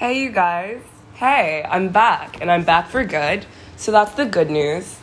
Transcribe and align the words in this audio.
Hey, 0.00 0.22
you 0.22 0.30
guys. 0.30 0.80
Hey, 1.16 1.62
I'm 1.62 1.90
back, 1.90 2.40
and 2.40 2.50
I'm 2.50 2.64
back 2.64 2.88
for 2.88 3.04
good. 3.04 3.44
So 3.76 3.92
that's 3.92 4.12
the 4.12 4.24
good 4.24 4.48
news. 4.48 4.96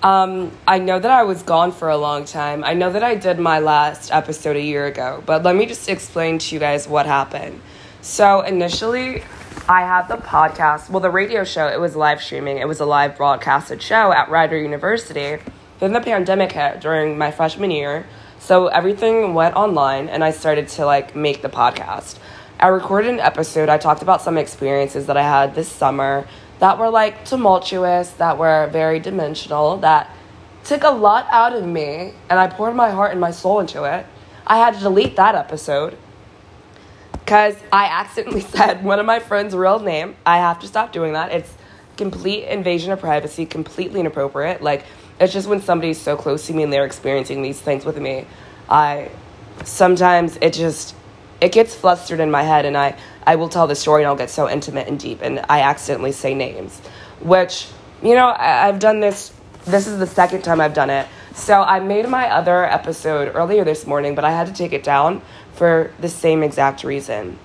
Um, 0.00 0.52
I 0.64 0.78
know 0.78 1.00
that 1.00 1.10
I 1.10 1.24
was 1.24 1.42
gone 1.42 1.72
for 1.72 1.88
a 1.88 1.96
long 1.96 2.24
time. 2.24 2.62
I 2.62 2.72
know 2.74 2.92
that 2.92 3.02
I 3.02 3.16
did 3.16 3.40
my 3.40 3.58
last 3.58 4.12
episode 4.12 4.54
a 4.54 4.62
year 4.62 4.86
ago, 4.86 5.24
but 5.26 5.42
let 5.42 5.56
me 5.56 5.66
just 5.66 5.88
explain 5.88 6.38
to 6.38 6.54
you 6.54 6.60
guys 6.60 6.86
what 6.86 7.04
happened. 7.04 7.60
So, 8.00 8.42
initially, 8.42 9.24
I 9.68 9.80
had 9.80 10.06
the 10.06 10.18
podcast, 10.18 10.88
well, 10.88 11.00
the 11.00 11.10
radio 11.10 11.42
show, 11.42 11.66
it 11.66 11.80
was 11.80 11.96
live 11.96 12.22
streaming, 12.22 12.58
it 12.58 12.68
was 12.68 12.78
a 12.78 12.86
live 12.86 13.16
broadcasted 13.16 13.82
show 13.82 14.12
at 14.12 14.30
Rider 14.30 14.56
University. 14.56 15.42
Then 15.80 15.94
the 15.94 16.00
pandemic 16.00 16.52
hit 16.52 16.80
during 16.80 17.18
my 17.18 17.32
freshman 17.32 17.72
year, 17.72 18.06
so 18.38 18.68
everything 18.68 19.34
went 19.34 19.56
online, 19.56 20.08
and 20.08 20.22
I 20.22 20.30
started 20.30 20.68
to 20.68 20.86
like 20.86 21.16
make 21.16 21.42
the 21.42 21.48
podcast. 21.48 22.18
I 22.62 22.68
recorded 22.68 23.10
an 23.10 23.18
episode, 23.18 23.68
I 23.68 23.76
talked 23.76 24.02
about 24.02 24.22
some 24.22 24.38
experiences 24.38 25.06
that 25.06 25.16
I 25.16 25.22
had 25.22 25.56
this 25.56 25.68
summer 25.68 26.28
that 26.60 26.78
were 26.78 26.90
like 26.90 27.24
tumultuous, 27.24 28.10
that 28.12 28.38
were 28.38 28.68
very 28.70 29.00
dimensional, 29.00 29.78
that 29.78 30.14
took 30.62 30.84
a 30.84 30.90
lot 30.90 31.26
out 31.32 31.54
of 31.54 31.66
me, 31.66 32.14
and 32.30 32.38
I 32.38 32.46
poured 32.46 32.76
my 32.76 32.90
heart 32.90 33.10
and 33.10 33.20
my 33.20 33.32
soul 33.32 33.58
into 33.58 33.82
it. 33.82 34.06
I 34.46 34.58
had 34.58 34.74
to 34.74 34.80
delete 34.80 35.16
that 35.16 35.34
episode 35.34 35.98
because 37.14 37.56
I 37.72 37.86
accidentally 37.86 38.40
said 38.56 38.84
one 38.84 39.00
of 39.00 39.06
my 39.06 39.18
friend's 39.18 39.56
real 39.56 39.80
name. 39.80 40.14
I 40.24 40.36
have 40.36 40.60
to 40.60 40.68
stop 40.68 40.92
doing 40.92 41.14
that. 41.14 41.32
It's 41.32 41.52
complete 41.96 42.44
invasion 42.44 42.92
of 42.92 43.00
privacy, 43.00 43.44
completely 43.44 43.98
inappropriate. 43.98 44.62
Like, 44.62 44.84
it's 45.18 45.32
just 45.32 45.48
when 45.48 45.60
somebody's 45.60 46.00
so 46.00 46.16
close 46.16 46.46
to 46.46 46.52
me 46.52 46.62
and 46.62 46.72
they're 46.72 46.86
experiencing 46.86 47.42
these 47.42 47.60
things 47.60 47.84
with 47.84 47.98
me, 47.98 48.24
I 48.68 49.10
sometimes 49.64 50.38
it 50.40 50.52
just 50.52 50.94
it 51.42 51.50
gets 51.50 51.74
flustered 51.74 52.20
in 52.20 52.30
my 52.30 52.44
head 52.44 52.64
and 52.64 52.76
I, 52.76 52.96
I 53.26 53.34
will 53.34 53.48
tell 53.48 53.66
the 53.66 53.74
story 53.74 54.02
and 54.02 54.08
I'll 54.08 54.16
get 54.16 54.30
so 54.30 54.48
intimate 54.48 54.86
and 54.86 54.98
deep 54.98 55.20
and 55.22 55.44
I 55.48 55.62
accidentally 55.62 56.12
say 56.12 56.34
names. 56.34 56.78
Which, 57.20 57.68
you 58.00 58.14
know, 58.14 58.28
I, 58.28 58.68
I've 58.68 58.78
done 58.78 59.00
this 59.00 59.32
this 59.64 59.86
is 59.86 59.98
the 59.98 60.06
second 60.06 60.42
time 60.42 60.60
I've 60.60 60.74
done 60.74 60.90
it. 60.90 61.06
So 61.34 61.62
I 61.62 61.80
made 61.80 62.08
my 62.08 62.28
other 62.30 62.64
episode 62.64 63.34
earlier 63.34 63.64
this 63.64 63.86
morning, 63.86 64.14
but 64.14 64.24
I 64.24 64.30
had 64.30 64.46
to 64.48 64.52
take 64.52 64.72
it 64.72 64.82
down 64.82 65.22
for 65.54 65.92
the 66.00 66.08
same 66.08 66.42
exact 66.42 66.84
reason. 66.84 67.38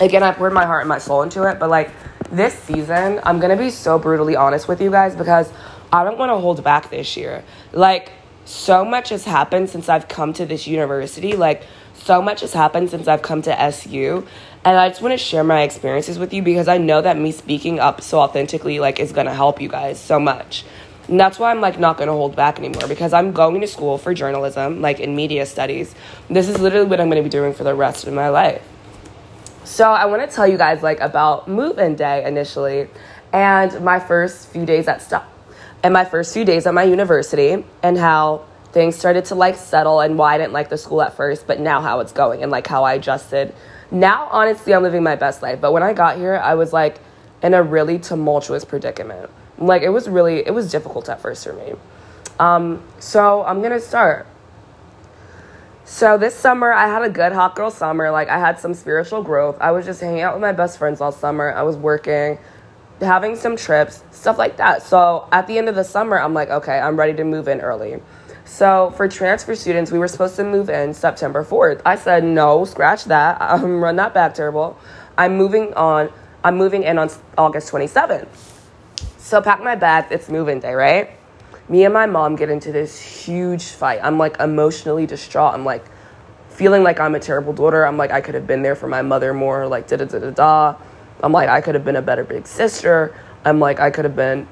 Again, 0.00 0.22
I 0.22 0.32
poured 0.32 0.52
my 0.52 0.66
heart 0.66 0.82
and 0.82 0.88
my 0.88 0.98
soul 0.98 1.22
into 1.22 1.48
it, 1.48 1.58
but 1.58 1.70
like 1.70 1.90
this 2.30 2.54
season, 2.54 3.20
I'm 3.22 3.40
gonna 3.40 3.56
be 3.56 3.70
so 3.70 3.98
brutally 3.98 4.36
honest 4.36 4.68
with 4.68 4.80
you 4.80 4.90
guys 4.90 5.14
because 5.14 5.50
I 5.92 6.04
don't 6.04 6.18
wanna 6.18 6.38
hold 6.38 6.62
back 6.64 6.90
this 6.90 7.16
year. 7.16 7.44
Like, 7.72 8.12
so 8.44 8.84
much 8.84 9.08
has 9.08 9.24
happened 9.24 9.70
since 9.70 9.88
I've 9.88 10.06
come 10.08 10.32
to 10.34 10.44
this 10.44 10.66
university. 10.66 11.34
Like, 11.34 11.62
so 12.04 12.20
much 12.20 12.42
has 12.42 12.52
happened 12.52 12.90
since 12.90 13.08
I've 13.08 13.22
come 13.22 13.40
to 13.42 13.60
SU 13.60 14.26
and 14.64 14.76
I 14.76 14.88
just 14.90 15.00
want 15.00 15.12
to 15.12 15.18
share 15.18 15.42
my 15.42 15.62
experiences 15.62 16.18
with 16.18 16.34
you 16.34 16.42
because 16.42 16.68
I 16.68 16.76
know 16.76 17.00
that 17.00 17.18
me 17.18 17.32
speaking 17.32 17.80
up 17.80 18.02
so 18.02 18.20
authentically 18.20 18.78
like 18.78 19.00
is 19.00 19.12
going 19.12 19.26
to 19.26 19.34
help 19.34 19.60
you 19.60 19.68
guys 19.68 19.98
so 19.98 20.20
much. 20.20 20.64
And 21.08 21.18
that's 21.18 21.38
why 21.38 21.50
I'm 21.50 21.60
like 21.60 21.78
not 21.78 21.96
going 21.96 22.08
to 22.08 22.12
hold 22.12 22.36
back 22.36 22.58
anymore 22.58 22.88
because 22.88 23.12
I'm 23.12 23.32
going 23.32 23.60
to 23.62 23.66
school 23.66 23.96
for 23.96 24.12
journalism, 24.12 24.82
like 24.82 25.00
in 25.00 25.16
media 25.16 25.46
studies. 25.46 25.94
This 26.28 26.48
is 26.48 26.60
literally 26.60 26.86
what 26.86 27.00
I'm 27.00 27.08
going 27.08 27.22
to 27.22 27.26
be 27.26 27.30
doing 27.30 27.54
for 27.54 27.64
the 27.64 27.74
rest 27.74 28.06
of 28.06 28.12
my 28.12 28.28
life. 28.28 28.62
So 29.64 29.90
I 29.90 30.04
want 30.04 30.28
to 30.28 30.34
tell 30.34 30.46
you 30.46 30.58
guys 30.58 30.82
like 30.82 31.00
about 31.00 31.48
move-in 31.48 31.96
day 31.96 32.24
initially 32.24 32.88
and 33.32 33.82
my 33.82 33.98
first 33.98 34.48
few 34.48 34.66
days 34.66 34.88
at 34.88 35.00
stop 35.00 35.30
and 35.82 35.94
my 35.94 36.04
first 36.04 36.34
few 36.34 36.44
days 36.44 36.66
at 36.66 36.74
my 36.74 36.84
university 36.84 37.64
and 37.82 37.98
how 37.98 38.44
things 38.74 38.96
started 38.96 39.24
to 39.26 39.36
like 39.36 39.56
settle 39.56 40.00
and 40.00 40.18
why 40.18 40.34
I 40.34 40.38
didn't 40.38 40.52
like 40.52 40.68
the 40.68 40.76
school 40.76 41.00
at 41.00 41.16
first, 41.16 41.46
but 41.46 41.60
now 41.60 41.80
how 41.80 42.00
it's 42.00 42.12
going 42.12 42.42
and 42.42 42.50
like 42.50 42.66
how 42.66 42.82
I 42.82 42.94
adjusted. 42.94 43.54
Now, 43.90 44.28
honestly, 44.30 44.74
I'm 44.74 44.82
living 44.82 45.04
my 45.04 45.14
best 45.14 45.40
life. 45.40 45.60
But 45.60 45.72
when 45.72 45.84
I 45.84 45.92
got 45.92 46.18
here, 46.18 46.34
I 46.34 46.56
was 46.56 46.72
like 46.72 46.98
in 47.42 47.54
a 47.54 47.62
really 47.62 47.98
tumultuous 48.00 48.64
predicament. 48.64 49.30
Like 49.56 49.82
it 49.82 49.90
was 49.90 50.08
really, 50.08 50.44
it 50.44 50.52
was 50.52 50.70
difficult 50.70 51.08
at 51.08 51.20
first 51.20 51.44
for 51.44 51.52
me. 51.52 51.74
Um, 52.40 52.82
so 52.98 53.44
I'm 53.44 53.62
gonna 53.62 53.80
start. 53.80 54.26
So 55.84 56.18
this 56.18 56.34
summer, 56.34 56.72
I 56.72 56.88
had 56.88 57.02
a 57.02 57.10
good 57.10 57.32
hot 57.32 57.54
girl 57.54 57.70
summer. 57.70 58.10
Like 58.10 58.28
I 58.28 58.40
had 58.40 58.58
some 58.58 58.74
spiritual 58.74 59.22
growth. 59.22 59.56
I 59.60 59.70
was 59.70 59.86
just 59.86 60.00
hanging 60.00 60.22
out 60.22 60.34
with 60.34 60.42
my 60.42 60.52
best 60.52 60.78
friends 60.78 61.00
all 61.00 61.12
summer. 61.12 61.52
I 61.52 61.62
was 61.62 61.76
working, 61.76 62.38
having 63.00 63.36
some 63.36 63.56
trips, 63.56 64.02
stuff 64.10 64.36
like 64.36 64.56
that. 64.56 64.82
So 64.82 65.28
at 65.30 65.46
the 65.46 65.58
end 65.58 65.68
of 65.68 65.76
the 65.76 65.84
summer, 65.84 66.18
I'm 66.18 66.34
like, 66.34 66.50
okay, 66.50 66.78
I'm 66.78 66.98
ready 66.98 67.14
to 67.14 67.24
move 67.24 67.46
in 67.46 67.60
early. 67.60 68.00
So 68.44 68.92
for 68.96 69.08
transfer 69.08 69.54
students, 69.54 69.90
we 69.90 69.98
were 69.98 70.08
supposed 70.08 70.36
to 70.36 70.44
move 70.44 70.68
in 70.68 70.94
September 70.94 71.44
4th. 71.44 71.80
I 71.84 71.96
said, 71.96 72.24
no, 72.24 72.64
scratch 72.64 73.04
that. 73.04 73.38
I'm 73.40 73.80
run 73.80 73.96
that 73.96 74.14
back 74.14 74.34
terrible. 74.34 74.78
I'm 75.16 75.36
moving 75.36 75.72
on. 75.74 76.10
I'm 76.42 76.56
moving 76.56 76.82
in 76.82 76.98
on 76.98 77.10
August 77.38 77.72
27th. 77.72 78.28
So 79.18 79.40
pack 79.40 79.62
my 79.62 79.74
bags. 79.74 80.08
It's 80.10 80.28
moving 80.28 80.60
day, 80.60 80.74
right? 80.74 81.10
Me 81.68 81.84
and 81.84 81.94
my 81.94 82.04
mom 82.04 82.36
get 82.36 82.50
into 82.50 82.70
this 82.72 83.00
huge 83.00 83.64
fight. 83.64 84.00
I'm 84.02 84.18
like 84.18 84.38
emotionally 84.38 85.06
distraught. 85.06 85.54
I'm 85.54 85.64
like 85.64 85.84
feeling 86.50 86.82
like 86.82 87.00
I'm 87.00 87.14
a 87.14 87.20
terrible 87.20 87.54
daughter. 87.54 87.86
I'm 87.86 87.96
like 87.96 88.10
I 88.10 88.20
could 88.20 88.34
have 88.34 88.46
been 88.46 88.62
there 88.62 88.76
for 88.76 88.86
my 88.86 89.00
mother 89.00 89.32
more. 89.32 89.66
Like 89.66 89.86
da 89.86 89.96
da 89.96 90.04
da 90.04 90.18
da 90.18 90.30
da. 90.30 90.76
I'm 91.22 91.32
like 91.32 91.48
I 91.48 91.62
could 91.62 91.74
have 91.74 91.84
been 91.84 91.96
a 91.96 92.02
better 92.02 92.22
big 92.22 92.46
sister. 92.46 93.18
I'm 93.46 93.60
like 93.60 93.80
I 93.80 93.90
could 93.90 94.04
have 94.04 94.14
been 94.14 94.46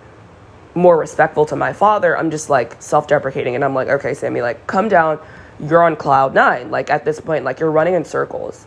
more 0.75 0.97
respectful 0.97 1.47
to 1.47 1.57
my 1.57 1.73
father, 1.73 2.17
I'm 2.17 2.31
just 2.31 2.51
like 2.51 2.81
self 2.83 3.07
deprecating. 3.07 3.55
And 3.55 3.65
I'm 3.65 3.75
like, 3.75 3.89
okay, 3.89 4.15
Sammy, 4.15 4.43
like, 4.43 4.67
come 4.67 4.89
down. 4.89 5.21
You're 5.61 5.83
on 5.83 5.97
cloud 5.97 6.35
nine. 6.35 6.71
Like, 6.71 6.91
at 6.91 7.05
this 7.05 7.21
point, 7.21 7.45
like, 7.45 7.61
you're 7.61 7.71
running 7.71 7.95
in 7.95 8.05
circles. 8.05 8.67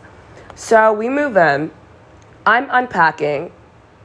So 0.54 0.92
we 0.92 1.08
move 1.08 1.36
in. 1.36 1.70
I'm 2.46 2.68
unpacking. 2.70 3.52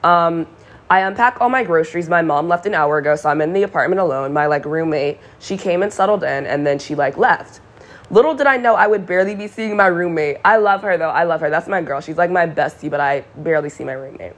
Um, 0.03 0.47
I 0.89 0.99
unpack 1.01 1.39
all 1.39 1.47
my 1.47 1.63
groceries. 1.63 2.09
My 2.09 2.21
mom 2.21 2.49
left 2.49 2.65
an 2.65 2.73
hour 2.73 2.97
ago, 2.97 3.15
so 3.15 3.29
I'm 3.29 3.39
in 3.39 3.53
the 3.53 3.63
apartment 3.63 4.01
alone. 4.01 4.33
My 4.33 4.47
like 4.47 4.65
roommate, 4.65 5.19
she 5.39 5.55
came 5.55 5.83
and 5.83 5.93
settled 5.93 6.23
in, 6.23 6.45
and 6.45 6.67
then 6.67 6.79
she 6.79 6.95
like 6.95 7.15
left. 7.15 7.61
Little 8.09 8.35
did 8.35 8.45
I 8.45 8.57
know 8.57 8.75
I 8.75 8.87
would 8.87 9.05
barely 9.05 9.33
be 9.33 9.47
seeing 9.47 9.77
my 9.77 9.87
roommate. 9.87 10.39
I 10.43 10.57
love 10.57 10.81
her 10.81 10.97
though. 10.97 11.09
I 11.09 11.23
love 11.23 11.39
her. 11.39 11.49
That's 11.49 11.69
my 11.69 11.81
girl. 11.81 12.01
She's 12.01 12.17
like 12.17 12.29
my 12.29 12.45
bestie, 12.45 12.91
but 12.91 12.99
I 12.99 13.21
barely 13.37 13.69
see 13.69 13.85
my 13.85 13.93
roommate. 13.93 14.33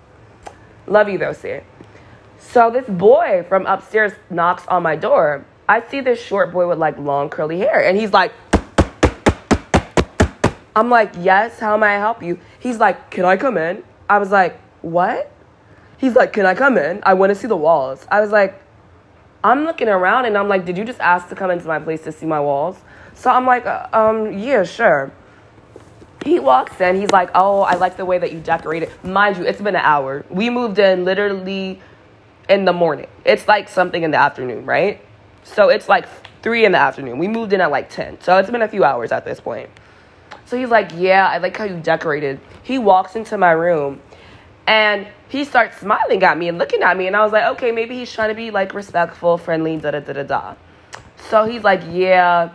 Love 0.85 1.09
you 1.09 1.17
though, 1.17 1.33
see. 1.33 1.61
So 2.51 2.69
this 2.69 2.85
boy 2.87 3.45
from 3.49 3.65
upstairs 3.65 4.13
knocks 4.29 4.67
on 4.67 4.83
my 4.83 4.95
door. 4.95 5.43
I 5.67 5.81
see 5.87 6.01
this 6.01 6.21
short 6.21 6.51
boy 6.51 6.67
with 6.67 6.77
like 6.77 6.99
long 6.99 7.29
curly 7.29 7.57
hair, 7.57 7.83
and 7.83 7.97
he's 7.97 8.13
like, 8.13 8.31
I'm 10.75 10.89
like, 10.89 11.13
yes, 11.19 11.59
how 11.59 11.77
may 11.77 11.95
I 11.95 11.99
help 11.99 12.21
you? 12.21 12.39
He's 12.59 12.77
like, 12.77 13.09
can 13.09 13.25
I 13.25 13.37
come 13.37 13.57
in? 13.57 13.83
I 14.09 14.19
was 14.19 14.29
like, 14.29 14.59
what? 14.81 15.31
He's 15.97 16.15
like, 16.15 16.33
can 16.33 16.45
I 16.45 16.53
come 16.53 16.77
in? 16.77 17.01
I 17.03 17.13
want 17.13 17.31
to 17.31 17.35
see 17.35 17.47
the 17.47 17.57
walls. 17.57 18.05
I 18.11 18.21
was 18.21 18.31
like, 18.31 18.61
I'm 19.43 19.63
looking 19.63 19.87
around 19.87 20.25
and 20.25 20.37
I'm 20.37 20.47
like, 20.47 20.65
did 20.65 20.77
you 20.77 20.85
just 20.85 20.99
ask 20.99 21.29
to 21.29 21.35
come 21.35 21.49
into 21.49 21.65
my 21.65 21.79
place 21.79 22.03
to 22.03 22.11
see 22.11 22.25
my 22.25 22.39
walls? 22.39 22.77
So 23.15 23.31
I'm 23.31 23.45
like, 23.45 23.65
uh, 23.65 23.87
um, 23.93 24.37
yeah, 24.37 24.63
sure. 24.63 25.11
He 26.23 26.39
walks 26.39 26.79
in, 26.79 26.99
he's 26.99 27.11
like, 27.11 27.29
oh, 27.35 27.61
I 27.61 27.75
like 27.75 27.97
the 27.97 28.05
way 28.05 28.17
that 28.17 28.31
you 28.31 28.39
decorated. 28.39 28.91
Mind 29.03 29.37
you, 29.37 29.43
it's 29.43 29.61
been 29.61 29.75
an 29.75 29.81
hour. 29.83 30.25
We 30.29 30.49
moved 30.49 30.79
in 30.79 31.03
literally 31.03 31.81
in 32.49 32.65
the 32.65 32.73
morning. 32.73 33.07
It's 33.25 33.47
like 33.47 33.69
something 33.69 34.03
in 34.03 34.11
the 34.11 34.17
afternoon, 34.17 34.65
right? 34.65 35.01
So 35.43 35.69
it's 35.69 35.89
like 35.89 36.05
three 36.41 36.65
in 36.65 36.73
the 36.73 36.77
afternoon. 36.77 37.17
We 37.17 37.27
moved 37.27 37.53
in 37.53 37.61
at 37.61 37.71
like 37.71 37.89
10. 37.89 38.21
So 38.21 38.37
it's 38.37 38.49
been 38.49 38.61
a 38.61 38.67
few 38.67 38.83
hours 38.83 39.11
at 39.11 39.25
this 39.25 39.39
point. 39.39 39.69
So 40.45 40.57
he's 40.57 40.69
like, 40.69 40.91
Yeah, 40.95 41.27
I 41.27 41.37
like 41.37 41.55
how 41.57 41.63
you 41.63 41.79
decorated. 41.79 42.39
He 42.63 42.77
walks 42.77 43.15
into 43.15 43.37
my 43.37 43.51
room 43.51 44.01
and 44.67 45.07
he 45.29 45.45
starts 45.45 45.77
smiling 45.77 46.23
at 46.23 46.37
me 46.37 46.47
and 46.47 46.57
looking 46.57 46.83
at 46.83 46.95
me. 46.97 47.07
And 47.07 47.15
I 47.15 47.23
was 47.23 47.31
like, 47.31 47.45
Okay, 47.55 47.71
maybe 47.71 47.95
he's 47.97 48.11
trying 48.11 48.29
to 48.29 48.35
be 48.35 48.51
like 48.51 48.73
respectful, 48.73 49.37
friendly, 49.37 49.77
da 49.77 49.91
da 49.91 49.99
da 49.99 50.13
da 50.13 50.23
da. 50.23 50.55
So 51.29 51.45
he's 51.45 51.63
like, 51.63 51.81
Yeah, 51.89 52.51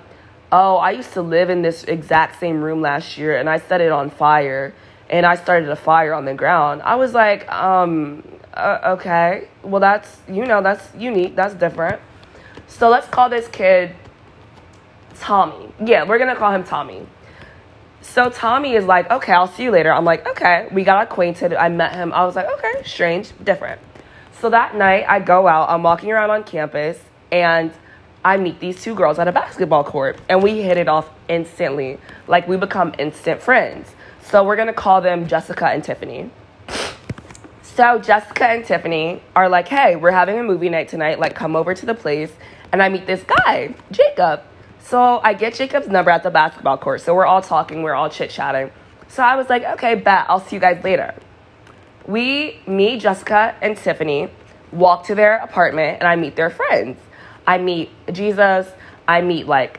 oh, 0.53 0.77
I 0.77 0.93
used 0.93 1.13
to 1.15 1.23
live 1.23 1.51
in 1.51 1.63
this 1.63 1.85
exact 1.85 2.39
same 2.41 2.63
room 2.63 2.81
last 2.81 3.19
year 3.19 3.37
and 3.37 3.49
I 3.49 3.59
set 3.59 3.81
it 3.81 3.93
on 3.93 4.11
fire 4.11 4.75
and 5.11 5.25
I 5.25 5.37
started 5.37 5.69
a 5.71 5.77
fire 5.77 6.13
on 6.13 6.27
the 6.27 6.35
ground. 6.35 6.83
I 6.83 6.97
was 6.97 7.15
like, 7.15 7.51
um, 7.51 8.23
uh, 8.59 8.95
okay, 8.99 9.49
well, 9.63 9.81
that's, 9.81 10.19
you 10.29 10.45
know, 10.45 10.63
that's 10.63 10.95
unique, 10.97 11.37
that's 11.37 11.55
different. 11.55 12.01
So 12.67 12.89
let's 12.89 13.07
call 13.07 13.29
this 13.29 13.49
kid 13.49 13.95
Tommy. 15.21 15.73
Yeah, 15.85 16.05
we're 16.05 16.19
gonna 16.19 16.37
call 16.37 16.53
him 16.53 16.65
Tommy. 16.65 17.07
So 18.01 18.31
Tommy 18.31 18.75
is 18.75 18.85
like, 18.85 19.11
okay, 19.11 19.33
I'll 19.33 19.49
see 19.49 19.65
you 19.65 19.71
later. 19.71 19.93
I'm 19.93 20.05
like, 20.05 20.27
okay, 20.27 20.69
we 20.73 20.85
got 20.85 21.03
acquainted. 21.03 21.55
I 21.55 21.69
met 21.69 21.95
him. 21.95 22.13
I 22.13 22.25
was 22.25 22.37
like, 22.37 22.49
okay, 22.59 22.83
strange, 22.85 23.33
different. 23.43 23.81
So 24.41 24.51
that 24.51 24.77
night, 24.77 25.05
I 25.09 25.21
go 25.21 25.49
out, 25.49 25.69
I'm 25.69 25.83
walking 25.83 26.13
around 26.13 26.31
on 26.31 26.45
campus, 26.45 26.99
and 27.33 27.73
I 28.25 28.37
meet 28.37 28.61
these 28.61 28.83
two 28.83 28.95
girls 28.95 29.19
at 29.19 29.29
a 29.29 29.33
basketball 29.33 29.85
court, 29.85 30.19
and 30.29 30.43
we 30.43 30.63
hit 30.63 30.77
it 30.77 30.89
off 30.89 31.11
instantly. 31.29 31.99
Like, 32.27 32.47
we 32.47 32.57
become 32.57 32.95
instant 32.99 33.43
friends. 33.43 33.91
So 34.23 34.45
we're 34.45 34.57
gonna 34.57 34.73
call 34.73 35.01
them 35.01 35.27
Jessica 35.27 35.69
and 35.69 35.83
Tiffany. 35.83 36.31
So 37.79 37.97
Jessica 38.01 38.45
and 38.45 38.65
Tiffany 38.65 39.23
are 39.37 39.49
like, 39.49 39.69
hey, 39.69 39.95
we're 39.95 40.11
having 40.11 40.37
a 40.37 40.43
movie 40.43 40.69
night 40.69 40.89
tonight. 40.89 41.21
Like, 41.21 41.37
come 41.37 41.55
over 41.55 41.75
to 41.75 41.87
the 41.87 41.95
place. 41.95 42.33
And 42.73 42.83
I 42.83 42.89
meet 42.89 43.07
this 43.07 43.23
guy, 43.23 43.73
Jacob. 43.93 44.43
So 44.81 45.21
I 45.23 45.33
get 45.35 45.55
Jacob's 45.55 45.87
number 45.87 46.11
at 46.11 46.25
the 46.25 46.31
basketball 46.31 46.77
court. 46.77 47.03
So 47.03 47.15
we're 47.15 47.25
all 47.25 47.41
talking, 47.41 47.85
we're 47.85 47.95
all 47.95 48.11
chit 48.11 48.31
chatting. 48.31 48.73
So 49.07 49.23
I 49.23 49.37
was 49.37 49.49
like, 49.49 49.63
okay, 49.63 49.95
bet, 49.95 50.27
I'll 50.29 50.41
see 50.41 50.57
you 50.57 50.61
guys 50.61 50.83
later. 50.83 51.15
we, 52.09 52.59
me, 52.67 52.99
Jessica, 52.99 53.55
and 53.63 53.77
Tiffany 53.77 54.29
walk 54.73 55.05
to 55.05 55.15
their 55.15 55.37
apartment 55.37 55.99
and 56.01 56.09
I 56.09 56.17
meet 56.17 56.35
their 56.35 56.51
friends. 56.51 56.99
I 57.47 57.59
meet 57.59 57.91
Jesus, 58.11 58.67
I 59.07 59.21
meet 59.21 59.47
like 59.47 59.79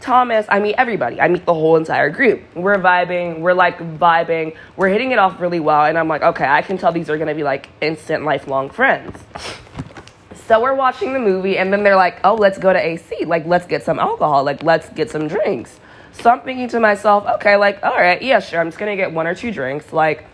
Thomas, 0.00 0.46
I 0.48 0.60
meet 0.60 0.76
everybody. 0.78 1.20
I 1.20 1.28
meet 1.28 1.44
the 1.44 1.54
whole 1.54 1.76
entire 1.76 2.10
group. 2.10 2.42
We're 2.54 2.78
vibing, 2.78 3.40
we're 3.40 3.52
like 3.52 3.78
vibing, 3.78 4.56
we're 4.76 4.88
hitting 4.88 5.10
it 5.10 5.18
off 5.18 5.40
really 5.40 5.60
well. 5.60 5.84
And 5.84 5.98
I'm 5.98 6.08
like, 6.08 6.22
okay, 6.22 6.46
I 6.46 6.62
can 6.62 6.78
tell 6.78 6.92
these 6.92 7.10
are 7.10 7.18
gonna 7.18 7.34
be 7.34 7.42
like 7.42 7.68
instant 7.80 8.24
lifelong 8.24 8.70
friends. 8.70 9.18
So 10.46 10.62
we're 10.62 10.74
watching 10.74 11.12
the 11.12 11.18
movie, 11.18 11.58
and 11.58 11.70
then 11.70 11.82
they're 11.82 11.96
like, 11.96 12.20
oh, 12.24 12.34
let's 12.34 12.56
go 12.56 12.72
to 12.72 12.78
AC. 12.78 13.26
Like, 13.26 13.44
let's 13.44 13.66
get 13.66 13.82
some 13.82 13.98
alcohol. 13.98 14.44
Like, 14.44 14.62
let's 14.62 14.88
get 14.88 15.10
some 15.10 15.28
drinks. 15.28 15.78
So 16.12 16.30
I'm 16.30 16.40
thinking 16.40 16.68
to 16.68 16.80
myself, 16.80 17.26
okay, 17.26 17.56
like, 17.56 17.84
all 17.84 17.94
right, 17.94 18.22
yeah, 18.22 18.40
sure, 18.40 18.58
I'm 18.58 18.68
just 18.68 18.78
gonna 18.78 18.96
get 18.96 19.12
one 19.12 19.26
or 19.26 19.34
two 19.34 19.52
drinks. 19.52 19.92
Like, 19.92 20.24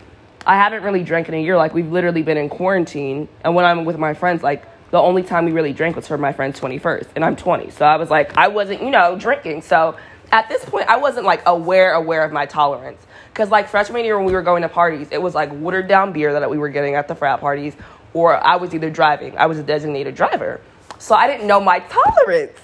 I 0.45 0.55
haven't 0.55 0.83
really 0.83 1.03
drank 1.03 1.27
in 1.27 1.33
a 1.33 1.41
year. 1.41 1.57
Like, 1.57 1.73
we've 1.73 1.91
literally 1.91 2.21
been 2.21 2.37
in 2.37 2.47
quarantine. 2.47 3.27
And 3.43 3.55
when 3.55 3.65
I'm 3.65 3.83
with 3.83 3.97
my 3.97 4.13
friends, 4.13 4.41
like, 4.41 4.63
the 4.95 5.01
only 5.01 5.23
time 5.23 5.43
we 5.43 5.51
really 5.51 5.73
drank 5.73 5.97
was 5.97 6.07
for 6.07 6.17
my 6.17 6.31
friend's 6.31 6.57
21st, 6.57 7.07
and 7.17 7.25
I'm 7.25 7.35
20. 7.35 7.69
So 7.71 7.83
I 7.85 7.97
was 7.97 8.09
like, 8.09 8.37
I 8.37 8.47
wasn't, 8.47 8.81
you 8.81 8.89
know, 8.89 9.17
drinking. 9.19 9.61
So 9.61 9.97
at 10.31 10.47
this 10.47 10.63
point, 10.63 10.87
I 10.87 10.95
wasn't 10.95 11.25
like 11.25 11.41
aware, 11.45 11.91
aware 11.95 12.23
of 12.23 12.31
my 12.31 12.45
tolerance. 12.45 13.05
Because, 13.27 13.49
like, 13.49 13.67
freshman 13.67 14.05
year 14.05 14.15
when 14.15 14.25
we 14.25 14.31
were 14.31 14.41
going 14.41 14.61
to 14.61 14.69
parties, 14.69 15.09
it 15.11 15.21
was 15.21 15.35
like 15.35 15.51
watered 15.51 15.89
down 15.89 16.13
beer 16.13 16.31
that 16.31 16.49
we 16.49 16.57
were 16.57 16.69
getting 16.69 16.95
at 16.95 17.09
the 17.09 17.15
frat 17.15 17.41
parties, 17.41 17.75
or 18.13 18.41
I 18.41 18.55
was 18.55 18.73
either 18.73 18.89
driving. 18.89 19.37
I 19.37 19.47
was 19.47 19.59
a 19.59 19.63
designated 19.63 20.15
driver. 20.15 20.61
So 20.97 21.13
I 21.13 21.27
didn't 21.27 21.45
know 21.45 21.59
my 21.59 21.79
tolerance. 21.79 22.57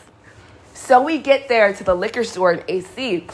So 0.73 1.01
we 1.01 1.17
get 1.17 1.49
there 1.49 1.73
to 1.73 1.83
the 1.83 1.93
liquor 1.93 2.23
store 2.23 2.53
in 2.53 2.63
AC. 2.69 3.27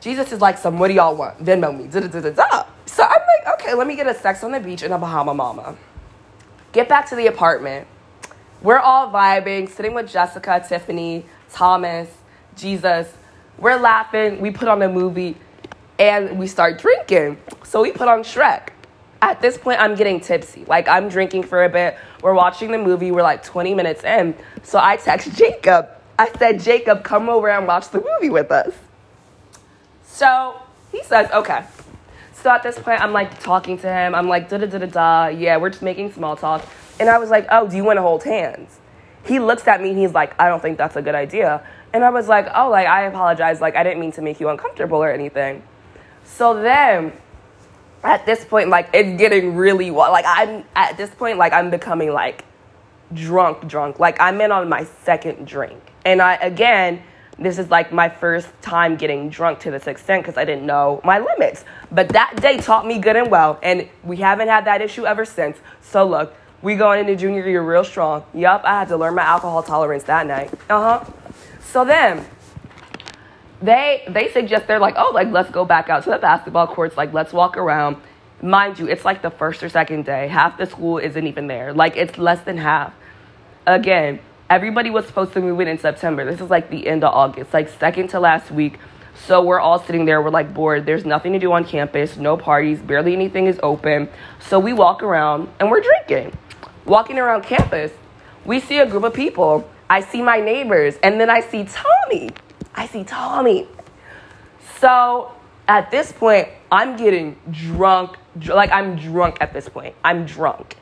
Jesus 0.00 0.32
is 0.32 0.40
like, 0.40 0.58
some, 0.58 0.80
what 0.80 0.88
do 0.88 0.94
y'all 0.94 1.14
want? 1.14 1.38
Venmo 1.38 1.78
me, 1.78 1.86
da 1.86 2.00
da 2.00 2.20
da 2.20 2.30
da. 2.30 2.66
So 2.86 3.04
I'm 3.04 3.10
like, 3.12 3.60
okay, 3.60 3.74
let 3.74 3.86
me 3.86 3.94
get 3.94 4.08
a 4.08 4.14
sex 4.14 4.42
on 4.42 4.50
the 4.50 4.58
beach 4.58 4.82
and 4.82 4.92
a 4.92 4.98
Bahama 4.98 5.34
Mama. 5.34 5.76
Get 6.72 6.88
back 6.88 7.08
to 7.10 7.14
the 7.14 7.28
apartment. 7.28 7.86
We're 8.64 8.78
all 8.78 9.10
vibing, 9.10 9.68
sitting 9.68 9.92
with 9.92 10.10
Jessica, 10.10 10.64
Tiffany, 10.66 11.26
Thomas, 11.52 12.08
Jesus. 12.56 13.12
We're 13.58 13.78
laughing. 13.78 14.40
We 14.40 14.52
put 14.52 14.68
on 14.68 14.80
a 14.80 14.88
movie 14.88 15.36
and 15.98 16.38
we 16.38 16.46
start 16.46 16.78
drinking. 16.78 17.36
So 17.62 17.82
we 17.82 17.92
put 17.92 18.08
on 18.08 18.20
Shrek. 18.20 18.70
At 19.20 19.42
this 19.42 19.58
point, 19.58 19.80
I'm 19.80 19.94
getting 19.94 20.18
tipsy. 20.18 20.64
Like, 20.64 20.88
I'm 20.88 21.10
drinking 21.10 21.42
for 21.42 21.62
a 21.64 21.68
bit. 21.68 21.98
We're 22.22 22.32
watching 22.32 22.70
the 22.70 22.78
movie. 22.78 23.10
We're 23.10 23.22
like 23.22 23.42
20 23.42 23.74
minutes 23.74 24.02
in. 24.02 24.34
So 24.62 24.78
I 24.78 24.96
text 24.96 25.36
Jacob. 25.36 25.90
I 26.18 26.32
said, 26.38 26.58
Jacob, 26.60 27.04
come 27.04 27.28
over 27.28 27.50
and 27.50 27.66
watch 27.66 27.90
the 27.90 28.00
movie 28.00 28.30
with 28.30 28.50
us. 28.50 28.72
So 30.06 30.58
he 30.90 31.02
says, 31.02 31.30
okay. 31.32 31.64
So 32.32 32.48
at 32.48 32.62
this 32.62 32.78
point, 32.78 33.02
I'm 33.02 33.12
like 33.12 33.40
talking 33.40 33.76
to 33.80 33.92
him. 33.92 34.14
I'm 34.14 34.28
like, 34.28 34.48
da 34.48 34.56
da 34.56 34.64
da 34.64 34.78
da 34.78 34.86
da. 34.86 35.26
Yeah, 35.26 35.58
we're 35.58 35.68
just 35.68 35.82
making 35.82 36.14
small 36.14 36.34
talk. 36.34 36.64
And 37.00 37.08
I 37.08 37.18
was 37.18 37.30
like, 37.30 37.46
oh, 37.50 37.68
do 37.68 37.76
you 37.76 37.84
want 37.84 37.96
to 37.98 38.02
hold 38.02 38.24
hands? 38.24 38.78
He 39.24 39.38
looks 39.38 39.66
at 39.66 39.82
me 39.82 39.90
and 39.90 39.98
he's 39.98 40.12
like, 40.12 40.38
I 40.38 40.48
don't 40.48 40.60
think 40.60 40.78
that's 40.78 40.96
a 40.96 41.02
good 41.02 41.14
idea. 41.14 41.66
And 41.92 42.04
I 42.04 42.10
was 42.10 42.28
like, 42.28 42.48
oh, 42.54 42.70
like, 42.70 42.86
I 42.86 43.04
apologize. 43.04 43.60
Like, 43.60 43.76
I 43.76 43.82
didn't 43.82 44.00
mean 44.00 44.12
to 44.12 44.22
make 44.22 44.40
you 44.40 44.48
uncomfortable 44.48 44.98
or 45.02 45.10
anything. 45.10 45.62
So 46.24 46.60
then 46.60 47.12
at 48.02 48.26
this 48.26 48.44
point, 48.44 48.68
like, 48.68 48.90
it's 48.92 49.18
getting 49.18 49.54
really, 49.54 49.90
like, 49.90 50.24
I'm, 50.26 50.64
at 50.76 50.96
this 50.96 51.10
point, 51.10 51.38
like, 51.38 51.52
I'm 51.52 51.70
becoming, 51.70 52.12
like, 52.12 52.44
drunk, 53.12 53.66
drunk. 53.66 53.98
Like, 53.98 54.20
I'm 54.20 54.40
in 54.40 54.52
on 54.52 54.68
my 54.68 54.84
second 54.84 55.46
drink. 55.46 55.80
And 56.04 56.20
I, 56.20 56.34
again, 56.34 57.02
this 57.38 57.58
is 57.58 57.70
like 57.70 57.92
my 57.92 58.08
first 58.08 58.48
time 58.62 58.96
getting 58.96 59.28
drunk 59.28 59.58
to 59.60 59.70
this 59.70 59.86
extent 59.86 60.22
because 60.22 60.36
I 60.36 60.44
didn't 60.44 60.66
know 60.66 61.00
my 61.04 61.18
limits. 61.18 61.64
But 61.90 62.10
that 62.10 62.40
day 62.40 62.58
taught 62.58 62.86
me 62.86 62.98
good 62.98 63.16
and 63.16 63.30
well, 63.30 63.58
and 63.62 63.88
we 64.04 64.18
haven't 64.18 64.48
had 64.48 64.66
that 64.66 64.80
issue 64.80 65.06
ever 65.06 65.24
since. 65.24 65.56
So 65.80 66.06
look, 66.06 66.34
we 66.64 66.76
going 66.76 66.98
into 66.98 67.14
junior 67.14 67.46
year 67.46 67.62
real 67.62 67.84
strong. 67.84 68.24
Yup, 68.32 68.62
I 68.64 68.80
had 68.80 68.88
to 68.88 68.96
learn 68.96 69.14
my 69.14 69.22
alcohol 69.22 69.62
tolerance 69.62 70.04
that 70.04 70.26
night. 70.26 70.50
Uh 70.70 70.98
huh. 70.98 71.12
So 71.60 71.84
then 71.84 72.24
they 73.60 74.02
they 74.08 74.32
suggest 74.32 74.66
they're 74.66 74.78
like, 74.78 74.94
oh, 74.96 75.10
like 75.12 75.30
let's 75.30 75.50
go 75.50 75.66
back 75.66 75.90
out 75.90 76.04
to 76.04 76.10
the 76.10 76.18
basketball 76.18 76.66
courts, 76.66 76.96
like 76.96 77.12
let's 77.12 77.34
walk 77.34 77.58
around. 77.58 77.98
Mind 78.40 78.78
you, 78.78 78.88
it's 78.88 79.04
like 79.04 79.20
the 79.20 79.30
first 79.30 79.62
or 79.62 79.68
second 79.68 80.06
day. 80.06 80.26
Half 80.26 80.56
the 80.56 80.64
school 80.64 80.96
isn't 80.98 81.26
even 81.26 81.46
there. 81.46 81.74
Like 81.74 81.96
it's 81.96 82.16
less 82.16 82.40
than 82.44 82.56
half. 82.56 82.94
Again, 83.66 84.20
everybody 84.48 84.88
was 84.88 85.06
supposed 85.06 85.34
to 85.34 85.40
move 85.40 85.60
in 85.60 85.68
in 85.68 85.78
September. 85.78 86.24
This 86.24 86.40
is 86.40 86.48
like 86.48 86.70
the 86.70 86.86
end 86.86 87.04
of 87.04 87.12
August, 87.12 87.52
like 87.52 87.68
second 87.68 88.08
to 88.08 88.20
last 88.20 88.50
week. 88.50 88.78
So 89.26 89.42
we're 89.42 89.60
all 89.60 89.78
sitting 89.78 90.06
there, 90.06 90.20
we're 90.20 90.30
like 90.30 90.52
bored. 90.52 90.86
There's 90.86 91.04
nothing 91.04 91.34
to 91.34 91.38
do 91.38 91.52
on 91.52 91.64
campus, 91.64 92.16
no 92.16 92.36
parties, 92.36 92.80
barely 92.80 93.12
anything 93.12 93.46
is 93.46 93.60
open. 93.62 94.08
So 94.40 94.58
we 94.58 94.72
walk 94.72 95.02
around 95.02 95.48
and 95.60 95.70
we're 95.70 95.82
drinking. 95.82 96.36
Walking 96.86 97.18
around 97.18 97.44
campus, 97.44 97.92
we 98.44 98.60
see 98.60 98.78
a 98.78 98.86
group 98.86 99.04
of 99.04 99.14
people. 99.14 99.68
I 99.88 100.00
see 100.00 100.22
my 100.22 100.40
neighbors, 100.40 100.96
and 101.02 101.20
then 101.20 101.30
I 101.30 101.40
see 101.40 101.64
Tommy. 101.64 102.30
I 102.74 102.86
see 102.86 103.04
Tommy. 103.04 103.68
So 104.80 105.32
at 105.66 105.90
this 105.90 106.12
point, 106.12 106.48
I'm 106.70 106.96
getting 106.96 107.38
drunk. 107.50 108.16
Like, 108.46 108.70
I'm 108.70 108.96
drunk 108.96 109.38
at 109.40 109.52
this 109.52 109.68
point. 109.68 109.94
I'm 110.04 110.26
drunk. 110.26 110.76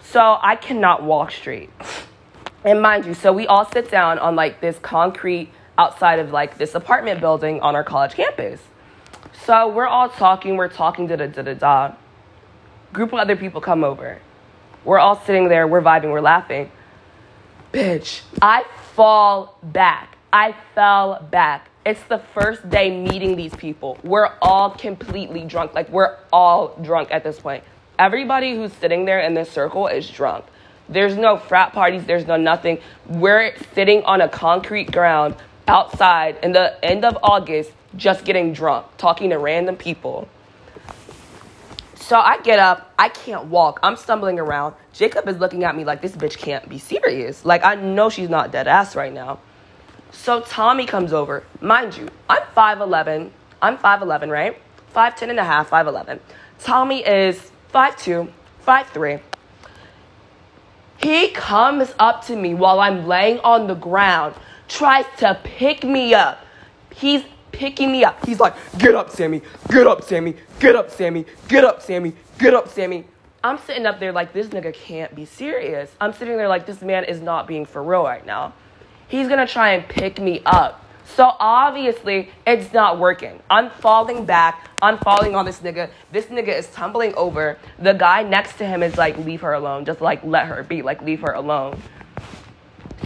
So 0.00 0.38
I 0.40 0.54
cannot 0.56 1.02
walk 1.02 1.30
straight. 1.30 1.70
And 2.64 2.80
mind 2.80 3.04
you, 3.06 3.14
so 3.14 3.32
we 3.32 3.46
all 3.46 3.64
sit 3.70 3.90
down 3.90 4.18
on 4.18 4.36
like 4.36 4.60
this 4.60 4.78
concrete 4.78 5.50
outside 5.76 6.18
of 6.18 6.30
like 6.30 6.58
this 6.58 6.74
apartment 6.74 7.20
building 7.20 7.60
on 7.60 7.74
our 7.74 7.84
college 7.84 8.14
campus. 8.14 8.60
So 9.44 9.68
we're 9.68 9.86
all 9.86 10.08
talking, 10.08 10.56
we're 10.56 10.68
talking, 10.68 11.06
da 11.06 11.16
da 11.16 11.26
da 11.26 11.42
da 11.42 11.54
da. 11.54 11.94
Group 12.92 13.12
of 13.12 13.18
other 13.18 13.36
people 13.36 13.60
come 13.60 13.82
over. 13.82 14.20
We're 14.84 14.98
all 14.98 15.20
sitting 15.24 15.48
there, 15.48 15.66
we're 15.66 15.82
vibing, 15.82 16.10
we're 16.10 16.20
laughing. 16.20 16.70
Bitch, 17.72 18.22
I 18.40 18.64
fall 18.94 19.58
back. 19.62 20.16
I 20.32 20.54
fell 20.74 21.26
back. 21.30 21.70
It's 21.86 22.02
the 22.04 22.18
first 22.18 22.68
day 22.68 22.90
meeting 22.90 23.36
these 23.36 23.54
people. 23.54 23.98
We're 24.02 24.30
all 24.42 24.70
completely 24.70 25.44
drunk. 25.44 25.74
Like, 25.74 25.88
we're 25.90 26.16
all 26.32 26.76
drunk 26.82 27.08
at 27.10 27.24
this 27.24 27.40
point. 27.40 27.64
Everybody 27.98 28.54
who's 28.54 28.72
sitting 28.74 29.04
there 29.04 29.20
in 29.20 29.34
this 29.34 29.50
circle 29.50 29.86
is 29.86 30.08
drunk. 30.08 30.44
There's 30.88 31.16
no 31.16 31.36
frat 31.38 31.72
parties, 31.72 32.04
there's 32.04 32.26
no 32.26 32.36
nothing. 32.36 32.80
We're 33.08 33.54
sitting 33.74 34.02
on 34.04 34.20
a 34.20 34.28
concrete 34.28 34.92
ground 34.92 35.36
outside 35.66 36.38
in 36.42 36.52
the 36.52 36.84
end 36.84 37.04
of 37.04 37.16
August, 37.22 37.72
just 37.96 38.24
getting 38.24 38.52
drunk, 38.52 38.86
talking 38.98 39.30
to 39.30 39.38
random 39.38 39.76
people. 39.76 40.28
So 41.96 42.18
I 42.18 42.40
get 42.40 42.58
up, 42.58 42.92
I 42.98 43.08
can't 43.08 43.46
walk, 43.46 43.78
I'm 43.82 43.96
stumbling 43.96 44.38
around. 44.38 44.74
Jacob 44.92 45.28
is 45.28 45.38
looking 45.38 45.64
at 45.64 45.76
me 45.76 45.84
like 45.84 46.02
this 46.02 46.12
bitch 46.12 46.36
can't 46.36 46.68
be 46.68 46.78
serious. 46.78 47.44
Like 47.44 47.64
I 47.64 47.76
know 47.76 48.10
she's 48.10 48.28
not 48.28 48.52
dead 48.52 48.68
ass 48.68 48.96
right 48.96 49.12
now. 49.12 49.38
So 50.10 50.40
Tommy 50.40 50.86
comes 50.86 51.12
over. 51.12 51.44
Mind 51.60 51.96
you, 51.96 52.08
I'm 52.28 52.42
5'11. 52.56 53.30
I'm 53.62 53.78
5'11, 53.78 54.30
right? 54.30 54.60
5'10 54.94 55.30
and 55.30 55.38
a 55.38 55.44
half, 55.44 55.70
5'11. 55.70 56.20
Tommy 56.60 57.04
is 57.04 57.50
5'2, 57.72 58.30
5'3. 58.66 59.20
He 61.02 61.30
comes 61.30 61.92
up 61.98 62.24
to 62.26 62.36
me 62.36 62.54
while 62.54 62.80
I'm 62.80 63.06
laying 63.06 63.38
on 63.40 63.66
the 63.66 63.74
ground, 63.74 64.34
tries 64.68 65.04
to 65.18 65.38
pick 65.42 65.84
me 65.84 66.14
up. 66.14 66.44
He's 66.94 67.24
picking 67.54 67.90
me 67.92 68.04
up. 68.04 68.24
He's 68.26 68.40
like, 68.40 68.54
Get 68.78 68.94
up, 68.94 69.10
Sammy. 69.10 69.42
Get 69.68 69.86
up, 69.86 70.02
Sammy. 70.02 70.34
Get 70.58 70.76
up, 70.76 70.90
Sammy. 70.90 71.24
Get 71.48 71.64
up, 71.64 71.80
Sammy. 71.80 72.14
Get 72.38 72.54
up, 72.54 72.68
Sammy. 72.68 73.04
I'm 73.42 73.58
sitting 73.58 73.86
up 73.86 74.00
there 74.00 74.12
like, 74.12 74.32
This 74.32 74.48
nigga 74.48 74.74
can't 74.74 75.14
be 75.14 75.24
serious. 75.24 75.90
I'm 76.00 76.12
sitting 76.12 76.36
there 76.36 76.48
like, 76.48 76.66
This 76.66 76.82
man 76.82 77.04
is 77.04 77.20
not 77.20 77.46
being 77.46 77.64
for 77.64 77.82
real 77.82 78.04
right 78.04 78.24
now. 78.26 78.52
He's 79.08 79.28
gonna 79.28 79.46
try 79.46 79.70
and 79.70 79.88
pick 79.88 80.20
me 80.20 80.42
up. 80.44 80.84
So 81.04 81.32
obviously, 81.38 82.30
it's 82.46 82.72
not 82.72 82.98
working. 82.98 83.40
I'm 83.50 83.70
falling 83.70 84.24
back. 84.24 84.70
I'm 84.80 84.98
falling 84.98 85.34
on 85.34 85.44
this 85.44 85.60
nigga. 85.60 85.90
This 86.10 86.26
nigga 86.26 86.48
is 86.48 86.68
tumbling 86.68 87.14
over. 87.14 87.58
The 87.78 87.92
guy 87.92 88.22
next 88.22 88.56
to 88.58 88.66
him 88.66 88.82
is 88.82 88.96
like, 88.96 89.16
leave 89.18 89.42
her 89.42 89.52
alone. 89.52 89.84
Just 89.84 90.00
like, 90.00 90.24
let 90.24 90.46
her 90.46 90.62
be. 90.62 90.82
Like, 90.82 91.02
leave 91.02 91.20
her 91.20 91.32
alone. 91.32 91.80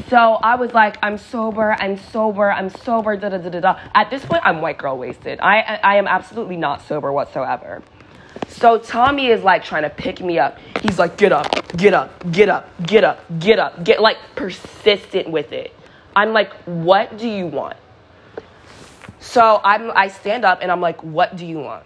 So 0.08 0.16
I 0.16 0.54
was 0.56 0.72
like, 0.72 0.96
I'm 1.02 1.18
sober, 1.18 1.72
I'm 1.72 1.98
sober, 1.98 2.50
I'm 2.50 2.70
sober, 2.70 3.16
da 3.16 3.28
da 3.30 3.38
da 3.38 3.48
da 3.48 3.60
da. 3.60 3.80
At 3.94 4.10
this 4.10 4.24
point, 4.24 4.42
I'm 4.44 4.60
white 4.60 4.78
girl 4.78 4.96
wasted. 4.96 5.40
I, 5.40 5.80
I 5.82 5.96
am 5.96 6.06
absolutely 6.06 6.56
not 6.56 6.86
sober 6.86 7.12
whatsoever. 7.12 7.82
So 8.48 8.78
Tommy 8.78 9.28
is 9.28 9.42
like 9.42 9.64
trying 9.64 9.82
to 9.82 9.90
pick 9.90 10.20
me 10.20 10.38
up. 10.38 10.58
He's 10.82 10.98
like, 10.98 11.16
get 11.16 11.32
up, 11.32 11.46
get 11.76 11.94
up, 11.94 12.30
get 12.32 12.48
up, 12.48 12.68
get 12.86 13.04
up, 13.04 13.20
get 13.38 13.58
up, 13.58 13.84
get 13.84 14.00
like 14.00 14.18
persistent 14.36 15.30
with 15.30 15.52
it. 15.52 15.74
I'm 16.14 16.32
like, 16.32 16.52
what 16.64 17.18
do 17.18 17.28
you 17.28 17.46
want? 17.46 17.76
So 19.20 19.60
I'm, 19.62 19.90
I 19.94 20.08
stand 20.08 20.44
up 20.44 20.60
and 20.62 20.70
I'm 20.70 20.80
like, 20.80 21.02
what 21.02 21.36
do 21.36 21.44
you 21.44 21.58
want? 21.58 21.84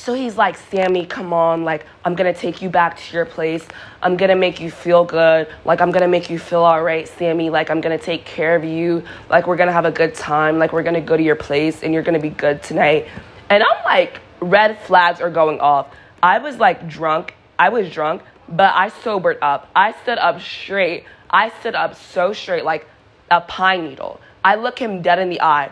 So 0.00 0.14
he's 0.14 0.38
like, 0.38 0.56
Sammy, 0.56 1.04
come 1.04 1.34
on. 1.34 1.64
Like, 1.64 1.84
I'm 2.06 2.14
going 2.14 2.32
to 2.32 2.38
take 2.38 2.62
you 2.62 2.70
back 2.70 2.96
to 2.96 3.14
your 3.14 3.26
place. 3.26 3.66
I'm 4.00 4.16
going 4.16 4.30
to 4.30 4.34
make 4.34 4.58
you 4.58 4.70
feel 4.70 5.04
good. 5.04 5.46
Like, 5.66 5.82
I'm 5.82 5.90
going 5.90 6.00
to 6.00 6.08
make 6.08 6.30
you 6.30 6.38
feel 6.38 6.62
all 6.62 6.82
right, 6.82 7.06
Sammy. 7.06 7.50
Like, 7.50 7.68
I'm 7.68 7.82
going 7.82 7.98
to 7.98 8.02
take 8.02 8.24
care 8.24 8.56
of 8.56 8.64
you. 8.64 9.04
Like, 9.28 9.46
we're 9.46 9.56
going 9.56 9.66
to 9.66 9.74
have 9.74 9.84
a 9.84 9.90
good 9.90 10.14
time. 10.14 10.58
Like, 10.58 10.72
we're 10.72 10.82
going 10.82 10.94
to 10.94 11.02
go 11.02 11.18
to 11.18 11.22
your 11.22 11.36
place 11.36 11.82
and 11.82 11.92
you're 11.92 12.02
going 12.02 12.14
to 12.14 12.20
be 12.20 12.34
good 12.34 12.62
tonight. 12.62 13.08
And 13.50 13.62
I'm 13.62 13.84
like, 13.84 14.20
red 14.40 14.80
flags 14.80 15.20
are 15.20 15.30
going 15.30 15.60
off. 15.60 15.94
I 16.22 16.38
was 16.38 16.56
like 16.56 16.88
drunk 16.88 17.34
I 17.60 17.68
was 17.68 17.90
drunk, 17.90 18.22
but 18.48 18.74
I 18.74 18.88
sobered 18.88 19.36
up. 19.42 19.68
I 19.76 19.92
stood 19.92 20.16
up 20.16 20.40
straight. 20.40 21.04
I 21.28 21.50
stood 21.60 21.74
up 21.74 21.94
so 21.94 22.32
straight, 22.32 22.64
like 22.64 22.88
a 23.30 23.42
pine 23.42 23.84
needle. 23.84 24.18
I 24.42 24.54
look 24.54 24.78
him 24.78 25.02
dead 25.02 25.18
in 25.18 25.28
the 25.28 25.42
eye. 25.42 25.70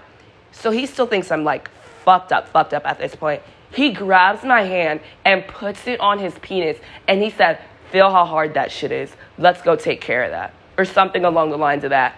So 0.53 0.71
he 0.71 0.85
still 0.85 1.07
thinks 1.07 1.31
I'm 1.31 1.45
like 1.45 1.71
fucked 2.05 2.31
up, 2.31 2.51
fucked 2.51 2.75
up 2.75 2.85
at 2.85 2.99
this 2.99 3.17
point. 3.17 3.41
He 3.73 3.93
grabs 3.93 4.45
my 4.45 4.63
hand 4.63 5.01
and 5.25 5.47
puts 5.47 5.87
it 5.87 6.01
on 6.01 6.19
his 6.19 6.35
penis 6.41 6.79
and 7.07 7.23
he 7.23 7.31
said, 7.31 7.61
Feel 7.91 8.11
how 8.11 8.25
hard 8.27 8.55
that 8.55 8.71
shit 8.71 8.93
is. 8.93 9.11
Let's 9.39 9.63
go 9.63 9.75
take 9.75 10.01
care 10.01 10.25
of 10.25 10.31
that. 10.31 10.55
Or 10.77 10.85
something 10.85 11.25
along 11.25 11.51
the 11.51 11.57
lines 11.57 11.85
of 11.85 11.91
that. 11.91 12.17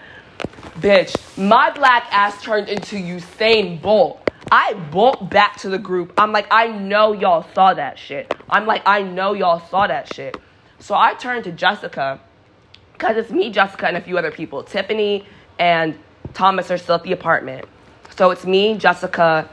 Bitch, 0.78 1.16
my 1.38 1.71
black 1.71 2.07
ass 2.11 2.42
turned 2.42 2.69
into 2.69 2.97
Usain 2.97 3.80
Bolt. 3.80 4.21
I 4.50 4.75
bolt 4.75 5.30
back 5.30 5.59
to 5.59 5.69
the 5.69 5.78
group. 5.78 6.12
I'm 6.19 6.33
like, 6.33 6.47
I 6.50 6.66
know 6.66 7.12
y'all 7.12 7.47
saw 7.54 7.73
that 7.75 7.99
shit. 7.99 8.35
I'm 8.49 8.66
like, 8.66 8.83
I 8.85 9.02
know 9.02 9.33
y'all 9.33 9.61
saw 9.69 9.87
that 9.87 10.12
shit. 10.12 10.37
So 10.80 10.95
I 10.95 11.14
turned 11.14 11.45
to 11.45 11.52
Jessica, 11.52 12.21
because 12.95 13.16
it's 13.16 13.30
me, 13.30 13.50
Jessica, 13.50 13.87
and 13.87 13.97
a 13.97 14.00
few 14.00 14.19
other 14.19 14.30
people. 14.30 14.64
Tiffany 14.64 15.26
and 15.59 15.97
Thomas 16.35 16.71
are 16.71 16.78
still 16.78 16.97
at 16.97 17.04
the 17.04 17.12
apartment. 17.12 17.66
So 18.16 18.30
it's 18.30 18.45
me, 18.45 18.76
Jessica, 18.76 19.49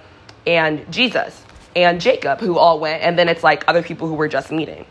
and 0.48 0.92
Jesus, 0.92 1.44
and 1.84 2.02
Jacob, 2.02 2.40
who 2.40 2.58
all 2.58 2.80
went, 2.80 3.04
and 3.04 3.18
then 3.18 3.30
it's 3.30 3.44
like 3.44 3.64
other 3.68 3.84
people 3.84 4.08
who 4.08 4.16
were 4.16 4.28
just 4.28 4.52
meeting. 4.52 4.86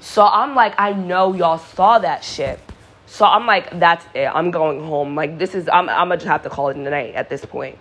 So 0.00 0.24
I'm 0.24 0.54
like, 0.54 0.74
I 0.78 0.92
know 0.92 1.34
y'all 1.34 1.58
saw 1.58 1.98
that 1.98 2.24
shit. 2.24 2.58
So 3.06 3.24
I'm 3.24 3.46
like, 3.46 3.78
that's 3.78 4.04
it. 4.14 4.26
I'm 4.26 4.50
going 4.50 4.82
home. 4.82 5.14
Like, 5.14 5.38
this 5.38 5.54
is, 5.54 5.68
I'm, 5.68 5.88
I'm 5.88 6.08
gonna 6.08 6.16
just 6.16 6.26
have 6.26 6.42
to 6.44 6.50
call 6.50 6.68
it 6.68 6.76
a 6.76 6.80
night 6.80 7.14
at 7.14 7.28
this 7.28 7.44
point. 7.44 7.78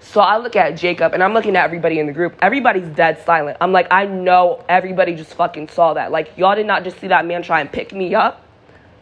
So 0.00 0.20
I 0.20 0.38
look 0.38 0.56
at 0.56 0.76
Jacob 0.76 1.12
and 1.12 1.22
I'm 1.22 1.34
looking 1.34 1.56
at 1.56 1.64
everybody 1.64 1.98
in 1.98 2.06
the 2.06 2.12
group. 2.12 2.36
Everybody's 2.40 2.88
dead 2.88 3.22
silent. 3.24 3.58
I'm 3.60 3.72
like, 3.72 3.88
I 3.90 4.06
know 4.06 4.64
everybody 4.68 5.14
just 5.14 5.34
fucking 5.34 5.68
saw 5.68 5.94
that. 5.94 6.10
Like, 6.10 6.36
y'all 6.38 6.54
did 6.54 6.66
not 6.66 6.84
just 6.84 6.98
see 7.00 7.08
that 7.08 7.26
man 7.26 7.42
try 7.42 7.60
and 7.60 7.70
pick 7.70 7.92
me 7.92 8.14
up. 8.14 8.46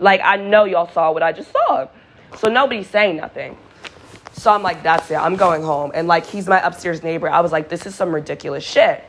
Like, 0.01 0.21
I 0.25 0.37
know 0.37 0.65
y'all 0.65 0.91
saw 0.91 1.13
what 1.13 1.23
I 1.23 1.33
just 1.33 1.53
saw. 1.53 1.89
So 2.37 2.49
nobody's 2.51 2.89
saying 2.89 3.17
nothing. 3.17 3.57
So 4.39 4.53
I'm 4.53 4.63
like, 4.63 4.85
that's 4.85 5.11
it. 5.11 5.17
I'm 5.17 5.35
going 5.35 5.63
home. 5.63 5.91
And 5.95 6.07
like, 6.07 6.25
he's 6.25 6.47
my 6.47 6.65
upstairs 6.65 7.03
neighbor. 7.03 7.29
I 7.29 7.41
was 7.41 7.51
like, 7.51 7.69
this 7.69 7.87
is 7.87 7.95
some 7.95 8.15
ridiculous 8.15 8.65
shit. 8.65 9.05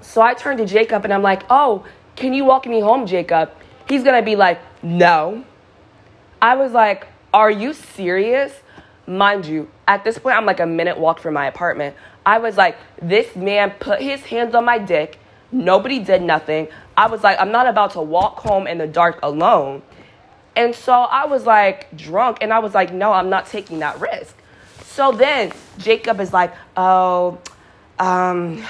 So 0.00 0.20
I 0.20 0.34
turned 0.34 0.58
to 0.58 0.66
Jacob 0.66 1.04
and 1.04 1.14
I'm 1.14 1.22
like, 1.22 1.44
oh, 1.48 1.86
can 2.16 2.34
you 2.34 2.44
walk 2.44 2.66
me 2.66 2.80
home, 2.80 3.06
Jacob? 3.06 3.52
He's 3.88 4.02
gonna 4.02 4.22
be 4.22 4.34
like, 4.34 4.58
no. 4.82 5.44
I 6.42 6.56
was 6.56 6.72
like, 6.72 7.06
are 7.32 7.50
you 7.50 7.72
serious? 7.72 8.52
Mind 9.06 9.46
you, 9.46 9.70
at 9.86 10.02
this 10.02 10.18
point, 10.18 10.36
I'm 10.36 10.46
like 10.46 10.58
a 10.58 10.66
minute 10.66 10.98
walk 10.98 11.20
from 11.20 11.34
my 11.34 11.46
apartment. 11.46 11.94
I 12.24 12.38
was 12.38 12.56
like, 12.56 12.76
this 13.00 13.36
man 13.36 13.70
put 13.78 14.00
his 14.00 14.22
hands 14.22 14.54
on 14.56 14.64
my 14.64 14.78
dick. 14.78 15.18
Nobody 15.52 16.00
did 16.00 16.22
nothing. 16.22 16.66
I 16.96 17.06
was 17.06 17.22
like, 17.22 17.38
I'm 17.38 17.52
not 17.52 17.68
about 17.68 17.92
to 17.92 18.00
walk 18.00 18.40
home 18.40 18.66
in 18.66 18.78
the 18.78 18.86
dark 18.88 19.20
alone. 19.22 19.82
And 20.56 20.74
so 20.74 20.92
I 20.92 21.26
was 21.26 21.44
like 21.44 21.94
drunk 21.96 22.38
and 22.40 22.52
I 22.52 22.58
was 22.58 22.74
like, 22.74 22.92
no, 22.92 23.12
I'm 23.12 23.28
not 23.28 23.46
taking 23.46 23.80
that 23.80 24.00
risk. 24.00 24.34
So 24.82 25.12
then 25.12 25.52
Jacob 25.76 26.18
is 26.20 26.32
like, 26.32 26.54
oh, 26.76 27.38
um, 27.98 28.64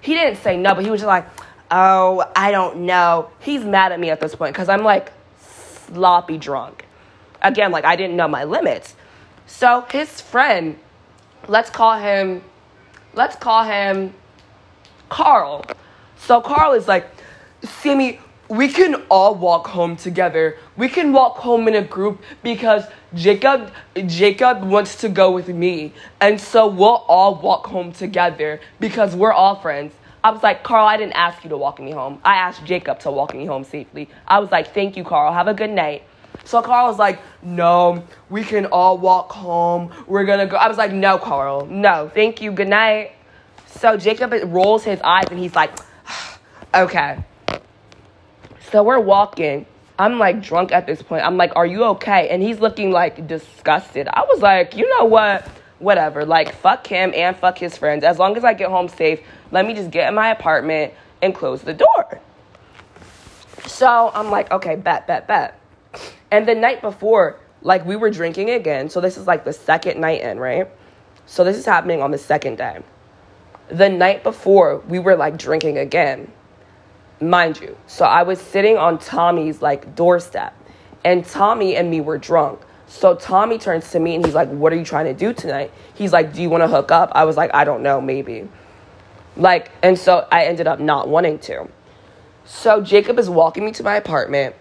he 0.00 0.14
didn't 0.14 0.38
say 0.38 0.56
no, 0.56 0.74
but 0.74 0.82
he 0.82 0.90
was 0.90 1.00
just 1.00 1.08
like, 1.08 1.26
oh, 1.70 2.24
I 2.34 2.50
don't 2.50 2.86
know. 2.86 3.30
He's 3.40 3.62
mad 3.62 3.92
at 3.92 4.00
me 4.00 4.08
at 4.08 4.20
this 4.20 4.34
point 4.34 4.54
because 4.54 4.70
I'm 4.70 4.82
like 4.82 5.12
sloppy 5.38 6.38
drunk. 6.38 6.86
Again, 7.42 7.70
like 7.70 7.84
I 7.84 7.96
didn't 7.96 8.16
know 8.16 8.28
my 8.28 8.44
limits. 8.44 8.94
So 9.46 9.86
his 9.90 10.20
friend, 10.20 10.78
let's 11.48 11.68
call 11.68 11.98
him, 11.98 12.42
let's 13.12 13.36
call 13.36 13.64
him 13.64 14.14
Carl. 15.10 15.66
So 16.16 16.40
Carl 16.40 16.72
is 16.72 16.88
like, 16.88 17.06
Sammy, 17.62 18.20
we 18.48 18.68
can 18.68 18.94
all 19.10 19.34
walk 19.34 19.66
home 19.66 19.96
together. 19.96 20.56
We 20.76 20.88
can 20.88 21.12
walk 21.12 21.36
home 21.36 21.68
in 21.68 21.74
a 21.74 21.82
group 21.82 22.22
because 22.42 22.84
Jacob 23.14 23.72
Jacob 24.06 24.62
wants 24.62 24.96
to 24.96 25.08
go 25.08 25.30
with 25.32 25.48
me. 25.48 25.92
And 26.20 26.40
so 26.40 26.66
we'll 26.66 27.04
all 27.08 27.36
walk 27.36 27.66
home 27.66 27.92
together 27.92 28.60
because 28.80 29.16
we're 29.16 29.32
all 29.32 29.56
friends. 29.56 29.94
I 30.22 30.30
was 30.30 30.42
like, 30.42 30.62
Carl, 30.64 30.86
I 30.86 30.96
didn't 30.96 31.12
ask 31.12 31.44
you 31.44 31.50
to 31.50 31.56
walk 31.56 31.80
me 31.80 31.92
home. 31.92 32.20
I 32.24 32.36
asked 32.36 32.64
Jacob 32.64 32.98
to 33.00 33.10
walk 33.10 33.34
me 33.34 33.46
home 33.46 33.64
safely. 33.64 34.08
I 34.26 34.40
was 34.40 34.50
like, 34.50 34.74
thank 34.74 34.96
you, 34.96 35.04
Carl. 35.04 35.32
Have 35.32 35.48
a 35.48 35.54
good 35.54 35.70
night. 35.70 36.02
So 36.44 36.60
Carl 36.62 36.88
was 36.88 36.98
like, 36.98 37.20
no, 37.42 38.04
we 38.28 38.44
can 38.44 38.66
all 38.66 38.98
walk 38.98 39.32
home. 39.32 39.92
We're 40.06 40.24
gonna 40.24 40.46
go. 40.46 40.56
I 40.56 40.68
was 40.68 40.78
like, 40.78 40.92
no, 40.92 41.18
Carl, 41.18 41.66
no, 41.66 42.10
thank 42.12 42.40
you, 42.40 42.52
good 42.52 42.68
night. 42.68 43.12
So 43.66 43.96
Jacob 43.96 44.32
rolls 44.46 44.84
his 44.84 45.00
eyes 45.00 45.26
and 45.30 45.38
he's 45.38 45.54
like, 45.54 45.72
okay. 46.74 47.24
So 48.70 48.82
we're 48.82 49.00
walking. 49.00 49.66
I'm 49.98 50.18
like 50.18 50.42
drunk 50.42 50.72
at 50.72 50.86
this 50.86 51.00
point. 51.02 51.24
I'm 51.24 51.36
like, 51.36 51.54
are 51.56 51.66
you 51.66 51.84
okay? 51.84 52.28
And 52.28 52.42
he's 52.42 52.60
looking 52.60 52.90
like 52.90 53.26
disgusted. 53.26 54.08
I 54.08 54.22
was 54.22 54.42
like, 54.42 54.76
you 54.76 54.88
know 54.98 55.06
what? 55.06 55.46
Whatever. 55.78 56.24
Like, 56.24 56.54
fuck 56.54 56.86
him 56.86 57.12
and 57.14 57.36
fuck 57.36 57.58
his 57.58 57.76
friends. 57.76 58.04
As 58.04 58.18
long 58.18 58.36
as 58.36 58.44
I 58.44 58.54
get 58.54 58.68
home 58.68 58.88
safe, 58.88 59.20
let 59.52 59.66
me 59.66 59.74
just 59.74 59.90
get 59.90 60.08
in 60.08 60.14
my 60.14 60.30
apartment 60.30 60.92
and 61.22 61.34
close 61.34 61.62
the 61.62 61.74
door. 61.74 62.20
So 63.66 64.10
I'm 64.14 64.30
like, 64.30 64.50
okay, 64.50 64.76
bet, 64.76 65.06
bet, 65.06 65.26
bet. 65.26 65.58
And 66.30 66.46
the 66.46 66.54
night 66.54 66.82
before, 66.82 67.38
like 67.62 67.84
we 67.86 67.96
were 67.96 68.10
drinking 68.10 68.50
again. 68.50 68.90
So 68.90 69.00
this 69.00 69.16
is 69.16 69.26
like 69.26 69.44
the 69.44 69.52
second 69.52 70.00
night 70.00 70.22
in, 70.22 70.38
right? 70.38 70.68
So 71.26 71.44
this 71.44 71.56
is 71.56 71.64
happening 71.64 72.02
on 72.02 72.10
the 72.10 72.18
second 72.18 72.56
day. 72.58 72.80
The 73.68 73.88
night 73.88 74.22
before, 74.22 74.78
we 74.88 74.98
were 74.98 75.16
like 75.16 75.36
drinking 75.36 75.78
again. 75.78 76.30
Mind 77.20 77.60
you. 77.60 77.76
So 77.86 78.04
I 78.04 78.22
was 78.22 78.40
sitting 78.40 78.76
on 78.76 78.98
Tommy's 78.98 79.62
like 79.62 79.94
doorstep 79.94 80.54
and 81.04 81.24
Tommy 81.24 81.76
and 81.76 81.90
me 81.90 82.00
were 82.00 82.18
drunk. 82.18 82.60
So 82.88 83.14
Tommy 83.14 83.58
turns 83.58 83.90
to 83.92 84.00
me 84.00 84.14
and 84.14 84.24
he's 84.24 84.34
like, 84.34 84.48
What 84.48 84.72
are 84.72 84.76
you 84.76 84.84
trying 84.84 85.06
to 85.06 85.14
do 85.14 85.32
tonight? 85.32 85.72
He's 85.94 86.12
like, 86.12 86.32
Do 86.32 86.42
you 86.42 86.50
want 86.50 86.62
to 86.62 86.68
hook 86.68 86.90
up? 86.90 87.10
I 87.14 87.24
was 87.24 87.36
like, 87.36 87.50
I 87.54 87.64
don't 87.64 87.82
know, 87.82 88.00
maybe. 88.00 88.48
Like, 89.36 89.70
and 89.82 89.98
so 89.98 90.26
I 90.30 90.44
ended 90.44 90.66
up 90.66 90.80
not 90.80 91.08
wanting 91.08 91.38
to. 91.40 91.68
So 92.44 92.82
Jacob 92.82 93.18
is 93.18 93.28
walking 93.28 93.64
me 93.64 93.72
to 93.72 93.82
my 93.82 93.96
apartment. 93.96 94.54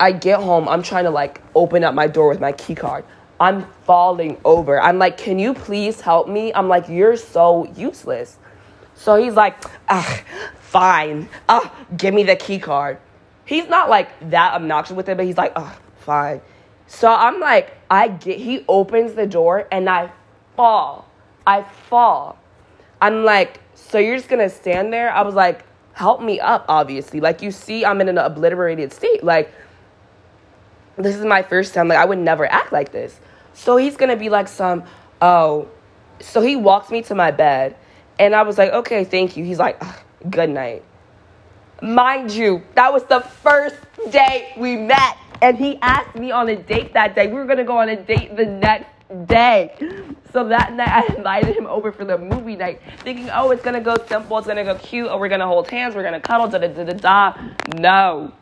I 0.00 0.12
get 0.12 0.40
home, 0.40 0.68
I'm 0.68 0.82
trying 0.82 1.04
to 1.04 1.10
like 1.10 1.42
open 1.54 1.84
up 1.84 1.94
my 1.94 2.06
door 2.06 2.28
with 2.28 2.40
my 2.40 2.52
key 2.52 2.74
card. 2.74 3.04
I'm 3.40 3.66
falling 3.84 4.38
over. 4.44 4.80
I'm 4.80 4.98
like, 4.98 5.16
can 5.16 5.38
you 5.38 5.54
please 5.54 6.00
help 6.00 6.28
me? 6.28 6.52
I'm 6.52 6.68
like, 6.68 6.88
you're 6.88 7.16
so 7.16 7.72
useless. 7.76 8.36
So 8.94 9.14
he's 9.16 9.34
like, 9.34 9.62
ah, 9.88 10.22
fine. 10.68 11.28
Ah, 11.48 11.74
give 11.96 12.14
me 12.14 12.22
the 12.22 12.36
key 12.36 12.58
card. 12.58 12.98
He's 13.44 13.68
not 13.68 13.88
like 13.88 14.30
that 14.30 14.54
obnoxious 14.54 14.94
with 14.94 15.08
it, 15.08 15.16
but 15.16 15.24
he's 15.24 15.38
like, 15.38 15.52
ah, 15.56 15.78
fine. 16.00 16.40
So 16.86 17.12
I'm 17.12 17.40
like, 17.40 17.76
I 17.90 18.08
get, 18.08 18.38
he 18.38 18.64
opens 18.68 19.14
the 19.14 19.26
door 19.26 19.66
and 19.72 19.88
I 19.88 20.12
fall. 20.56 21.08
I 21.46 21.62
fall. 21.62 22.38
I'm 23.00 23.24
like, 23.24 23.60
so 23.74 23.98
you're 23.98 24.16
just 24.16 24.28
gonna 24.28 24.50
stand 24.50 24.92
there? 24.92 25.10
I 25.10 25.22
was 25.22 25.34
like, 25.34 25.64
help 25.92 26.20
me 26.20 26.40
up, 26.40 26.66
obviously. 26.68 27.20
Like, 27.20 27.42
you 27.42 27.50
see, 27.50 27.84
I'm 27.84 28.00
in 28.00 28.08
an 28.08 28.18
obliterated 28.18 28.92
state. 28.92 29.24
Like, 29.24 29.52
this 30.96 31.16
is 31.16 31.24
my 31.24 31.42
first 31.42 31.74
time. 31.74 31.88
Like, 31.88 31.98
I 31.98 32.04
would 32.04 32.18
never 32.18 32.50
act 32.50 32.72
like 32.72 32.92
this. 32.92 33.18
So 33.54 33.76
he's 33.76 33.96
gonna 33.96 34.16
be 34.16 34.28
like, 34.28 34.48
some, 34.48 34.84
oh. 35.22 35.68
So 36.20 36.40
he 36.40 36.56
walks 36.56 36.90
me 36.90 37.02
to 37.02 37.14
my 37.14 37.30
bed, 37.30 37.76
and 38.18 38.34
I 38.34 38.42
was 38.42 38.58
like, 38.58 38.72
okay, 38.72 39.04
thank 39.04 39.36
you. 39.36 39.44
He's 39.44 39.58
like, 39.58 39.80
good 40.30 40.50
night. 40.50 40.82
Mind 41.82 42.32
you, 42.32 42.62
that 42.74 42.92
was 42.92 43.04
the 43.04 43.20
first 43.20 43.76
day 44.10 44.52
we 44.56 44.76
met, 44.76 45.16
and 45.40 45.56
he 45.56 45.78
asked 45.80 46.16
me 46.16 46.32
on 46.32 46.48
a 46.48 46.56
date 46.56 46.92
that 46.94 47.14
day. 47.14 47.28
We 47.28 47.34
were 47.34 47.46
gonna 47.46 47.64
go 47.64 47.78
on 47.78 47.88
a 47.88 47.96
date 47.96 48.36
the 48.36 48.46
next 48.46 48.90
day. 49.26 49.74
So 50.32 50.48
that 50.48 50.72
night, 50.72 50.88
I 51.10 51.14
invited 51.14 51.56
him 51.56 51.66
over 51.66 51.92
for 51.92 52.04
the 52.04 52.18
movie 52.18 52.56
night, 52.56 52.80
thinking, 52.98 53.30
oh, 53.30 53.50
it's 53.50 53.62
gonna 53.62 53.80
go 53.80 53.96
simple, 54.08 54.38
it's 54.38 54.46
gonna 54.46 54.64
go 54.64 54.74
cute, 54.76 55.08
oh, 55.08 55.18
we're 55.18 55.28
gonna 55.28 55.46
hold 55.46 55.70
hands, 55.70 55.94
we're 55.94 56.02
gonna 56.02 56.20
cuddle, 56.20 56.48
da 56.48 56.58
da 56.58 56.68
da 56.68 56.84
da 56.84 56.92
da. 56.92 57.48
No. 57.76 58.32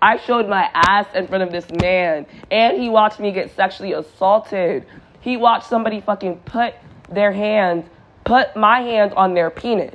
I 0.00 0.16
showed 0.18 0.48
my 0.48 0.68
ass 0.74 1.06
in 1.14 1.28
front 1.28 1.44
of 1.44 1.52
this 1.52 1.70
man, 1.80 2.26
and 2.50 2.80
he 2.80 2.88
watched 2.88 3.20
me 3.20 3.30
get 3.30 3.54
sexually 3.54 3.92
assaulted. 3.92 4.84
He 5.20 5.36
watched 5.36 5.68
somebody 5.68 6.00
fucking 6.00 6.38
put 6.40 6.74
their 7.08 7.30
hands, 7.30 7.88
put 8.24 8.56
my 8.56 8.80
hands 8.80 9.12
on 9.16 9.34
their 9.34 9.50
penis. 9.50 9.94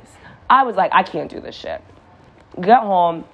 I 0.50 0.64
was 0.64 0.76
like, 0.76 0.92
I 0.94 1.02
can't 1.02 1.30
do 1.30 1.40
this 1.40 1.54
shit. 1.54 1.82
Get 2.60 2.80
home, 2.80 3.24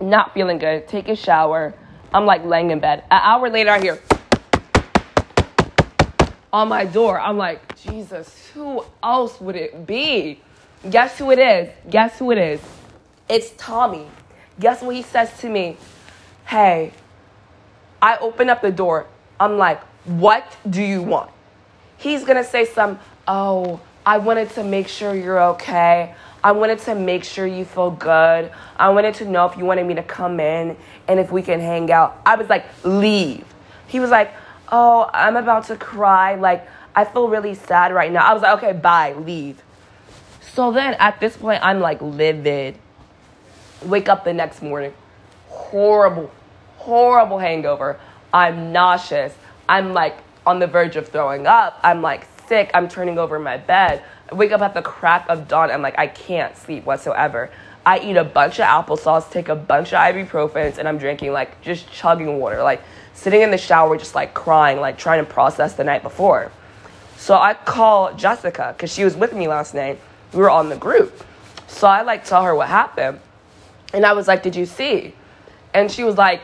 not 0.00 0.34
feeling 0.34 0.58
good, 0.58 0.88
take 0.88 1.08
a 1.08 1.16
shower. 1.16 1.74
I'm 2.12 2.26
like 2.26 2.44
laying 2.44 2.70
in 2.70 2.80
bed. 2.80 3.04
An 3.10 3.20
hour 3.22 3.48
later, 3.48 3.70
I 3.70 3.80
hear 3.80 4.00
on 6.52 6.68
my 6.68 6.84
door. 6.84 7.20
I'm 7.20 7.36
like, 7.36 7.76
Jesus, 7.80 8.48
who 8.54 8.84
else 9.02 9.40
would 9.40 9.56
it 9.56 9.86
be? 9.86 10.40
Guess 10.88 11.18
who 11.18 11.30
it 11.30 11.38
is? 11.38 11.70
Guess 11.88 12.18
who 12.18 12.32
it 12.32 12.38
is? 12.38 12.60
It's 13.28 13.52
Tommy. 13.56 14.06
Guess 14.58 14.82
what 14.82 14.96
he 14.96 15.02
says 15.02 15.30
to 15.38 15.48
me? 15.48 15.76
hey, 16.50 16.90
I 18.02 18.16
open 18.16 18.50
up 18.50 18.60
the 18.60 18.72
door. 18.72 19.06
I'm 19.38 19.56
like, 19.56 19.80
what 20.04 20.44
do 20.68 20.82
you 20.82 21.00
want? 21.00 21.30
He's 21.96 22.24
gonna 22.24 22.42
say 22.42 22.64
some, 22.64 22.98
oh, 23.28 23.78
I 24.04 24.18
wanted 24.18 24.50
to 24.54 24.64
make 24.64 24.88
sure 24.88 25.14
you're 25.14 25.40
okay. 25.52 26.12
I 26.42 26.52
wanted 26.52 26.78
to 26.80 26.94
make 26.94 27.24
sure 27.24 27.46
you 27.46 27.64
feel 27.64 27.90
good. 27.90 28.50
I 28.76 28.88
wanted 28.90 29.14
to 29.16 29.24
know 29.26 29.46
if 29.46 29.56
you 29.56 29.64
wanted 29.64 29.86
me 29.86 29.94
to 29.94 30.02
come 30.02 30.40
in 30.40 30.76
and 31.06 31.20
if 31.20 31.30
we 31.30 31.42
can 31.42 31.60
hang 31.60 31.90
out. 31.92 32.20
I 32.24 32.36
was 32.36 32.48
like, 32.48 32.64
leave. 32.82 33.44
He 33.86 34.00
was 34.00 34.10
like, 34.10 34.32
oh, 34.70 35.10
I'm 35.12 35.36
about 35.36 35.66
to 35.66 35.76
cry. 35.76 36.36
Like, 36.36 36.66
I 36.94 37.04
feel 37.04 37.28
really 37.28 37.54
sad 37.54 37.92
right 37.92 38.10
now. 38.10 38.24
I 38.26 38.32
was 38.32 38.42
like, 38.42 38.62
okay, 38.62 38.72
bye, 38.72 39.12
leave. 39.12 39.62
So 40.40 40.72
then 40.72 40.94
at 40.94 41.20
this 41.20 41.36
point, 41.36 41.60
I'm 41.62 41.80
like 41.80 42.00
livid. 42.00 42.76
Wake 43.84 44.08
up 44.08 44.24
the 44.24 44.32
next 44.32 44.62
morning. 44.62 44.94
Horrible, 45.48 46.30
horrible 46.76 47.38
hangover. 47.38 48.00
I'm 48.32 48.72
nauseous. 48.72 49.34
I'm 49.68 49.92
like 49.92 50.16
on 50.46 50.58
the 50.58 50.66
verge 50.66 50.96
of 50.96 51.08
throwing 51.08 51.46
up. 51.46 51.78
I'm 51.82 52.02
like 52.02 52.26
sick. 52.48 52.70
I'm 52.74 52.88
turning 52.88 53.18
over 53.18 53.36
in 53.36 53.42
my 53.42 53.56
bed. 53.56 54.02
Wake 54.32 54.52
up 54.52 54.60
at 54.60 54.74
the 54.74 54.82
crack 54.82 55.26
of 55.28 55.48
dawn. 55.48 55.70
I'm 55.70 55.82
like, 55.82 55.98
I 55.98 56.06
can't 56.06 56.56
sleep 56.56 56.84
whatsoever. 56.84 57.50
I 57.84 57.98
eat 58.00 58.16
a 58.16 58.24
bunch 58.24 58.60
of 58.60 58.66
applesauce, 58.66 59.30
take 59.30 59.48
a 59.48 59.56
bunch 59.56 59.92
of 59.92 59.98
ibuprofens, 59.98 60.78
and 60.78 60.86
I'm 60.86 60.98
drinking 60.98 61.32
like 61.32 61.60
just 61.62 61.90
chugging 61.90 62.38
water, 62.38 62.62
like 62.62 62.82
sitting 63.14 63.40
in 63.42 63.50
the 63.50 63.58
shower, 63.58 63.96
just 63.96 64.14
like 64.14 64.34
crying, 64.34 64.80
like 64.80 64.98
trying 64.98 65.24
to 65.24 65.30
process 65.30 65.74
the 65.74 65.84
night 65.84 66.02
before. 66.02 66.52
So 67.16 67.34
I 67.34 67.54
call 67.54 68.14
Jessica 68.14 68.74
because 68.76 68.92
she 68.92 69.04
was 69.04 69.16
with 69.16 69.32
me 69.32 69.48
last 69.48 69.74
night. 69.74 70.00
We 70.32 70.40
were 70.40 70.50
on 70.50 70.68
the 70.68 70.76
group. 70.76 71.24
So 71.66 71.86
I 71.86 72.02
like 72.02 72.24
tell 72.24 72.44
her 72.44 72.54
what 72.54 72.68
happened. 72.68 73.20
And 73.92 74.06
I 74.06 74.12
was 74.12 74.28
like, 74.28 74.42
Did 74.42 74.56
you 74.56 74.66
see? 74.66 75.14
And 75.72 75.90
she 75.90 76.04
was 76.04 76.16
like, 76.16 76.40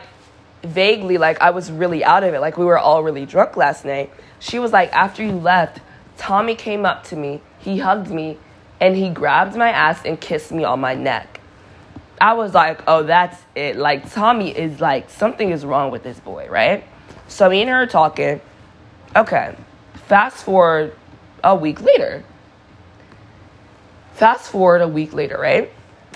vaguely, 0.63 1.17
like 1.17 1.41
I 1.41 1.51
was 1.51 1.71
really 1.71 2.03
out 2.03 2.23
of 2.23 2.33
it. 2.33 2.39
Like 2.39 2.57
we 2.57 2.65
were 2.65 2.77
all 2.77 3.03
really 3.03 3.25
drunk 3.25 3.57
last 3.57 3.85
night. 3.85 4.11
She 4.39 4.59
was 4.59 4.71
like, 4.71 4.91
After 4.93 5.23
you 5.23 5.31
left, 5.31 5.79
Tommy 6.17 6.55
came 6.55 6.85
up 6.85 7.03
to 7.05 7.15
me, 7.15 7.41
he 7.67 7.79
hugged 7.79 8.09
me, 8.09 8.37
and 8.79 8.95
he 8.95 9.09
grabbed 9.09 9.53
my 9.57 9.67
ass 9.67 9.99
and 10.05 10.21
kissed 10.21 10.53
me 10.53 10.63
on 10.63 10.79
my 10.79 10.95
neck. 10.95 11.41
I 12.21 12.31
was 12.33 12.53
like, 12.53 12.81
oh, 12.87 13.03
that's 13.03 13.37
it. 13.55 13.75
Like, 13.75 14.09
Tommy 14.13 14.51
is 14.51 14.79
like, 14.79 15.09
something 15.09 15.51
is 15.51 15.65
wrong 15.65 15.91
with 15.91 16.01
this 16.01 16.17
boy, 16.17 16.47
right? 16.49 16.85
So 17.27 17.49
me 17.49 17.59
and 17.59 17.69
her 17.69 17.83
are 17.83 17.85
talking. 17.85 18.39
Okay, 19.17 19.53
fast 20.05 20.45
forward 20.45 20.95
a 21.43 21.55
week 21.55 21.81
later. 21.81 22.23
Fast 24.13 24.49
forward 24.49 24.81
a 24.81 24.87
week 24.87 25.11
later, 25.11 25.37
right? 25.37 25.69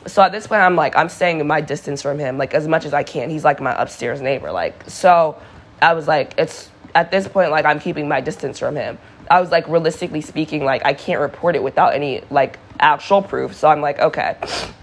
So 0.08 0.22
at 0.22 0.32
this 0.32 0.48
point, 0.48 0.62
I'm 0.62 0.78
like, 0.78 0.96
I'm 0.96 1.10
staying 1.10 1.42
in 1.42 1.48
my 1.48 1.60
distance 1.60 2.02
from 2.02 2.18
him, 2.18 2.38
like, 2.38 2.54
as 2.54 2.66
much 2.66 2.86
as 2.86 2.94
I 2.94 3.04
can. 3.04 3.30
He's 3.30 3.44
like 3.44 3.60
my 3.60 3.80
upstairs 3.80 4.22
neighbor. 4.22 4.54
Like, 4.54 4.90
so 4.90 5.38
I 5.82 5.96
was 5.96 6.08
like, 6.08 6.34
it's 6.38 6.70
at 6.96 7.12
this 7.12 7.28
point, 7.28 7.52
like, 7.52 7.66
I'm 7.66 7.82
keeping 7.82 8.08
my 8.08 8.22
distance 8.22 8.58
from 8.58 8.78
him. 8.78 8.98
I 9.32 9.40
was 9.40 9.50
like, 9.50 9.70
realistically 9.70 10.20
speaking, 10.20 10.66
like 10.66 10.86
I 10.86 10.94
can't 10.94 11.22
report 11.22 11.56
it 11.56 11.64
without 11.64 11.94
any 11.94 12.22
like 12.30 12.60
actual 12.82 13.22
proof. 13.22 13.56
So 13.56 13.70
I'm 13.70 13.80
like, 13.80 13.98
okay, 14.00 14.36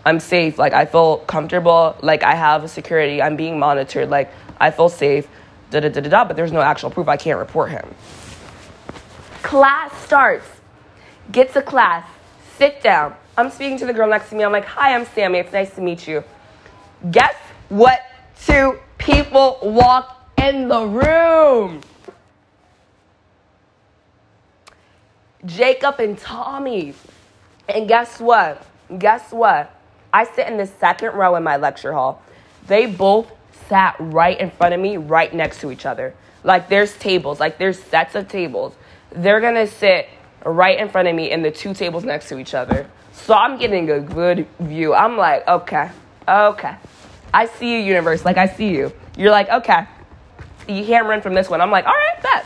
I'm 0.06 0.20
safe. 0.20 0.58
Like 0.58 0.72
I 0.72 0.86
feel 0.86 1.18
comfortable. 1.18 1.96
Like 2.02 2.22
I 2.22 2.34
have 2.34 2.70
security. 2.70 3.20
I'm 3.20 3.36
being 3.36 3.58
monitored. 3.58 4.08
Like 4.08 4.32
I 4.58 4.70
feel 4.70 4.88
safe. 4.88 5.28
Da 5.70 5.80
da 5.80 5.90
da 5.90 6.00
da 6.00 6.08
da. 6.08 6.24
But 6.24 6.36
there's 6.36 6.50
no 6.50 6.62
actual 6.62 6.88
proof. 6.88 7.08
I 7.08 7.18
can't 7.18 7.38
report 7.38 7.70
him. 7.70 7.94
Class 9.42 9.92
starts. 10.02 10.48
Get 11.30 11.52
to 11.52 11.60
class. 11.60 12.08
Sit 12.56 12.82
down. 12.82 13.14
I'm 13.36 13.50
speaking 13.50 13.76
to 13.78 13.86
the 13.86 13.92
girl 13.92 14.08
next 14.08 14.30
to 14.30 14.34
me. 14.34 14.44
I'm 14.44 14.52
like, 14.52 14.64
hi, 14.64 14.94
I'm 14.94 15.04
Sammy. 15.04 15.40
It's 15.40 15.52
nice 15.52 15.74
to 15.74 15.82
meet 15.82 16.08
you. 16.08 16.24
Guess 17.10 17.36
what? 17.68 18.00
Two 18.46 18.78
people 18.96 19.58
walk 19.62 20.32
in 20.38 20.68
the 20.68 20.86
room. 20.86 21.82
Jacob 25.44 26.00
and 26.00 26.18
Tommy. 26.18 26.94
And 27.68 27.86
guess 27.86 28.20
what? 28.20 28.66
Guess 28.98 29.32
what? 29.32 29.74
I 30.12 30.24
sit 30.24 30.46
in 30.48 30.56
the 30.56 30.66
second 30.66 31.14
row 31.14 31.36
in 31.36 31.42
my 31.42 31.56
lecture 31.56 31.92
hall. 31.92 32.22
They 32.66 32.86
both 32.86 33.30
sat 33.68 33.96
right 33.98 34.38
in 34.38 34.50
front 34.50 34.74
of 34.74 34.80
me, 34.80 34.96
right 34.96 35.32
next 35.32 35.60
to 35.60 35.70
each 35.70 35.86
other. 35.86 36.14
Like 36.44 36.68
there's 36.68 36.96
tables, 36.96 37.40
like 37.40 37.58
there's 37.58 37.78
sets 37.78 38.14
of 38.14 38.28
tables. 38.28 38.74
They're 39.10 39.40
gonna 39.40 39.66
sit 39.66 40.08
right 40.44 40.78
in 40.78 40.88
front 40.88 41.08
of 41.08 41.14
me 41.14 41.30
and 41.30 41.44
the 41.44 41.50
two 41.50 41.74
tables 41.74 42.04
next 42.04 42.28
to 42.28 42.38
each 42.38 42.54
other. 42.54 42.88
So 43.12 43.34
I'm 43.34 43.58
getting 43.58 43.90
a 43.90 44.00
good 44.00 44.46
view. 44.60 44.94
I'm 44.94 45.16
like, 45.16 45.46
okay, 45.46 45.90
okay. 46.26 46.76
I 47.34 47.46
see 47.46 47.74
you, 47.74 47.80
universe. 47.80 48.24
Like 48.24 48.38
I 48.38 48.46
see 48.46 48.68
you. 48.68 48.92
You're 49.16 49.30
like, 49.30 49.48
okay. 49.50 49.86
You 50.68 50.84
can't 50.84 51.06
run 51.06 51.20
from 51.20 51.34
this 51.34 51.48
one. 51.48 51.60
I'm 51.60 51.70
like, 51.70 51.86
all 51.86 51.92
right, 51.92 52.22
bet. 52.22 52.37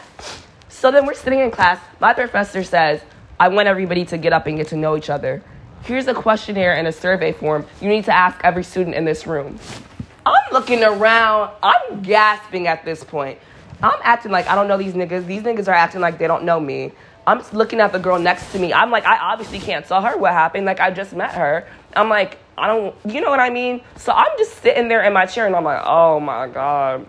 So 0.82 0.90
then 0.90 1.06
we're 1.06 1.14
sitting 1.14 1.38
in 1.38 1.52
class. 1.52 1.78
My 2.00 2.12
professor 2.12 2.64
says, 2.64 3.00
I 3.38 3.46
want 3.46 3.68
everybody 3.68 4.04
to 4.06 4.18
get 4.18 4.32
up 4.32 4.48
and 4.48 4.56
get 4.56 4.66
to 4.70 4.76
know 4.76 4.96
each 4.96 5.10
other. 5.10 5.40
Here's 5.84 6.08
a 6.08 6.12
questionnaire 6.12 6.74
and 6.74 6.88
a 6.88 6.92
survey 6.92 7.30
form 7.30 7.66
you 7.80 7.88
need 7.88 8.04
to 8.06 8.12
ask 8.12 8.40
every 8.42 8.64
student 8.64 8.96
in 8.96 9.04
this 9.04 9.24
room. 9.24 9.60
I'm 10.26 10.52
looking 10.52 10.82
around. 10.82 11.52
I'm 11.62 12.02
gasping 12.02 12.66
at 12.66 12.84
this 12.84 13.04
point. 13.04 13.38
I'm 13.80 14.00
acting 14.02 14.32
like 14.32 14.48
I 14.48 14.56
don't 14.56 14.66
know 14.66 14.76
these 14.76 14.94
niggas. 14.94 15.24
These 15.24 15.42
niggas 15.42 15.68
are 15.68 15.72
acting 15.72 16.00
like 16.00 16.18
they 16.18 16.26
don't 16.26 16.42
know 16.42 16.58
me. 16.58 16.90
I'm 17.28 17.38
just 17.38 17.54
looking 17.54 17.78
at 17.78 17.92
the 17.92 18.00
girl 18.00 18.18
next 18.18 18.50
to 18.50 18.58
me. 18.58 18.72
I'm 18.72 18.90
like, 18.90 19.06
I 19.06 19.18
obviously 19.18 19.60
can't 19.60 19.86
tell 19.86 20.02
her 20.02 20.16
what 20.18 20.32
happened. 20.32 20.66
Like, 20.66 20.80
I 20.80 20.90
just 20.90 21.12
met 21.12 21.30
her. 21.36 21.64
I'm 21.94 22.08
like, 22.08 22.38
I 22.58 22.66
don't, 22.66 22.92
you 23.04 23.20
know 23.20 23.30
what 23.30 23.38
I 23.38 23.50
mean? 23.50 23.82
So 23.98 24.10
I'm 24.10 24.36
just 24.36 24.60
sitting 24.60 24.88
there 24.88 25.04
in 25.04 25.12
my 25.12 25.26
chair 25.26 25.46
and 25.46 25.54
I'm 25.54 25.62
like, 25.62 25.82
oh 25.84 26.18
my 26.18 26.48
God 26.48 27.06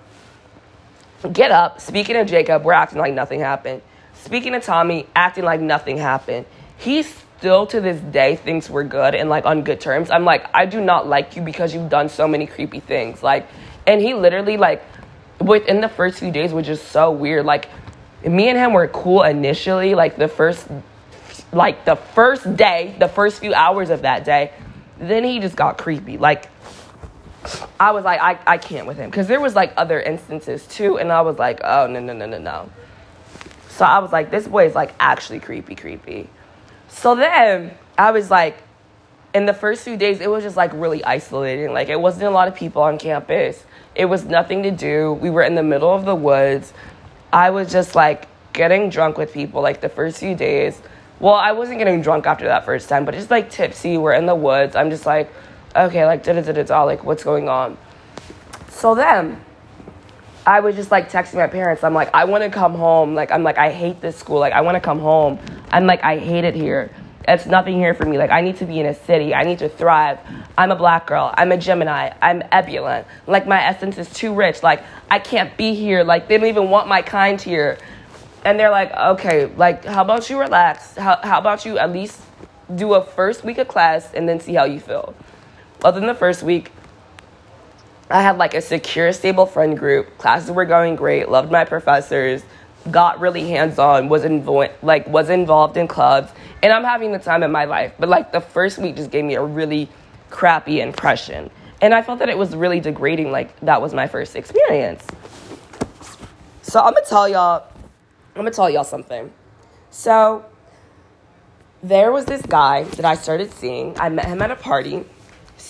get 1.32 1.52
up. 1.52 1.80
Speaking 1.80 2.16
of 2.16 2.28
Jacob, 2.28 2.64
we're 2.64 2.74
acting 2.74 3.00
like 3.00 3.14
nothing 3.14 3.40
happened. 3.40 3.82
Speaking 4.14 4.56
of 4.56 4.64
Tommy, 4.64 5.08
acting 5.16 5.44
like 5.44 5.62
nothing 5.62 5.98
happened. 5.98 6.46
He 6.78 7.04
still 7.04 7.68
to 7.68 7.82
this 7.82 8.00
day 8.00 8.36
thinks 8.36 8.70
we're 8.70 8.84
good 8.84 9.16
and 9.16 9.30
like 9.30 9.46
on 9.46 9.64
good 9.64 9.82
terms. 9.82 10.10
I'm 10.10 10.26
like, 10.26 10.46
I 10.54 10.66
do 10.66 10.80
not 10.80 11.08
like 11.08 11.36
you 11.36 11.42
because 11.42 11.74
you've 11.74 11.90
done 11.90 12.10
so 12.10 12.28
many 12.28 12.48
creepy 12.48 12.80
things. 12.80 13.22
Like, 13.22 13.48
and 13.86 14.02
he 14.02 14.14
literally 14.14 14.58
like 14.58 14.84
within 15.40 15.82
the 15.82 15.90
first 15.90 16.20
few 16.20 16.32
days 16.32 16.54
was 16.54 16.66
just 16.66 16.90
so 16.90 17.12
weird. 17.12 17.46
Like, 17.46 17.70
me 18.26 18.48
and 18.48 18.58
him 18.58 18.74
were 18.74 18.88
cool 18.88 19.24
initially. 19.24 19.96
Like 19.96 20.18
the 20.18 20.28
first, 20.28 20.68
like 21.52 21.86
the 21.86 21.96
first 21.96 22.56
day, 22.56 22.96
the 23.00 23.10
first 23.10 23.40
few 23.40 23.54
hours 23.54 23.90
of 23.90 24.04
that 24.04 24.24
day. 24.24 24.54
Then 24.98 25.24
he 25.24 25.40
just 25.40 25.56
got 25.56 25.78
creepy. 25.78 26.18
Like 26.18 26.46
I 27.80 27.92
was 27.92 28.06
like, 28.06 28.22
I, 28.22 28.40
I 28.46 28.58
can't 28.58 28.88
with 28.88 28.98
him. 28.98 29.10
Because 29.10 29.28
there 29.28 29.42
was 29.42 29.56
like 29.56 29.74
other 29.78 30.00
instances 30.00 30.66
too. 30.68 30.98
And 30.98 31.12
I 31.12 31.22
was 31.22 31.38
like, 31.38 31.62
oh, 31.64 31.88
no, 31.88 32.00
no, 32.00 32.14
no, 32.14 32.26
no, 32.26 32.38
no. 32.38 32.70
So 33.70 33.86
I 33.86 34.00
was 34.00 34.12
like, 34.12 34.32
this 34.32 34.48
boy 34.48 34.68
is 34.68 34.76
like 34.76 34.94
actually 35.00 35.40
creepy, 35.40 35.76
creepy. 35.76 36.30
So 36.88 37.16
then 37.16 37.72
I 37.98 38.12
was 38.12 38.30
like, 38.30 38.58
in 39.34 39.46
the 39.48 39.54
first 39.54 39.84
few 39.84 39.98
days, 39.98 40.22
it 40.22 40.30
was 40.30 40.44
just 40.44 40.56
like 40.56 40.72
really 40.74 41.04
isolating. 41.04 41.74
Like 41.74 41.90
it 41.90 42.00
wasn't 42.00 42.26
a 42.26 42.30
lot 42.30 42.48
of 42.48 42.56
people 42.56 42.84
on 42.84 43.00
campus. 43.00 43.64
It 43.96 44.06
was 44.06 44.26
nothing 44.26 44.64
to 44.64 44.72
do. 44.72 45.14
We 45.14 45.30
were 45.30 45.42
in 45.42 45.56
the 45.56 45.64
middle 45.64 45.94
of 45.94 46.06
the 46.06 46.16
woods. 46.16 46.72
I 47.32 47.50
was 47.50 47.72
just 47.72 47.96
like 47.96 48.28
getting 48.54 48.90
drunk 48.90 49.18
with 49.18 49.34
people 49.34 49.62
like 49.62 49.82
the 49.82 49.90
first 49.90 50.20
few 50.20 50.36
days. 50.36 50.80
Well, 51.20 51.34
I 51.34 51.54
wasn't 51.54 51.80
getting 51.80 52.02
drunk 52.02 52.28
after 52.28 52.46
that 52.46 52.66
first 52.66 52.90
time, 52.90 53.06
but 53.06 53.16
just 53.16 53.32
like 53.32 53.50
tipsy. 53.50 53.98
We're 53.98 54.14
in 54.14 54.28
the 54.28 54.36
woods. 54.36 54.76
I'm 54.76 54.92
just 54.92 55.06
like, 55.06 55.34
okay, 55.76 56.06
like 56.06 56.24
da 56.24 56.34
da 56.34 56.42
da 56.42 56.64
da 56.64 56.84
like 56.84 57.04
what's 57.04 57.24
going 57.24 57.50
on? 57.50 57.78
So 58.70 58.96
then 58.96 59.42
I 60.46 60.60
was 60.60 60.76
just 60.76 60.92
like 60.92 61.10
texting 61.10 61.36
my 61.36 61.48
parents. 61.48 61.84
I'm 61.84 61.94
like, 61.94 62.10
I 62.14 62.26
want 62.26 62.44
to 62.44 62.50
come 62.50 62.74
home. 62.74 63.16
Like 63.16 63.32
I'm 63.32 63.44
like, 63.44 63.58
I 63.58 63.72
hate 63.72 64.02
this 64.02 64.18
school. 64.18 64.40
Like 64.40 64.54
I 64.54 64.62
want 64.62 64.76
to 64.76 64.82
come 64.82 65.00
home. 65.00 65.40
I'm 65.72 65.86
like, 65.86 66.04
I 66.04 66.18
hate 66.18 66.44
it 66.44 66.56
here. 66.56 66.92
It's 67.26 67.46
nothing 67.46 67.78
here 67.78 67.94
for 67.94 68.06
me. 68.06 68.18
Like 68.18 68.32
I 68.32 68.42
need 68.42 68.58
to 68.58 68.66
be 68.66 68.80
in 68.80 68.86
a 68.86 68.94
city. 68.94 69.34
I 69.34 69.44
need 69.44 69.60
to 69.60 69.70
thrive. 69.70 70.20
I'm 70.58 70.72
a 70.72 70.76
black 70.76 71.08
girl. 71.08 71.34
I'm 71.38 71.54
a 71.54 71.58
Gemini. 71.58 72.12
I'm 72.22 72.44
ebullient. 72.52 73.08
Like 73.26 73.48
my 73.48 73.64
essence 73.64 73.98
is 73.98 74.12
too 74.12 74.34
rich. 74.34 74.62
Like 74.62 74.84
I 75.10 75.20
can't 75.20 75.56
be 75.56 75.74
here. 75.74 76.04
Like 76.04 76.28
they 76.28 76.38
don't 76.38 76.48
even 76.48 76.70
want 76.70 76.90
my 76.90 77.02
kind 77.02 77.42
here. 77.42 77.78
And 78.44 78.60
they're 78.60 78.72
like, 78.72 78.92
okay, 78.92 79.46
like 79.46 79.86
how 79.86 80.02
about 80.02 80.30
you 80.30 80.38
relax? 80.38 80.98
How 80.98 81.20
how 81.24 81.40
about 81.40 81.66
you 81.66 81.78
at 81.78 81.94
least 81.94 82.20
do 82.76 82.96
a 82.96 83.04
first 83.04 83.46
week 83.46 83.58
of 83.58 83.70
class 83.70 84.14
and 84.14 84.28
then 84.28 84.42
see 84.42 84.56
how 84.56 84.66
you 84.66 84.82
feel? 84.82 85.16
Than 85.92 86.08
the 86.08 86.16
first 86.16 86.44
week, 86.44 86.72
I 88.10 88.22
had 88.22 88.38
like 88.38 88.54
a 88.54 88.62
secure, 88.62 89.12
stable 89.12 89.46
friend 89.46 89.78
group. 89.78 90.18
Classes 90.18 90.50
were 90.50 90.66
going 90.66 90.96
great. 90.96 91.30
Loved 91.30 91.52
my 91.52 91.66
professors. 91.66 92.44
Got 92.90 93.20
really 93.20 93.48
hands 93.50 93.78
on. 93.78 94.08
Was 94.08 94.24
involved 94.24 94.72
like 94.82 95.08
was 95.08 95.30
involved 95.30 95.78
in 95.78 95.88
clubs, 95.88 96.32
and 96.62 96.72
I'm 96.72 96.84
having 96.84 97.12
the 97.12 97.20
time 97.20 97.44
of 97.44 97.52
my 97.52 97.66
life. 97.66 97.94
But 98.00 98.10
like 98.10 98.32
the 98.32 98.42
first 98.42 98.78
week 98.78 98.96
just 98.96 99.12
gave 99.12 99.26
me 99.26 99.36
a 99.36 99.44
really 99.44 99.90
crappy 100.30 100.80
impression, 100.82 101.52
and 101.82 101.94
I 101.94 102.02
felt 102.02 102.20
that 102.20 102.30
it 102.30 102.38
was 102.38 102.56
really 102.56 102.80
degrading. 102.80 103.32
Like 103.32 103.60
that 103.60 103.82
was 103.82 103.94
my 103.94 104.08
first 104.08 104.36
experience. 104.36 105.06
So 106.62 106.80
I'm 106.80 106.94
gonna 106.94 107.06
tell 107.06 107.28
y'all. 107.28 107.68
I'm 108.36 108.42
gonna 108.42 108.52
tell 108.52 108.70
y'all 108.70 108.84
something. 108.84 109.32
So 109.92 110.46
there 111.84 112.12
was 112.12 112.26
this 112.26 112.42
guy 112.42 112.84
that 112.84 113.06
I 113.06 113.16
started 113.16 113.52
seeing. 113.52 114.00
I 114.00 114.10
met 114.10 114.26
him 114.26 114.42
at 114.42 114.50
a 114.50 114.56
party 114.56 115.06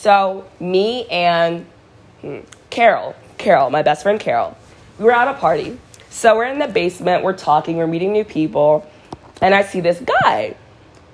so 0.04 0.46
me 0.60 1.06
and 1.08 1.66
hmm, 2.20 2.39
Carol, 2.70 3.16
Carol, 3.38 3.70
my 3.70 3.82
best 3.84 4.04
friend 4.04 4.20
Carol, 4.20 4.58
we 5.00 5.06
were 5.06 5.13
at 5.13 5.30
a 5.30 5.34
party. 5.36 5.80
So 6.10 6.36
we're 6.36 6.48
in 6.48 6.60
the 6.60 6.68
basement, 6.68 7.24
we're 7.24 7.38
talking, 7.38 7.78
we're 7.78 7.88
meeting 7.88 8.12
new 8.12 8.26
people, 8.26 8.86
and 9.42 9.56
I 9.56 9.63
see 9.63 9.80
this 9.80 10.02
guy. 10.02 10.58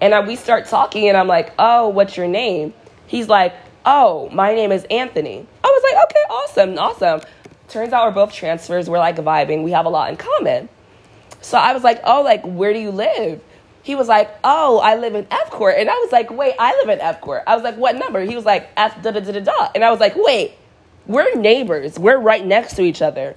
And 0.02 0.16
I, 0.16 0.22
we 0.22 0.36
start 0.36 0.66
talking, 0.66 1.08
and 1.08 1.16
I'm 1.16 1.28
like, 1.28 1.54
oh, 1.60 1.90
what's 1.90 2.18
your 2.18 2.28
name? 2.28 2.74
He's 3.06 3.30
like, 3.30 3.54
oh, 3.86 4.28
my 4.32 4.56
name 4.56 4.72
is 4.72 4.86
Anthony. 4.86 5.46
I 5.64 5.68
was 5.68 5.84
like, 5.84 6.04
okay, 6.06 6.20
awesome, 6.34 6.80
awesome. 6.80 7.22
Turns 7.68 7.94
out 7.94 8.08
we're 8.08 8.26
both 8.26 8.34
transfers. 8.34 8.90
We're 8.90 8.98
like 8.98 9.18
vibing. 9.18 9.64
We 9.64 9.72
have 9.72 9.86
a 9.86 9.90
lot 9.90 10.10
in 10.10 10.18
common. 10.18 10.68
So 11.42 11.60
I 11.60 11.74
was 11.74 11.84
like, 11.84 12.02
oh, 12.06 12.24
like, 12.24 12.44
where 12.44 12.74
do 12.74 12.80
you 12.80 12.90
live? 12.90 13.40
He 13.82 13.96
was 13.96 14.08
like, 14.08 14.30
oh, 14.44 14.80
I 14.80 14.96
live 14.96 15.16
in 15.16 15.26
F 15.32 15.50
Court. 15.50 15.76
And 15.78 15.90
I 15.90 15.94
was 15.94 16.12
like, 16.12 16.30
wait, 16.32 16.56
I 16.60 16.76
live 16.76 16.90
in 16.90 17.00
F 17.00 17.22
Court. 17.22 17.44
I 17.48 17.56
was 17.56 17.64
like, 17.64 17.78
what 17.78 17.96
number? 17.96 18.22
He 18.22 18.36
was 18.36 18.46
like, 18.46 18.70
F 18.78 19.02
da 19.02 19.12
da 19.12 19.20
da 19.20 19.32
da 19.32 19.40
da. 19.40 19.70
And 19.74 19.84
I 19.84 19.92
was 19.92 20.00
like, 20.00 20.14
wait, 20.16 20.54
we're 21.08 21.34
neighbors. 21.36 21.98
We're 21.98 22.20
right 22.20 22.46
next 22.46 22.76
to 22.76 22.84
each 22.84 23.02
other. 23.02 23.36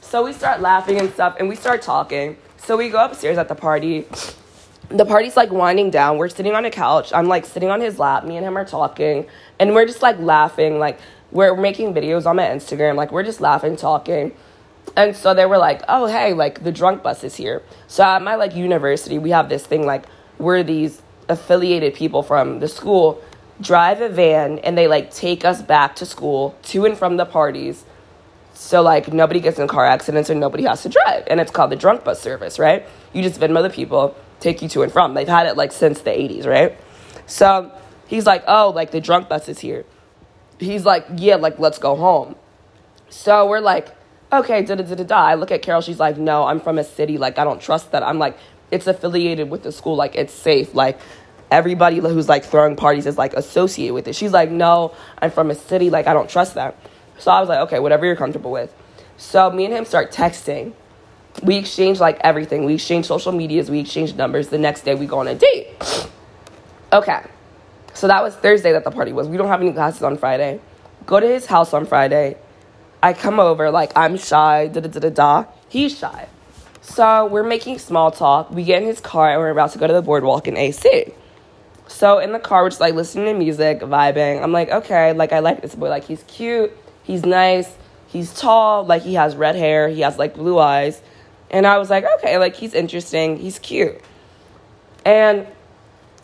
So 0.00 0.24
we 0.24 0.32
start 0.32 0.60
laughing 0.60 1.00
and 1.00 1.12
stuff, 1.12 1.36
and 1.38 1.48
we 1.48 1.56
start 1.56 1.82
talking. 1.82 2.36
So 2.56 2.76
we 2.76 2.88
go 2.88 3.04
upstairs 3.04 3.36
at 3.36 3.48
the 3.48 3.54
party. 3.54 4.06
The 4.88 5.04
party's 5.04 5.36
like 5.36 5.50
winding 5.50 5.90
down. 5.90 6.18
We're 6.18 6.28
sitting 6.28 6.54
on 6.54 6.64
a 6.64 6.70
couch. 6.70 7.12
I'm 7.12 7.26
like 7.26 7.44
sitting 7.44 7.68
on 7.68 7.80
his 7.80 7.98
lap. 7.98 8.24
Me 8.24 8.36
and 8.36 8.46
him 8.46 8.56
are 8.56 8.64
talking, 8.64 9.26
and 9.58 9.74
we're 9.74 9.86
just 9.86 10.02
like 10.02 10.18
laughing. 10.18 10.78
Like 10.78 11.00
we're 11.32 11.56
making 11.56 11.94
videos 11.94 12.26
on 12.26 12.36
my 12.36 12.44
Instagram. 12.44 12.94
Like 12.94 13.10
we're 13.12 13.24
just 13.24 13.40
laughing, 13.40 13.76
talking. 13.76 14.32
And 14.96 15.16
so 15.16 15.34
they 15.34 15.46
were 15.46 15.58
like, 15.58 15.82
"Oh, 15.88 16.06
hey, 16.06 16.34
like 16.34 16.62
the 16.62 16.72
drunk 16.72 17.02
bus 17.02 17.24
is 17.24 17.36
here." 17.36 17.62
So 17.88 18.04
at 18.04 18.22
my 18.22 18.36
like 18.36 18.54
university, 18.54 19.18
we 19.18 19.30
have 19.30 19.48
this 19.48 19.66
thing 19.66 19.86
like 19.86 20.04
we're 20.38 20.62
these 20.62 21.02
affiliated 21.28 21.94
people 21.94 22.22
from 22.22 22.60
the 22.60 22.68
school 22.68 23.22
drive 23.60 24.00
a 24.00 24.08
van 24.08 24.58
and 24.58 24.76
they 24.76 24.86
like 24.88 25.12
take 25.12 25.44
us 25.44 25.62
back 25.62 25.96
to 25.96 26.04
school 26.04 26.56
to 26.62 26.84
and 26.84 26.98
from 26.98 27.16
the 27.16 27.24
parties 27.24 27.84
so 28.54 28.82
like 28.82 29.12
nobody 29.12 29.40
gets 29.40 29.58
in 29.58 29.66
car 29.68 29.84
accidents 29.84 30.30
or 30.30 30.34
nobody 30.34 30.62
has 30.64 30.82
to 30.82 30.88
drive. 30.88 31.24
And 31.26 31.40
it's 31.40 31.50
called 31.50 31.70
the 31.70 31.76
drunk 31.76 32.04
bus 32.04 32.20
service, 32.20 32.58
right? 32.58 32.86
You 33.12 33.22
just 33.22 33.38
Venmo 33.38 33.62
the 33.62 33.70
people, 33.70 34.16
take 34.40 34.62
you 34.62 34.68
to 34.70 34.82
and 34.82 34.92
from. 34.92 35.14
They've 35.14 35.28
had 35.28 35.46
it 35.46 35.56
like 35.56 35.72
since 35.72 36.00
the 36.00 36.10
80s, 36.10 36.46
right? 36.46 36.76
So 37.26 37.72
he's 38.06 38.26
like, 38.26 38.44
oh, 38.46 38.70
like 38.70 38.90
the 38.92 39.00
drunk 39.00 39.28
bus 39.28 39.48
is 39.48 39.58
here. 39.58 39.84
He's 40.58 40.84
like, 40.84 41.04
yeah, 41.16 41.36
like 41.36 41.58
let's 41.58 41.78
go 41.78 41.96
home. 41.96 42.36
So 43.10 43.46
we're 43.48 43.60
like, 43.60 43.94
okay, 44.40 44.62
da 44.62 44.74
da 44.74 44.82
da 44.82 45.02
da. 45.02 45.16
I 45.16 45.34
look 45.34 45.50
at 45.50 45.62
Carol, 45.62 45.80
she's 45.80 46.00
like, 46.00 46.18
no, 46.18 46.44
I'm 46.44 46.60
from 46.60 46.78
a 46.78 46.84
city, 46.84 47.18
like 47.18 47.38
I 47.38 47.44
don't 47.44 47.60
trust 47.60 47.92
that. 47.92 48.02
I'm 48.02 48.18
like, 48.18 48.38
it's 48.70 48.86
affiliated 48.86 49.50
with 49.50 49.62
the 49.62 49.72
school, 49.72 49.96
like 49.96 50.14
it's 50.14 50.32
safe, 50.32 50.74
like 50.74 50.98
everybody 51.50 51.98
who's 51.98 52.28
like 52.28 52.44
throwing 52.44 52.76
parties 52.76 53.06
is 53.06 53.16
like 53.16 53.34
associated 53.34 53.94
with 53.94 54.08
it. 54.08 54.14
She's 54.14 54.32
like, 54.32 54.50
no, 54.50 54.94
I'm 55.20 55.30
from 55.30 55.50
a 55.50 55.54
city, 55.54 55.90
like 55.90 56.06
I 56.06 56.12
don't 56.12 56.28
trust 56.28 56.54
that. 56.54 56.76
So 57.18 57.30
I 57.30 57.40
was 57.40 57.48
like, 57.48 57.60
okay, 57.60 57.78
whatever 57.78 58.06
you're 58.06 58.16
comfortable 58.16 58.50
with. 58.50 58.74
So 59.16 59.50
me 59.50 59.64
and 59.64 59.74
him 59.74 59.84
start 59.84 60.12
texting. 60.12 60.72
We 61.42 61.56
exchange 61.56 62.00
like 62.00 62.18
everything. 62.20 62.64
We 62.64 62.74
exchange 62.74 63.06
social 63.06 63.32
medias. 63.32 63.70
We 63.70 63.80
exchange 63.80 64.14
numbers. 64.14 64.48
The 64.48 64.58
next 64.58 64.82
day 64.82 64.94
we 64.94 65.06
go 65.06 65.18
on 65.18 65.28
a 65.28 65.34
date. 65.34 65.68
Okay. 66.92 67.22
So 67.92 68.08
that 68.08 68.22
was 68.22 68.34
Thursday 68.34 68.72
that 68.72 68.84
the 68.84 68.90
party 68.90 69.12
was. 69.12 69.28
We 69.28 69.36
don't 69.36 69.48
have 69.48 69.60
any 69.60 69.72
classes 69.72 70.02
on 70.02 70.16
Friday. 70.16 70.60
Go 71.06 71.20
to 71.20 71.26
his 71.26 71.46
house 71.46 71.72
on 71.72 71.86
Friday. 71.86 72.36
I 73.04 73.12
come 73.12 73.38
over 73.38 73.70
like 73.70 73.92
I'm 73.94 74.16
shy. 74.16 74.68
Da 74.68 74.80
da 74.80 74.88
da 74.88 75.00
da 75.00 75.10
da. 75.10 75.44
He's 75.68 75.96
shy. 75.96 76.28
So 76.80 77.26
we're 77.26 77.44
making 77.44 77.78
small 77.78 78.10
talk. 78.10 78.50
We 78.50 78.64
get 78.64 78.82
in 78.82 78.88
his 78.88 79.00
car 79.00 79.30
and 79.30 79.38
we're 79.40 79.50
about 79.50 79.72
to 79.72 79.78
go 79.78 79.86
to 79.86 79.92
the 79.92 80.02
boardwalk 80.02 80.48
in 80.48 80.56
AC. 80.56 81.12
So 81.86 82.18
in 82.18 82.32
the 82.32 82.38
car, 82.38 82.62
we're 82.62 82.70
just 82.70 82.80
like 82.80 82.94
listening 82.94 83.26
to 83.26 83.34
music, 83.34 83.80
vibing. 83.80 84.42
I'm 84.42 84.52
like, 84.52 84.70
okay, 84.70 85.12
like 85.12 85.32
I 85.32 85.38
like 85.38 85.60
this 85.62 85.74
boy. 85.74 85.88
Like 85.88 86.04
he's 86.04 86.22
cute 86.24 86.76
He's 87.04 87.24
nice. 87.24 87.70
He's 88.08 88.32
tall. 88.34 88.84
Like 88.84 89.02
he 89.02 89.14
has 89.14 89.36
red 89.36 89.54
hair. 89.54 89.88
He 89.88 90.00
has 90.00 90.18
like 90.18 90.34
blue 90.34 90.58
eyes. 90.58 91.00
And 91.50 91.66
I 91.66 91.78
was 91.78 91.90
like, 91.90 92.04
okay, 92.18 92.38
like 92.38 92.56
he's 92.56 92.74
interesting. 92.74 93.36
He's 93.36 93.58
cute. 93.58 94.00
And 95.04 95.46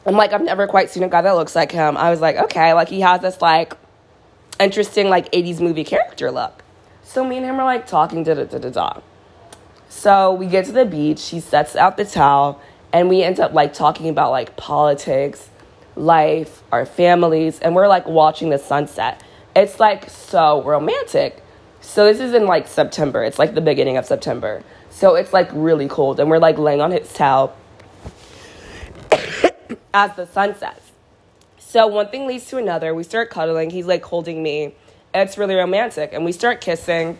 I'm 0.06 0.16
like, 0.16 0.32
I've 0.32 0.42
never 0.42 0.66
quite 0.66 0.90
seen 0.90 1.02
a 1.02 1.08
guy 1.08 1.20
that 1.20 1.32
looks 1.32 1.54
like 1.54 1.70
him. 1.70 1.96
I 1.96 2.10
was 2.10 2.20
like, 2.20 2.36
okay, 2.36 2.72
like 2.72 2.88
he 2.88 3.02
has 3.02 3.20
this 3.20 3.40
like 3.40 3.74
interesting 4.58 5.08
like 5.08 5.30
80s 5.30 5.60
movie 5.60 5.84
character 5.84 6.30
look. 6.30 6.59
So 7.12 7.24
me 7.24 7.38
and 7.38 7.44
him 7.44 7.58
are 7.58 7.64
like 7.64 7.88
talking 7.88 8.22
da 8.22 8.34
da 8.34 8.44
da 8.44 8.58
da 8.58 8.70
da. 8.70 9.00
So 9.88 10.32
we 10.32 10.46
get 10.46 10.66
to 10.66 10.72
the 10.72 10.84
beach, 10.84 11.30
he 11.30 11.40
sets 11.40 11.74
out 11.74 11.96
the 11.96 12.04
towel, 12.04 12.60
and 12.92 13.08
we 13.08 13.24
end 13.24 13.40
up 13.40 13.52
like 13.52 13.74
talking 13.74 14.08
about 14.08 14.30
like 14.30 14.56
politics, 14.56 15.48
life, 15.96 16.62
our 16.70 16.86
families, 16.86 17.58
and 17.58 17.74
we're 17.74 17.88
like 17.88 18.06
watching 18.06 18.50
the 18.50 18.58
sunset. 18.58 19.20
It's 19.56 19.80
like 19.80 20.08
so 20.08 20.62
romantic. 20.62 21.42
So 21.80 22.04
this 22.04 22.20
is 22.20 22.32
in 22.32 22.46
like 22.46 22.68
September. 22.68 23.24
It's 23.24 23.40
like 23.40 23.54
the 23.54 23.60
beginning 23.60 23.96
of 23.96 24.06
September. 24.06 24.62
So 24.90 25.16
it's 25.16 25.32
like 25.32 25.50
really 25.52 25.88
cold 25.88 26.20
and 26.20 26.30
we're 26.30 26.38
like 26.38 26.58
laying 26.58 26.80
on 26.80 26.92
his 26.92 27.12
towel 27.12 27.56
as 29.92 30.14
the 30.14 30.26
sun 30.26 30.54
sets. 30.54 30.92
So 31.58 31.88
one 31.88 32.08
thing 32.08 32.28
leads 32.28 32.46
to 32.50 32.58
another. 32.58 32.94
We 32.94 33.02
start 33.02 33.30
cuddling. 33.30 33.70
He's 33.70 33.86
like 33.86 34.04
holding 34.04 34.44
me. 34.44 34.76
It's 35.12 35.36
really 35.36 35.54
romantic 35.54 36.12
and 36.12 36.24
we 36.24 36.32
start 36.32 36.60
kissing. 36.60 37.18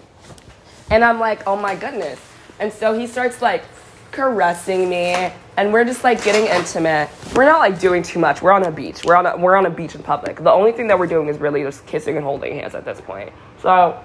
And 0.90 1.04
I'm 1.04 1.20
like, 1.20 1.46
"Oh 1.46 1.56
my 1.56 1.74
goodness." 1.74 2.20
And 2.58 2.72
so 2.72 2.98
he 2.98 3.06
starts 3.06 3.40
like 3.40 3.64
caressing 4.12 4.88
me 4.88 5.32
and 5.56 5.72
we're 5.72 5.84
just 5.84 6.04
like 6.04 6.22
getting 6.24 6.46
intimate. 6.46 7.08
We're 7.34 7.44
not 7.44 7.58
like 7.58 7.78
doing 7.78 8.02
too 8.02 8.18
much. 8.18 8.42
We're 8.42 8.52
on 8.52 8.64
a 8.64 8.70
beach. 8.70 9.04
We're 9.04 9.16
on 9.16 9.26
a, 9.26 9.36
we're 9.36 9.56
on 9.56 9.66
a 9.66 9.70
beach 9.70 9.94
in 9.94 10.02
public. 10.02 10.36
The 10.36 10.50
only 10.50 10.72
thing 10.72 10.88
that 10.88 10.98
we're 10.98 11.06
doing 11.06 11.28
is 11.28 11.38
really 11.38 11.62
just 11.62 11.86
kissing 11.86 12.16
and 12.16 12.24
holding 12.24 12.54
hands 12.54 12.74
at 12.74 12.84
this 12.84 13.00
point. 13.00 13.32
So 13.60 14.02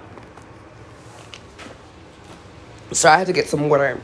so 2.91 3.09
I 3.09 3.17
had 3.17 3.27
to 3.27 3.33
get 3.33 3.47
some 3.47 3.69
water. 3.69 3.99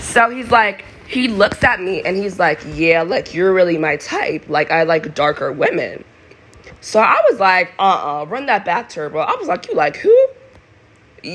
So 0.00 0.30
he's 0.30 0.50
like 0.50 0.84
he 1.06 1.28
looks 1.28 1.62
at 1.62 1.80
me 1.80 2.02
and 2.02 2.16
he's 2.16 2.38
like, 2.38 2.60
"Yeah, 2.74 3.02
like 3.02 3.34
you're 3.34 3.52
really 3.52 3.78
my 3.78 3.96
type. 3.96 4.48
Like 4.48 4.70
I 4.70 4.84
like 4.84 5.14
darker 5.14 5.52
women." 5.52 6.04
So 6.84 7.00
I 7.00 7.18
was 7.30 7.40
like, 7.40 7.72
"Uh-uh, 7.78 8.26
run 8.26 8.44
that 8.44 8.66
back, 8.66 8.90
Turbo." 8.90 9.18
I 9.18 9.34
was 9.36 9.48
like, 9.48 9.66
"You 9.68 9.74
like 9.74 9.96
who?" 9.96 10.28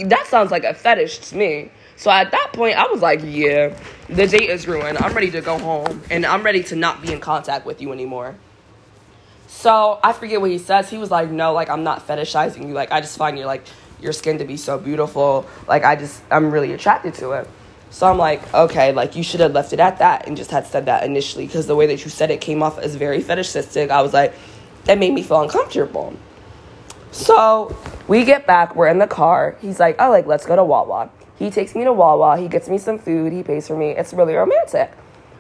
That 0.05 0.27
sounds 0.27 0.51
like 0.51 0.63
a 0.63 0.75
fetish 0.75 1.17
to 1.29 1.35
me. 1.35 1.71
So 1.95 2.11
at 2.11 2.29
that 2.29 2.51
point, 2.53 2.77
I 2.77 2.85
was 2.85 3.01
like, 3.01 3.21
yeah, 3.23 3.75
the 4.07 4.27
date 4.27 4.51
is 4.51 4.67
ruined. 4.67 4.99
I'm 4.99 5.11
ready 5.13 5.31
to 5.31 5.41
go 5.41 5.57
home 5.57 6.03
and 6.11 6.23
I'm 6.23 6.43
ready 6.43 6.61
to 6.65 6.75
not 6.75 7.01
be 7.01 7.11
in 7.11 7.19
contact 7.19 7.65
with 7.65 7.81
you 7.81 7.91
anymore. 7.91 8.35
So 9.47 9.99
I 10.03 10.13
forget 10.13 10.39
what 10.39 10.51
he 10.51 10.59
says. 10.59 10.87
He 10.87 10.99
was 10.99 11.09
like, 11.09 11.31
no, 11.31 11.51
like 11.51 11.69
I'm 11.69 11.83
not 11.83 12.07
fetishizing 12.07 12.67
you. 12.67 12.73
Like 12.75 12.91
I 12.91 13.01
just 13.01 13.17
find 13.17 13.35
your 13.35 13.47
like 13.47 13.65
your 13.99 14.13
skin 14.13 14.37
to 14.37 14.45
be 14.45 14.55
so 14.55 14.77
beautiful. 14.77 15.47
Like 15.67 15.83
I 15.83 15.95
just 15.95 16.21
I'm 16.29 16.51
really 16.51 16.73
attracted 16.73 17.15
to 17.15 17.31
it. 17.31 17.49
So 17.89 18.05
I'm 18.07 18.19
like, 18.19 18.53
okay, 18.53 18.93
like 18.93 19.15
you 19.15 19.23
should 19.23 19.39
have 19.39 19.53
left 19.53 19.73
it 19.73 19.79
at 19.79 19.97
that 19.97 20.27
and 20.27 20.37
just 20.37 20.51
had 20.51 20.67
said 20.67 20.85
that 20.85 21.03
initially 21.03 21.47
because 21.47 21.65
the 21.65 21.75
way 21.75 21.87
that 21.87 22.05
you 22.05 22.11
said 22.11 22.29
it 22.29 22.39
came 22.39 22.61
off 22.61 22.77
as 22.77 22.93
very 22.95 23.19
fetishistic. 23.19 23.89
I 23.89 24.03
was 24.03 24.13
like, 24.13 24.35
that 24.89 24.97
made 24.97 25.13
me 25.13 25.21
feel 25.21 25.41
uncomfortable. 25.41 26.17
So 27.11 27.77
we 28.07 28.25
get 28.25 28.47
back, 28.47 28.75
we're 28.75 28.87
in 28.87 28.97
the 28.97 29.05
car. 29.05 29.55
He's 29.61 29.79
like, 29.79 29.95
oh, 29.99 30.09
like 30.09 30.25
let's 30.25 30.47
go 30.47 30.55
to 30.55 30.63
Wawa. 30.63 31.11
He 31.37 31.51
takes 31.51 31.75
me 31.75 31.83
to 31.83 31.93
Wawa. 31.93 32.39
He 32.39 32.47
gets 32.47 32.67
me 32.67 32.79
some 32.79 32.97
food. 32.97 33.31
He 33.31 33.43
pays 33.43 33.67
for 33.67 33.77
me. 33.77 33.91
It's 33.91 34.13
really 34.13 34.33
romantic. 34.33 34.91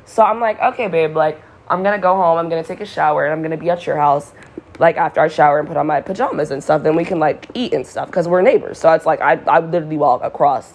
So 0.05 0.21
I'm 0.21 0.39
like, 0.39 0.61
okay, 0.61 0.87
babe, 0.87 1.15
like, 1.15 1.41
I'm 1.67 1.81
gonna 1.81 1.97
go 1.97 2.15
home. 2.15 2.37
I'm 2.37 2.47
gonna 2.47 2.63
take 2.63 2.79
a 2.79 2.85
shower 2.85 3.25
and 3.25 3.33
I'm 3.33 3.41
gonna 3.41 3.57
be 3.57 3.71
at 3.71 3.87
your 3.87 3.97
house, 3.97 4.33
like, 4.77 4.97
after 4.97 5.19
I 5.19 5.27
shower 5.27 5.57
and 5.57 5.67
put 5.67 5.77
on 5.77 5.87
my 5.87 5.99
pajamas 5.99 6.51
and 6.51 6.63
stuff. 6.63 6.83
Then 6.83 6.95
we 6.95 7.03
can, 7.03 7.17
like, 7.17 7.47
eat 7.55 7.73
and 7.73 7.85
stuff 7.87 8.05
because 8.05 8.27
we're 8.27 8.43
neighbors. 8.43 8.77
So 8.77 8.93
it's 8.93 9.07
like, 9.07 9.19
I, 9.19 9.33
I 9.47 9.61
literally 9.61 9.97
walk 9.97 10.23
across. 10.23 10.73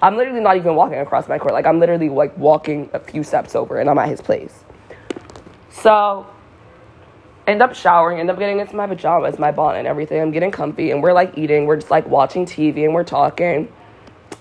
I'm 0.00 0.16
literally 0.16 0.40
not 0.40 0.56
even 0.56 0.76
walking 0.76 1.00
across 1.00 1.26
my 1.26 1.38
court. 1.38 1.54
Like, 1.54 1.66
I'm 1.66 1.80
literally, 1.80 2.08
like, 2.08 2.38
walking 2.38 2.88
a 2.92 3.00
few 3.00 3.24
steps 3.24 3.56
over 3.56 3.80
and 3.80 3.90
I'm 3.90 3.98
at 3.98 4.08
his 4.08 4.20
place. 4.20 4.54
So 5.70 6.26
end 7.46 7.62
up 7.62 7.74
showering, 7.74 8.18
end 8.18 8.30
up 8.30 8.38
getting 8.38 8.58
into 8.58 8.74
my 8.74 8.86
pajamas, 8.86 9.38
my 9.38 9.52
bonnet 9.52 9.78
and 9.78 9.86
everything. 9.86 10.20
I'm 10.20 10.32
getting 10.32 10.50
comfy 10.50 10.90
and 10.90 11.02
we're 11.02 11.12
like 11.12 11.36
eating. 11.38 11.66
We're 11.66 11.76
just 11.76 11.90
like 11.90 12.06
watching 12.06 12.44
TV 12.44 12.84
and 12.84 12.94
we're 12.94 13.04
talking. 13.04 13.72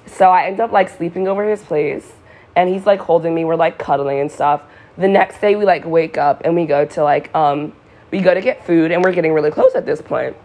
So 0.08 0.30
I 0.30 0.46
end 0.46 0.60
up 0.60 0.72
like 0.72 0.90
sleeping 0.90 1.28
over 1.28 1.48
his 1.48 1.62
place 1.62 2.14
and 2.56 2.70
he's 2.70 2.86
like 2.86 3.00
holding 3.00 3.36
me, 3.36 3.46
we're 3.46 3.56
like 3.56 3.78
cuddling 3.78 4.20
and 4.20 4.32
stuff. 4.32 4.62
The 4.98 5.08
next 5.08 5.40
day 5.42 5.56
we 5.56 5.66
like 5.66 5.86
wake 5.86 6.18
up 6.18 6.42
and 6.46 6.56
we 6.56 6.66
go 6.66 6.86
to 6.86 7.04
like 7.04 7.34
um 7.36 7.74
we 8.12 8.22
go 8.22 8.34
to 8.34 8.42
get 8.42 8.66
food 8.66 8.92
and 8.92 9.04
we're 9.04 9.14
getting 9.14 9.34
really 9.34 9.52
close 9.52 9.76
at 9.76 9.86
this 9.86 10.02
point. 10.02 10.36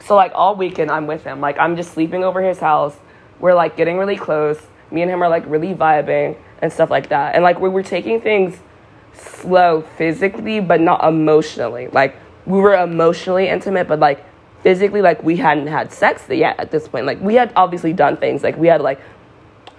So 0.00 0.16
like 0.16 0.32
all 0.34 0.56
weekend 0.56 0.90
I'm 0.90 1.06
with 1.06 1.24
him. 1.24 1.40
Like 1.40 1.58
I'm 1.58 1.76
just 1.76 1.92
sleeping 1.92 2.24
over 2.24 2.42
his 2.42 2.58
house. 2.58 2.96
We're 3.38 3.54
like 3.54 3.76
getting 3.76 3.98
really 3.98 4.16
close. 4.16 4.58
Me 4.90 5.02
and 5.02 5.10
him 5.10 5.22
are 5.22 5.28
like 5.28 5.44
really 5.46 5.74
vibing 5.74 6.36
and 6.60 6.72
stuff 6.72 6.90
like 6.90 7.10
that. 7.10 7.34
And 7.34 7.44
like 7.44 7.60
we 7.60 7.68
were 7.68 7.82
taking 7.82 8.20
things 8.20 8.58
slow 9.14 9.82
physically 9.96 10.60
but 10.60 10.80
not 10.80 11.04
emotionally. 11.04 11.88
Like 11.88 12.16
we 12.46 12.58
were 12.58 12.74
emotionally 12.74 13.48
intimate 13.48 13.88
but 13.88 14.00
like 14.00 14.24
physically 14.62 15.02
like 15.02 15.22
we 15.22 15.36
hadn't 15.36 15.66
had 15.66 15.92
sex 15.92 16.24
yet 16.28 16.58
at 16.58 16.70
this 16.70 16.88
point. 16.88 17.06
Like 17.06 17.20
we 17.20 17.34
had 17.34 17.52
obviously 17.56 17.92
done 17.92 18.16
things 18.16 18.42
like 18.42 18.56
we 18.56 18.68
had 18.68 18.80
like 18.80 19.00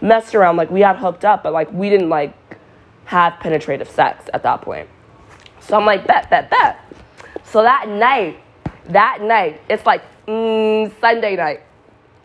messed 0.02 0.36
around 0.36 0.58
like 0.58 0.70
we 0.70 0.82
had 0.82 0.98
hooked 0.98 1.26
up 1.26 1.44
but 1.44 1.54
like 1.54 1.72
we 1.72 1.90
didn't 1.90 2.10
like 2.10 2.34
have 3.06 3.40
penetrative 3.40 3.90
sex 3.90 4.26
at 4.34 4.44
that 4.44 4.62
point. 4.62 4.88
So 5.60 5.78
i'm 5.78 5.86
like 5.86 6.06
bet 6.06 6.30
bet 6.30 6.50
bet. 6.50 6.80
So 7.44 7.62
that 7.62 7.88
night 7.88 8.40
that 8.86 9.22
night 9.22 9.62
it's 9.70 9.86
like 9.86 10.04
mm, 10.28 10.92
sunday 11.00 11.36
night. 11.36 11.62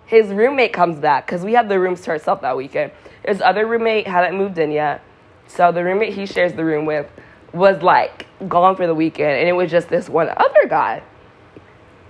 His 0.06 0.28
roommate 0.28 0.72
comes 0.72 0.98
back 0.98 1.26
because 1.26 1.42
we 1.42 1.52
had 1.52 1.68
the 1.68 1.78
rooms 1.78 2.00
to 2.02 2.10
ourselves 2.12 2.40
that 2.40 2.56
weekend. 2.56 2.92
His 3.26 3.42
other 3.42 3.66
roommate 3.66 4.06
hadn't 4.06 4.38
moved 4.38 4.56
in 4.56 4.70
yet 4.70 5.02
so 5.48 5.72
the 5.72 5.82
roommate 5.82 6.14
he 6.14 6.26
shares 6.26 6.52
the 6.52 6.64
room 6.64 6.86
with 6.86 7.10
was 7.52 7.82
like 7.82 8.26
gone 8.48 8.76
for 8.76 8.86
the 8.86 8.94
weekend 8.94 9.40
and 9.40 9.48
it 9.48 9.52
was 9.52 9.70
just 9.70 9.88
this 9.88 10.08
one 10.08 10.28
other 10.28 10.68
guy. 10.68 11.02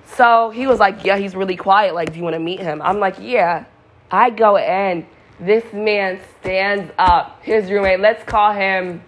So 0.05 0.51
he 0.51 0.67
was 0.67 0.79
like, 0.79 1.05
Yeah, 1.05 1.17
he's 1.17 1.35
really 1.35 1.57
quiet. 1.57 1.95
Like, 1.95 2.13
do 2.13 2.19
you 2.19 2.25
want 2.25 2.35
to 2.35 2.41
meet 2.41 2.61
him? 2.61 2.83
I'm 2.83 2.99
like, 2.99 3.19
Yeah. 3.19 3.65
I 4.11 4.31
go 4.31 4.57
in. 4.57 5.07
This 5.39 5.65
man 5.73 6.21
stands 6.41 6.91
up. 6.99 7.43
His 7.43 7.71
roommate, 7.71 8.01
let's 8.01 8.25
call 8.25 8.53
him, 8.53 9.03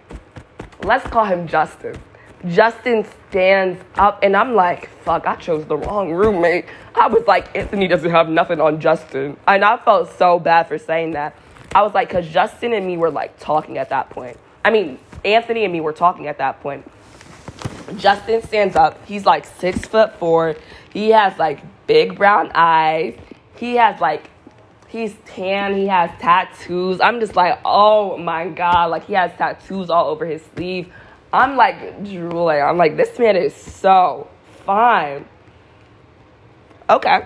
let's 0.83 1.05
call 1.07 1.25
him 1.25 1.47
Justin. 1.47 1.99
Justin 2.47 3.05
stands 3.29 3.83
up, 3.95 4.19
and 4.23 4.35
I'm 4.35 4.55
like, 4.55 4.89
fuck, 5.01 5.27
I 5.27 5.35
chose 5.35 5.65
the 5.65 5.77
wrong 5.77 6.11
roommate. 6.11 6.65
I 6.95 7.07
was 7.07 7.27
like, 7.27 7.55
Anthony 7.55 7.87
doesn't 7.87 8.09
have 8.09 8.29
nothing 8.29 8.59
on 8.59 8.79
Justin. 8.79 9.37
And 9.47 9.63
I 9.63 9.77
felt 9.77 10.11
so 10.17 10.39
bad 10.39 10.67
for 10.67 10.77
saying 10.77 11.11
that. 11.11 11.35
I 11.73 11.81
was 11.83 11.93
like, 11.93 12.09
because 12.09 12.27
Justin 12.27 12.73
and 12.73 12.85
me 12.85 12.97
were 12.97 13.11
like 13.11 13.39
talking 13.39 13.77
at 13.77 13.89
that 13.89 14.09
point. 14.09 14.37
I 14.63 14.71
mean, 14.71 14.99
Anthony 15.23 15.63
and 15.63 15.73
me 15.73 15.81
were 15.81 15.93
talking 15.93 16.27
at 16.27 16.37
that 16.39 16.61
point. 16.61 16.89
Justin 17.97 18.41
stands 18.43 18.75
up. 18.75 19.05
He's 19.05 19.25
like 19.25 19.45
six 19.45 19.79
foot 19.79 20.17
four. 20.17 20.55
He 20.93 21.09
has 21.09 21.37
like 21.37 21.61
big 21.87 22.17
brown 22.17 22.51
eyes. 22.53 23.17
He 23.55 23.75
has 23.75 23.99
like, 24.01 24.29
he's 24.87 25.15
tan. 25.25 25.75
He 25.75 25.87
has 25.87 26.11
tattoos. 26.19 26.99
I'm 26.99 27.19
just 27.19 27.35
like, 27.35 27.59
oh 27.63 28.17
my 28.17 28.47
God. 28.49 28.91
Like, 28.91 29.05
he 29.05 29.13
has 29.13 29.31
tattoos 29.37 29.89
all 29.89 30.07
over 30.07 30.25
his 30.25 30.41
sleeve. 30.55 30.91
I'm 31.33 31.55
like 31.55 32.03
drooling. 32.03 32.61
I'm 32.61 32.77
like, 32.77 32.97
this 32.97 33.17
man 33.17 33.35
is 33.35 33.55
so 33.55 34.27
fine. 34.65 35.25
Okay. 36.89 37.25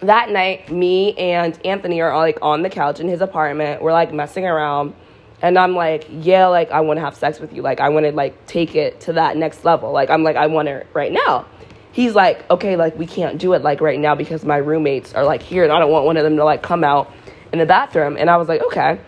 That 0.00 0.30
night, 0.30 0.70
me 0.70 1.14
and 1.18 1.58
Anthony 1.64 2.00
are 2.00 2.16
like 2.16 2.38
on 2.40 2.62
the 2.62 2.70
couch 2.70 3.00
in 3.00 3.08
his 3.08 3.20
apartment. 3.20 3.82
We're 3.82 3.92
like 3.92 4.12
messing 4.12 4.46
around. 4.46 4.94
And 5.42 5.58
I'm 5.58 5.74
like, 5.74 6.06
yeah, 6.10 6.46
like 6.46 6.70
I 6.70 6.80
want 6.80 6.98
to 6.98 7.02
have 7.02 7.14
sex 7.14 7.40
with 7.40 7.52
you. 7.52 7.62
Like 7.62 7.80
I 7.80 7.88
want 7.88 8.06
to 8.06 8.12
like 8.12 8.46
take 8.46 8.74
it 8.74 9.00
to 9.02 9.14
that 9.14 9.36
next 9.36 9.64
level. 9.64 9.92
Like 9.92 10.10
I'm 10.10 10.22
like 10.22 10.36
I 10.36 10.46
want 10.46 10.68
it 10.68 10.86
right 10.94 11.12
now. 11.12 11.46
He's 11.92 12.14
like, 12.14 12.48
okay, 12.50 12.76
like 12.76 12.96
we 12.96 13.06
can't 13.06 13.38
do 13.38 13.52
it 13.54 13.62
like 13.62 13.80
right 13.80 13.98
now 13.98 14.14
because 14.14 14.44
my 14.44 14.56
roommates 14.56 15.12
are 15.14 15.24
like 15.24 15.42
here 15.42 15.64
and 15.64 15.72
I 15.72 15.78
don't 15.78 15.90
want 15.90 16.06
one 16.06 16.16
of 16.16 16.24
them 16.24 16.36
to 16.36 16.44
like 16.44 16.62
come 16.62 16.84
out 16.84 17.12
in 17.52 17.58
the 17.58 17.66
bathroom. 17.66 18.16
And 18.16 18.30
I 18.30 18.36
was 18.36 18.48
like, 18.48 18.62
okay. 18.62 19.00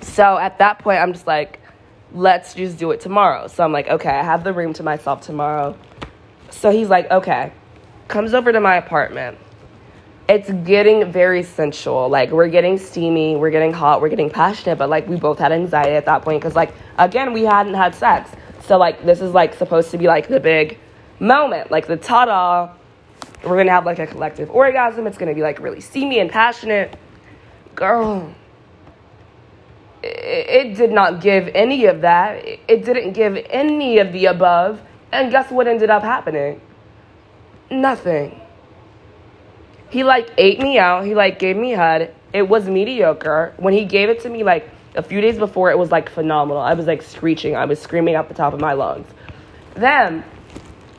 So 0.00 0.38
at 0.38 0.58
that 0.58 0.78
point, 0.78 1.00
I'm 1.00 1.12
just 1.12 1.26
like, 1.26 1.60
let's 2.12 2.54
just 2.54 2.78
do 2.78 2.90
it 2.92 3.00
tomorrow. 3.00 3.48
So 3.48 3.64
I'm 3.64 3.72
like, 3.72 3.88
okay, 3.88 4.10
I 4.10 4.22
have 4.22 4.44
the 4.44 4.52
room 4.52 4.72
to 4.74 4.82
myself 4.82 5.22
tomorrow. 5.22 5.76
So 6.50 6.70
he's 6.70 6.88
like, 6.88 7.10
okay, 7.10 7.52
comes 8.08 8.34
over 8.34 8.52
to 8.52 8.60
my 8.60 8.76
apartment. 8.76 9.38
It's 10.26 10.50
getting 10.50 11.12
very 11.12 11.42
sensual. 11.42 12.08
Like, 12.08 12.30
we're 12.30 12.48
getting 12.48 12.78
steamy, 12.78 13.36
we're 13.36 13.50
getting 13.50 13.72
hot, 13.72 14.00
we're 14.00 14.08
getting 14.08 14.30
passionate, 14.30 14.76
but 14.76 14.88
like, 14.88 15.06
we 15.06 15.16
both 15.16 15.38
had 15.38 15.52
anxiety 15.52 15.96
at 15.96 16.06
that 16.06 16.22
point 16.22 16.40
because, 16.40 16.56
like, 16.56 16.72
again, 16.98 17.32
we 17.32 17.42
hadn't 17.42 17.74
had 17.74 17.94
sex. 17.94 18.30
So, 18.62 18.78
like, 18.78 19.04
this 19.04 19.20
is 19.20 19.32
like 19.32 19.54
supposed 19.54 19.90
to 19.90 19.98
be 19.98 20.06
like 20.06 20.28
the 20.28 20.40
big 20.40 20.78
moment, 21.20 21.70
like 21.70 21.86
the 21.86 21.96
ta 21.96 22.24
da. 22.24 22.72
We're 23.44 23.58
gonna 23.58 23.72
have 23.72 23.84
like 23.84 23.98
a 23.98 24.06
collective 24.06 24.50
orgasm. 24.50 25.06
It's 25.06 25.18
gonna 25.18 25.34
be 25.34 25.42
like 25.42 25.58
really 25.60 25.80
steamy 25.80 26.18
and 26.18 26.30
passionate. 26.30 26.96
Girl, 27.74 28.34
it 30.02 30.76
did 30.76 30.92
not 30.92 31.20
give 31.20 31.48
any 31.48 31.84
of 31.84 32.00
that. 32.00 32.42
It 32.68 32.84
didn't 32.84 33.12
give 33.12 33.36
any 33.50 33.98
of 33.98 34.12
the 34.12 34.26
above. 34.26 34.80
And 35.12 35.30
guess 35.30 35.50
what 35.50 35.66
ended 35.66 35.90
up 35.90 36.02
happening? 36.02 36.60
Nothing. 37.70 38.40
He 39.94 40.02
like 40.02 40.28
ate 40.38 40.58
me 40.58 40.76
out. 40.76 41.06
He 41.06 41.14
like 41.14 41.38
gave 41.38 41.56
me 41.56 41.70
head. 41.70 42.12
It 42.32 42.48
was 42.48 42.68
mediocre. 42.68 43.54
When 43.58 43.72
he 43.72 43.84
gave 43.84 44.08
it 44.08 44.20
to 44.22 44.28
me 44.28 44.42
like 44.42 44.68
a 44.96 45.02
few 45.04 45.20
days 45.20 45.38
before, 45.38 45.70
it 45.70 45.78
was 45.78 45.92
like 45.92 46.10
phenomenal. 46.10 46.60
I 46.60 46.74
was 46.74 46.88
like 46.88 47.00
screeching. 47.00 47.54
I 47.54 47.64
was 47.64 47.80
screaming 47.80 48.16
at 48.16 48.26
the 48.26 48.34
top 48.34 48.52
of 48.52 48.60
my 48.60 48.72
lungs. 48.72 49.06
Then 49.74 50.24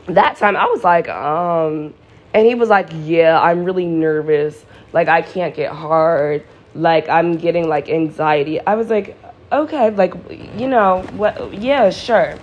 that 0.08 0.38
time 0.38 0.56
I 0.56 0.66
was 0.68 0.86
like, 0.86 1.10
um, 1.10 1.94
and 2.34 2.48
he 2.48 2.56
was 2.56 2.70
like, 2.70 2.88
yeah, 3.04 3.38
I'm 3.38 3.66
really 3.66 3.86
nervous. 3.86 4.66
Like 4.94 5.10
I 5.10 5.22
can't 5.22 5.54
get 5.54 5.74
hard 5.74 6.46
like 6.74 7.10
I'm 7.10 7.36
getting 7.36 7.68
like 7.68 7.90
anxiety. 7.90 8.66
I 8.66 8.76
was 8.76 8.90
like, 8.90 9.18
okay, 9.52 9.90
like 9.90 10.14
you 10.58 10.70
know 10.70 11.02
what? 11.18 11.54
Yeah, 11.54 11.90
sure, 11.90 12.38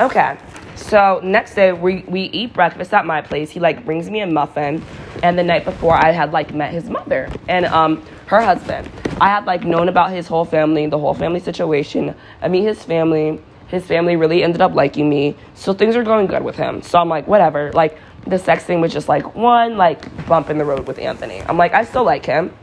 okay. 0.00 0.38
So 0.78 1.20
next 1.22 1.54
day 1.54 1.72
we 1.72 2.04
we 2.08 2.22
eat 2.22 2.54
breakfast 2.54 2.94
at 2.94 3.04
my 3.04 3.20
place. 3.20 3.50
He 3.50 3.60
like 3.60 3.84
brings 3.84 4.08
me 4.08 4.20
a 4.20 4.26
muffin, 4.26 4.82
and 5.22 5.38
the 5.38 5.42
night 5.42 5.64
before 5.64 5.92
I 5.92 6.12
had 6.12 6.32
like 6.32 6.54
met 6.54 6.72
his 6.72 6.88
mother 6.88 7.28
and 7.48 7.66
um 7.66 8.02
her 8.26 8.40
husband. 8.40 8.88
I 9.20 9.28
had 9.28 9.44
like 9.44 9.64
known 9.64 9.88
about 9.88 10.10
his 10.10 10.28
whole 10.28 10.44
family, 10.44 10.86
the 10.86 10.98
whole 10.98 11.14
family 11.14 11.40
situation. 11.40 12.14
I 12.40 12.48
meet 12.48 12.62
his 12.62 12.82
family. 12.82 13.42
His 13.66 13.84
family 13.84 14.16
really 14.16 14.42
ended 14.42 14.62
up 14.62 14.72
liking 14.72 15.10
me, 15.10 15.36
so 15.54 15.74
things 15.74 15.94
are 15.94 16.04
going 16.04 16.26
good 16.26 16.42
with 16.42 16.56
him. 16.56 16.80
So 16.80 16.98
I'm 16.98 17.08
like, 17.08 17.26
whatever. 17.26 17.70
Like 17.72 17.98
the 18.26 18.38
sex 18.38 18.64
thing 18.64 18.80
was 18.80 18.92
just 18.92 19.08
like 19.08 19.34
one 19.34 19.76
like 19.76 20.26
bump 20.26 20.48
in 20.48 20.58
the 20.58 20.64
road 20.64 20.86
with 20.86 20.98
Anthony. 20.98 21.42
I'm 21.42 21.58
like, 21.58 21.74
I 21.74 21.84
still 21.84 22.04
like 22.04 22.24
him. 22.24 22.54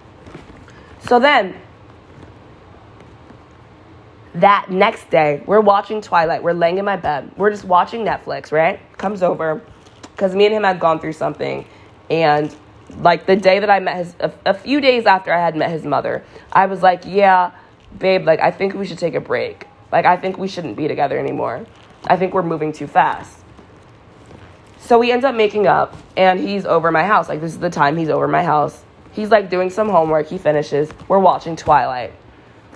So 1.01 1.19
then, 1.19 1.53
that 4.35 4.69
next 4.69 5.09
day, 5.09 5.41
we're 5.45 5.61
watching 5.61 6.01
Twilight. 6.01 6.43
We're 6.43 6.53
laying 6.53 6.77
in 6.77 6.85
my 6.85 6.97
bed. 6.97 7.31
We're 7.37 7.51
just 7.51 7.63
watching 7.63 8.05
Netflix, 8.05 8.51
right? 8.51 8.79
Comes 8.97 9.23
over 9.23 9.61
because 10.11 10.35
me 10.35 10.45
and 10.45 10.55
him 10.55 10.63
had 10.63 10.79
gone 10.79 10.99
through 10.99 11.13
something. 11.13 11.65
And 12.09 12.55
like 12.99 13.25
the 13.25 13.35
day 13.35 13.59
that 13.59 13.69
I 13.69 13.79
met 13.79 13.97
his, 13.97 14.15
a, 14.19 14.31
a, 14.45 14.53
few 14.53 14.79
days 14.79 15.05
after 15.05 15.33
I 15.33 15.39
had 15.39 15.55
met 15.55 15.71
his 15.71 15.83
mother, 15.83 16.23
I 16.51 16.65
was 16.65 16.81
like, 16.81 17.03
yeah, 17.05 17.51
babe, 17.97 18.25
like 18.25 18.39
I 18.39 18.51
think 18.51 18.73
we 18.73 18.85
should 18.85 18.99
take 18.99 19.15
a 19.15 19.21
break. 19.21 19.67
Like 19.91 20.05
I 20.05 20.17
think 20.17 20.37
we 20.37 20.47
shouldn't 20.47 20.75
be 20.75 20.87
together 20.87 21.17
anymore. 21.17 21.65
I 22.07 22.17
think 22.17 22.33
we're 22.33 22.43
moving 22.43 22.71
too 22.71 22.87
fast. 22.87 23.39
So 24.79 24.99
we 24.99 25.11
end 25.11 25.25
up 25.25 25.33
making 25.33 25.65
up, 25.65 25.97
and 26.15 26.39
he's 26.39 26.63
over 26.65 26.91
my 26.91 27.03
house. 27.03 27.27
Like 27.27 27.41
this 27.41 27.53
is 27.53 27.59
the 27.59 27.71
time 27.71 27.97
he's 27.97 28.09
over 28.09 28.27
my 28.27 28.43
house. 28.43 28.83
He's 29.13 29.31
like 29.31 29.49
doing 29.49 29.69
some 29.69 29.89
homework. 29.89 30.27
He 30.27 30.37
finishes. 30.37 30.91
We're 31.07 31.19
watching 31.19 31.55
Twilight. 31.55 32.13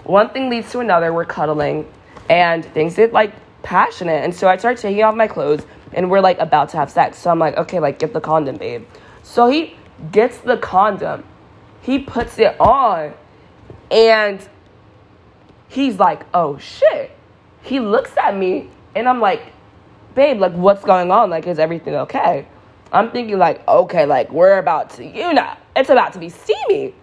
One 0.10 0.32
thing 0.32 0.50
leads 0.50 0.72
to 0.72 0.80
another. 0.80 1.13
We're 1.13 1.24
cuddling, 1.24 1.88
and 2.32 2.65
things 2.65 2.95
get 2.95 3.13
like 3.13 3.32
passionate. 3.62 4.24
And 4.24 4.34
so 4.34 4.48
I 4.48 4.58
start 4.58 4.80
taking 4.80 5.04
off 5.04 5.13
my 5.13 5.28
clothes, 5.28 5.63
and 5.93 6.10
we're 6.10 6.19
like 6.19 6.39
about 6.39 6.69
to 6.69 6.78
have 6.78 6.89
sex. 6.89 7.19
So 7.19 7.30
I'm 7.30 7.38
like, 7.38 7.56
okay, 7.58 7.80
like 7.80 8.00
get 8.00 8.12
the 8.12 8.19
condom, 8.19 8.58
babe. 8.58 8.88
So 9.22 9.48
he 9.48 9.76
gets 10.12 10.39
the 10.39 10.58
condom. 10.58 11.24
He 11.84 12.00
puts 12.00 12.39
it 12.39 12.60
on, 12.60 13.13
and 13.91 14.50
he's 15.67 16.00
like, 16.00 16.26
oh 16.34 16.58
shit. 16.58 17.12
He 17.62 17.80
looks 17.80 18.17
at 18.17 18.36
me, 18.36 18.67
and 18.95 19.08
I'm 19.08 19.22
like, 19.22 19.43
babe, 20.15 20.39
like 20.39 20.54
what's 20.54 20.84
going 20.84 21.12
on? 21.12 21.30
Like, 21.30 21.45
is 21.45 21.60
everything 21.60 21.93
okay? 21.93 22.48
I'm 22.91 23.12
thinking 23.12 23.38
like, 23.38 23.67
okay, 23.67 24.08
like 24.08 24.32
we're 24.32 24.58
about 24.58 24.89
to, 24.91 25.06
you 25.06 25.34
know, 25.36 25.54
it's 25.76 25.91
about 25.91 26.13
to 26.13 26.19
be 26.19 26.30
steamy. 26.30 26.95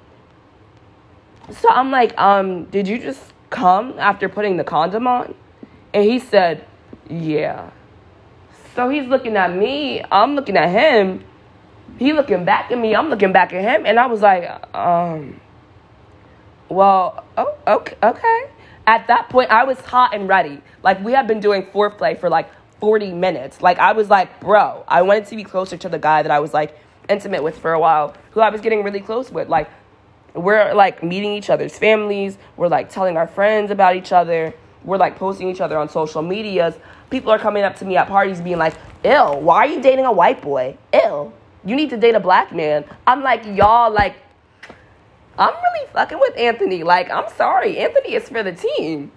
So 1.51 1.69
I'm 1.69 1.91
like, 1.91 2.17
um, 2.19 2.65
did 2.67 2.89
you 2.89 2.99
just 2.99 3.33
come 3.51 3.99
after 3.99 4.29
putting 4.29 4.57
the 4.57 4.65
condom 4.65 5.07
on? 5.07 5.35
And 5.95 6.05
he 6.05 6.19
said, 6.19 6.67
yeah. 7.09 7.71
So 8.75 8.89
he's 8.89 9.07
looking 9.07 9.37
at 9.37 9.55
me, 9.55 10.03
I'm 10.11 10.35
looking 10.35 10.57
at 10.57 10.69
him. 10.69 11.25
He 11.99 12.13
looking 12.13 12.45
back 12.45 12.71
at 12.71 12.79
me, 12.79 12.95
I'm 12.95 13.09
looking 13.09 13.33
back 13.33 13.53
at 13.53 13.63
him, 13.63 13.87
and 13.87 13.99
I 13.99 14.07
was 14.07 14.21
like, 14.21 14.45
um, 14.77 15.41
well, 16.69 17.25
oh, 17.39 17.57
okay, 17.67 17.97
okay. 18.03 18.51
At 18.87 19.07
that 19.07 19.29
point, 19.31 19.51
I 19.51 19.65
was 19.65 19.81
hot 19.81 20.15
and 20.15 20.29
ready. 20.29 20.61
Like 20.83 21.03
we 21.03 21.13
had 21.13 21.27
been 21.27 21.41
doing 21.41 21.63
foreplay 21.63 22.19
for 22.19 22.29
like 22.29 22.51
40 22.81 23.13
minutes. 23.13 23.63
Like 23.63 23.79
I 23.79 23.93
was 23.93 24.11
like, 24.11 24.41
bro, 24.41 24.85
I 24.87 25.03
wanted 25.03 25.27
to 25.27 25.37
be 25.37 25.45
closer 25.45 25.77
to 25.77 25.89
the 25.89 25.99
guy 25.99 26.23
that 26.23 26.31
I 26.31 26.41
was 26.41 26.53
like 26.53 26.79
intimate 27.09 27.43
with 27.43 27.59
for 27.59 27.73
a 27.73 27.81
while, 27.81 28.15
who 28.33 28.41
I 28.41 28.51
was 28.51 28.61
getting 28.61 28.83
really 28.83 29.01
close 29.01 29.31
with. 29.31 29.49
Like 29.49 29.71
we're 30.37 30.75
like 30.75 31.03
meeting 31.03 31.33
each 31.33 31.51
other's 31.51 31.79
families, 31.79 32.39
we're 32.57 32.69
like 32.69 32.91
telling 32.91 33.17
our 33.17 33.27
friends 33.27 33.71
about 33.71 33.97
each 33.97 34.13
other, 34.13 34.55
we're 34.85 34.99
like 34.99 35.17
posting 35.17 35.49
each 35.49 35.61
other 35.61 35.79
on 35.79 35.89
social 35.89 36.23
medias. 36.23 36.75
People 37.11 37.31
are 37.33 37.39
coming 37.39 37.63
up 37.63 37.77
to 37.77 37.85
me 37.85 37.97
at 37.97 38.09
parties 38.09 38.41
being 38.41 38.59
like, 38.59 38.75
"Ill, 39.05 39.41
why 39.41 39.59
are 39.59 39.67
you 39.67 39.81
dating 39.81 40.05
a 40.05 40.13
white 40.13 40.43
boy? 40.43 40.77
Ill, 40.93 41.33
you 41.65 41.77
need 41.77 41.91
to 41.91 41.97
date 41.97 42.15
a 42.15 42.21
black 42.21 42.53
man." 42.53 42.85
I'm 43.07 43.23
like, 43.23 43.45
y'all, 43.47 43.93
like, 43.93 44.17
I'm 45.39 45.55
really 45.55 45.87
fucking 45.93 46.19
with 46.19 46.37
Anthony. 46.37 46.83
Like, 46.83 47.11
I'm 47.11 47.31
sorry, 47.35 47.79
Anthony 47.79 48.15
is 48.15 48.29
for 48.29 48.43
the 48.43 48.53
team. 48.53 49.13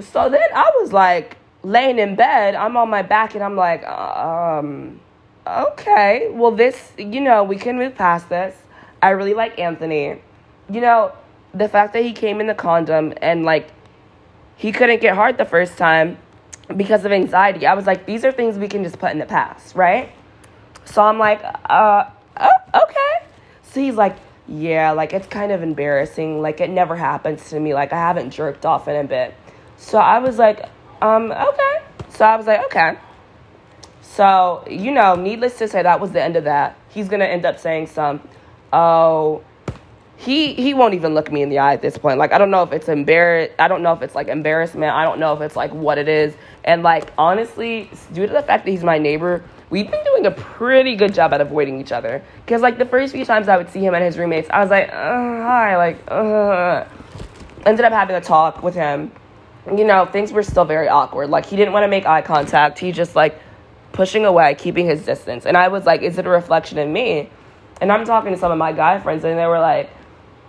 So 0.00 0.28
then 0.28 0.48
I 0.54 0.70
was 0.80 0.92
like, 0.92 1.36
laying 1.62 1.98
in 1.98 2.16
bed, 2.16 2.54
I'm 2.54 2.76
on 2.76 2.90
my 2.90 3.02
back 3.02 3.34
and 3.34 3.42
I'm 3.42 3.56
like, 3.56 3.84
um, 3.86 5.00
okay, 5.46 6.28
well, 6.30 6.50
this, 6.50 6.92
you 6.98 7.20
know, 7.20 7.44
we 7.44 7.56
can 7.56 7.76
move 7.76 7.94
past 7.94 8.28
this. 8.28 8.56
I 9.00 9.10
really 9.10 9.34
like 9.34 9.58
Anthony. 9.58 10.20
You 10.72 10.80
know, 10.80 11.12
the 11.52 11.68
fact 11.68 11.92
that 11.92 12.02
he 12.02 12.12
came 12.12 12.40
in 12.40 12.46
the 12.46 12.54
condom 12.54 13.12
and 13.20 13.44
like 13.44 13.68
he 14.56 14.72
couldn't 14.72 15.00
get 15.00 15.14
hard 15.14 15.36
the 15.38 15.44
first 15.44 15.76
time 15.76 16.18
because 16.76 17.04
of 17.04 17.12
anxiety, 17.12 17.66
I 17.66 17.74
was 17.74 17.86
like, 17.86 18.06
these 18.06 18.24
are 18.24 18.32
things 18.32 18.56
we 18.56 18.68
can 18.68 18.82
just 18.82 18.98
put 18.98 19.12
in 19.12 19.18
the 19.18 19.26
past, 19.26 19.74
right? 19.74 20.12
So 20.84 21.02
I'm 21.02 21.18
like, 21.18 21.42
uh, 21.68 22.04
oh, 22.38 22.82
okay. 22.82 23.26
So 23.62 23.80
he's 23.80 23.96
like, 23.96 24.16
yeah, 24.48 24.92
like 24.92 25.12
it's 25.12 25.26
kind 25.26 25.52
of 25.52 25.62
embarrassing. 25.62 26.40
Like 26.40 26.60
it 26.60 26.70
never 26.70 26.96
happens 26.96 27.50
to 27.50 27.60
me. 27.60 27.74
Like 27.74 27.92
I 27.92 27.98
haven't 27.98 28.30
jerked 28.30 28.64
off 28.64 28.88
in 28.88 28.96
a 28.96 29.04
bit. 29.04 29.34
So 29.76 29.98
I 29.98 30.18
was 30.18 30.38
like, 30.38 30.68
um, 31.00 31.32
okay. 31.32 31.82
So 32.10 32.24
I 32.24 32.36
was 32.36 32.46
like, 32.46 32.64
okay. 32.66 32.98
So, 34.00 34.64
you 34.68 34.90
know, 34.90 35.14
needless 35.14 35.58
to 35.58 35.68
say, 35.68 35.82
that 35.82 36.00
was 36.00 36.12
the 36.12 36.22
end 36.22 36.36
of 36.36 36.44
that. 36.44 36.76
He's 36.90 37.08
going 37.08 37.20
to 37.20 37.28
end 37.28 37.46
up 37.46 37.58
saying 37.58 37.86
some, 37.86 38.20
oh, 38.72 39.42
he 40.22 40.54
he 40.54 40.72
won't 40.72 40.94
even 40.94 41.14
look 41.14 41.32
me 41.32 41.42
in 41.42 41.48
the 41.48 41.58
eye 41.58 41.72
at 41.72 41.82
this 41.82 41.98
point. 41.98 42.18
Like 42.18 42.32
I 42.32 42.38
don't 42.38 42.50
know 42.50 42.62
if 42.62 42.72
it's 42.72 42.88
embarrass 42.88 43.50
I 43.58 43.66
don't 43.66 43.82
know 43.82 43.92
if 43.92 44.02
it's 44.02 44.14
like 44.14 44.28
embarrassment. 44.28 44.92
I 44.92 45.04
don't 45.04 45.18
know 45.18 45.34
if 45.34 45.40
it's 45.40 45.56
like 45.56 45.72
what 45.72 45.98
it 45.98 46.08
is. 46.08 46.34
And 46.64 46.84
like 46.84 47.12
honestly, 47.18 47.90
due 48.12 48.26
to 48.26 48.32
the 48.32 48.42
fact 48.42 48.64
that 48.64 48.70
he's 48.70 48.84
my 48.84 48.98
neighbor, 48.98 49.42
we've 49.70 49.90
been 49.90 50.04
doing 50.04 50.26
a 50.26 50.30
pretty 50.30 50.94
good 50.94 51.12
job 51.12 51.32
at 51.32 51.40
avoiding 51.40 51.80
each 51.80 51.90
other. 51.90 52.22
Cause 52.46 52.60
like 52.60 52.78
the 52.78 52.84
first 52.84 53.12
few 53.12 53.24
times 53.24 53.48
I 53.48 53.56
would 53.56 53.68
see 53.68 53.80
him 53.80 53.94
and 53.94 54.04
his 54.04 54.16
roommates, 54.16 54.48
I 54.50 54.60
was 54.60 54.70
like, 54.70 54.90
uh, 54.90 54.92
hi, 54.92 55.76
like, 55.76 55.98
uh. 56.08 56.84
Ended 57.66 57.84
up 57.84 57.92
having 57.92 58.16
a 58.16 58.20
talk 58.20 58.62
with 58.62 58.74
him. 58.74 59.12
You 59.66 59.84
know, 59.84 60.06
things 60.06 60.32
were 60.32 60.42
still 60.42 60.64
very 60.64 60.88
awkward. 60.88 61.30
Like 61.30 61.46
he 61.46 61.56
didn't 61.56 61.72
want 61.72 61.84
to 61.84 61.88
make 61.88 62.06
eye 62.06 62.22
contact. 62.22 62.78
He 62.78 62.92
just 62.92 63.16
like 63.16 63.40
pushing 63.92 64.24
away, 64.24 64.54
keeping 64.54 64.86
his 64.86 65.04
distance. 65.04 65.46
And 65.46 65.56
I 65.56 65.68
was 65.68 65.84
like, 65.84 66.02
is 66.02 66.18
it 66.18 66.26
a 66.26 66.30
reflection 66.30 66.78
in 66.78 66.92
me? 66.92 67.28
And 67.80 67.90
I'm 67.90 68.04
talking 68.04 68.32
to 68.32 68.38
some 68.38 68.52
of 68.52 68.58
my 68.58 68.72
guy 68.72 69.00
friends, 69.00 69.24
and 69.24 69.38
they 69.38 69.46
were 69.46 69.58
like, 69.58 69.90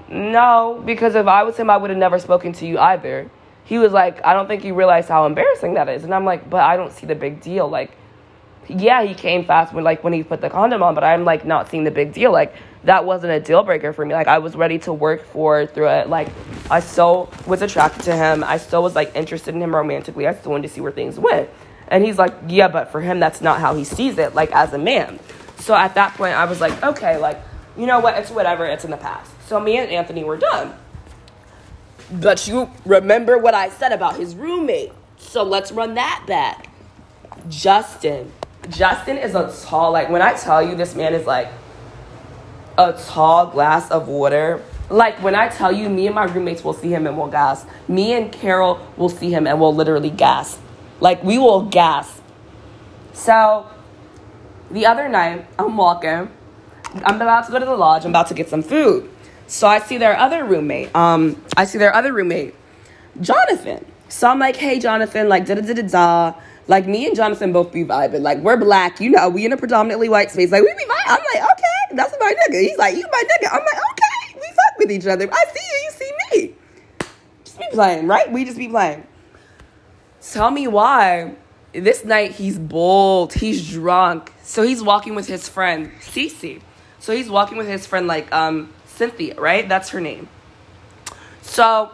no, 0.10 0.82
because 0.86 1.16
if 1.16 1.28
I 1.28 1.44
was 1.44 1.58
him, 1.58 1.70
I 1.70 1.78
would 1.78 1.90
have 1.90 2.00
never 2.00 2.20
spoken 2.20 2.54
to 2.54 2.66
you 2.66 2.78
either. 2.80 3.30
He 3.66 3.78
was 3.78 3.94
like, 3.94 4.24
I 4.26 4.34
don't 4.34 4.48
think 4.48 4.64
you 4.64 4.76
realize 4.76 5.08
how 5.08 5.26
embarrassing 5.26 5.76
that 5.76 5.88
is. 5.90 6.04
And 6.04 6.14
I'm 6.14 6.26
like, 6.26 6.50
but 6.50 6.62
I 6.62 6.76
don't 6.76 6.92
see 6.92 7.06
the 7.06 7.16
big 7.16 7.42
deal. 7.42 7.68
Like, 7.68 7.92
yeah, 8.68 9.04
he 9.04 9.14
came 9.14 9.46
fast 9.46 9.74
when 9.74 9.84
like 9.84 10.04
when 10.04 10.14
he 10.14 10.24
put 10.24 10.42
the 10.42 10.50
condom 10.50 10.84
on, 10.84 10.96
but 10.96 11.04
I'm 11.04 11.26
like 11.26 11.46
not 11.46 11.70
seeing 11.70 11.84
the 11.84 11.92
big 11.92 12.14
deal. 12.14 12.32
Like 12.32 12.56
that 12.84 13.06
wasn't 13.06 13.34
a 13.34 13.40
deal 13.40 13.64
breaker 13.64 13.94
for 13.94 14.06
me. 14.06 14.14
Like 14.14 14.28
I 14.28 14.40
was 14.40 14.56
ready 14.56 14.80
to 14.80 14.94
work 14.94 15.26
for 15.28 15.66
through 15.66 15.90
it. 15.90 16.10
Like 16.10 16.30
I 16.70 16.80
still 16.80 17.30
was 17.46 17.62
attracted 17.62 18.04
to 18.04 18.16
him. 18.16 18.44
I 18.44 18.58
still 18.58 18.84
was 18.84 18.96
like 18.96 19.16
interested 19.16 19.54
in 19.56 19.62
him 19.62 19.76
romantically. 19.76 20.28
I 20.28 20.34
still 20.34 20.52
wanted 20.52 20.68
to 20.68 20.74
see 20.74 20.82
where 20.82 20.92
things 20.92 21.20
went. 21.20 21.50
And 21.90 22.04
he's 22.04 22.18
like, 22.18 22.34
yeah, 22.48 22.70
but 22.70 22.92
for 22.92 23.02
him, 23.02 23.20
that's 23.20 23.42
not 23.42 23.60
how 23.60 23.76
he 23.76 23.84
sees 23.84 24.18
it. 24.18 24.34
Like 24.34 24.52
as 24.52 24.74
a 24.74 24.78
man. 24.78 25.20
So 25.60 25.76
at 25.76 25.96
that 25.96 26.14
point, 26.16 26.36
I 26.36 26.46
was 26.46 26.62
like, 26.62 26.82
okay, 26.84 27.18
like 27.18 27.42
you 27.78 27.86
know 27.86 28.00
what? 28.00 28.18
It's 28.18 28.32
whatever. 28.32 28.66
It's 28.66 28.86
in 28.86 28.92
the 28.92 28.98
past. 28.98 29.33
So 29.48 29.60
me 29.60 29.78
and 29.78 29.90
Anthony 29.90 30.24
were 30.24 30.38
done. 30.38 30.76
But 32.12 32.48
you 32.48 32.70
remember 32.86 33.38
what 33.38 33.54
I 33.54 33.70
said 33.70 33.92
about 33.92 34.18
his 34.18 34.36
roommate. 34.36 34.92
So 35.18 35.44
let's 35.44 35.72
run 35.72 35.96
that 35.96 36.24
back. 36.28 36.70
Justin. 37.50 38.32
Justin 38.70 39.18
is 39.18 39.36
a 39.36 39.54
tall, 39.66 39.92
like 39.92 40.10
when 40.10 40.22
I 40.22 40.34
tell 40.34 40.66
you 40.66 40.76
this 40.76 40.96
man 40.96 41.14
is 41.14 41.26
like 41.26 41.50
a 42.78 42.94
tall 42.94 43.48
glass 43.48 43.90
of 43.92 44.08
water. 44.08 44.62
Like 44.90 45.22
when 45.22 45.36
I 45.36 45.50
tell 45.50 45.72
you, 45.72 45.90
me 45.90 46.06
and 46.08 46.16
my 46.16 46.26
roommates 46.26 46.64
will 46.64 46.74
see 46.74 46.94
him 46.94 47.08
and 47.08 47.18
we'll 47.18 47.28
gas. 47.28 47.66
Me 47.88 48.14
and 48.14 48.32
Carol 48.32 48.86
will 48.98 49.10
see 49.10 49.32
him 49.32 49.48
and 49.48 49.60
we'll 49.60 49.74
literally 49.74 50.10
gas. 50.10 50.60
Like 51.00 51.24
we 51.24 51.38
will 51.38 51.64
gas. 51.64 52.22
So 53.14 53.68
the 54.72 54.86
other 54.86 55.10
night, 55.10 55.46
I'm 55.58 55.76
walking. 55.76 56.30
I'm 57.06 57.16
about 57.16 57.46
to 57.46 57.52
go 57.52 57.60
to 57.60 57.66
the 57.66 57.76
lodge. 57.76 58.06
I'm 58.06 58.12
about 58.12 58.28
to 58.28 58.34
get 58.34 58.50
some 58.50 58.62
food. 58.62 59.10
So 59.54 59.68
I 59.68 59.78
see 59.78 60.00
their 60.00 60.18
other 60.18 60.44
roommate. 60.44 60.94
Um, 60.96 61.40
I 61.56 61.66
see 61.66 61.78
their 61.78 61.94
other 61.96 62.12
roommate, 62.12 62.56
Jonathan. 63.22 63.86
So 64.10 64.28
I'm 64.28 64.40
like, 64.40 64.56
hey, 64.56 64.80
Jonathan, 64.80 65.30
like, 65.30 65.46
da 65.46 65.54
da 65.54 65.62
da 65.62 65.74
da 65.76 65.84
da. 65.84 66.34
Like, 66.68 66.88
me 66.88 67.06
and 67.06 67.16
Jonathan 67.16 67.54
both 67.54 67.72
be 67.72 67.84
vibing. 67.84 68.22
Like, 68.22 68.40
we're 68.40 68.58
black, 68.58 69.00
you 69.00 69.12
know, 69.12 69.30
we 69.30 69.46
in 69.46 69.54
a 69.54 69.58
predominantly 69.58 70.10
white 70.10 70.32
space. 70.32 70.52
Like, 70.52 70.64
we 70.64 70.74
be 70.74 70.86
vibing. 70.86 71.06
I'm 71.06 71.24
like, 71.36 71.52
okay, 71.52 71.96
that's 71.96 72.16
my 72.20 72.34
nigga. 72.34 72.62
He's 72.62 72.80
like, 72.80 72.96
you 72.96 73.06
my 73.12 73.24
nigga. 73.30 73.50
I'm 73.52 73.60
like, 73.60 73.78
okay, 73.92 74.40
we 74.40 74.42
fuck 74.42 74.80
with 74.80 74.92
each 74.92 75.06
other. 75.06 75.30
I 75.32 75.46
see 75.54 75.62
you, 75.70 75.84
you 75.84 75.92
see 75.92 76.12
me. 76.32 76.56
Just 77.46 77.60
be 77.60 77.68
playing, 77.70 78.08
right? 78.08 78.32
We 78.32 78.46
just 78.46 78.58
be 78.58 78.70
playing. 78.70 79.06
Tell 80.32 80.50
me 80.50 80.68
why. 80.68 81.36
This 81.74 82.04
night 82.04 82.32
he's 82.32 82.58
bold, 82.58 83.34
he's 83.34 83.70
drunk. 83.70 84.34
So 84.42 84.64
he's 84.64 84.82
walking 84.82 85.14
with 85.14 85.28
his 85.28 85.48
friend, 85.48 85.92
Cece. 86.00 86.60
So 86.98 87.16
he's 87.16 87.30
walking 87.30 87.60
with 87.60 87.68
his 87.68 87.86
friend, 87.86 88.08
like, 88.08 88.34
um, 88.34 88.74
Cynthia, 88.96 89.36
right? 89.40 89.68
That's 89.68 89.90
her 89.90 90.02
name. 90.02 90.28
So 91.42 91.92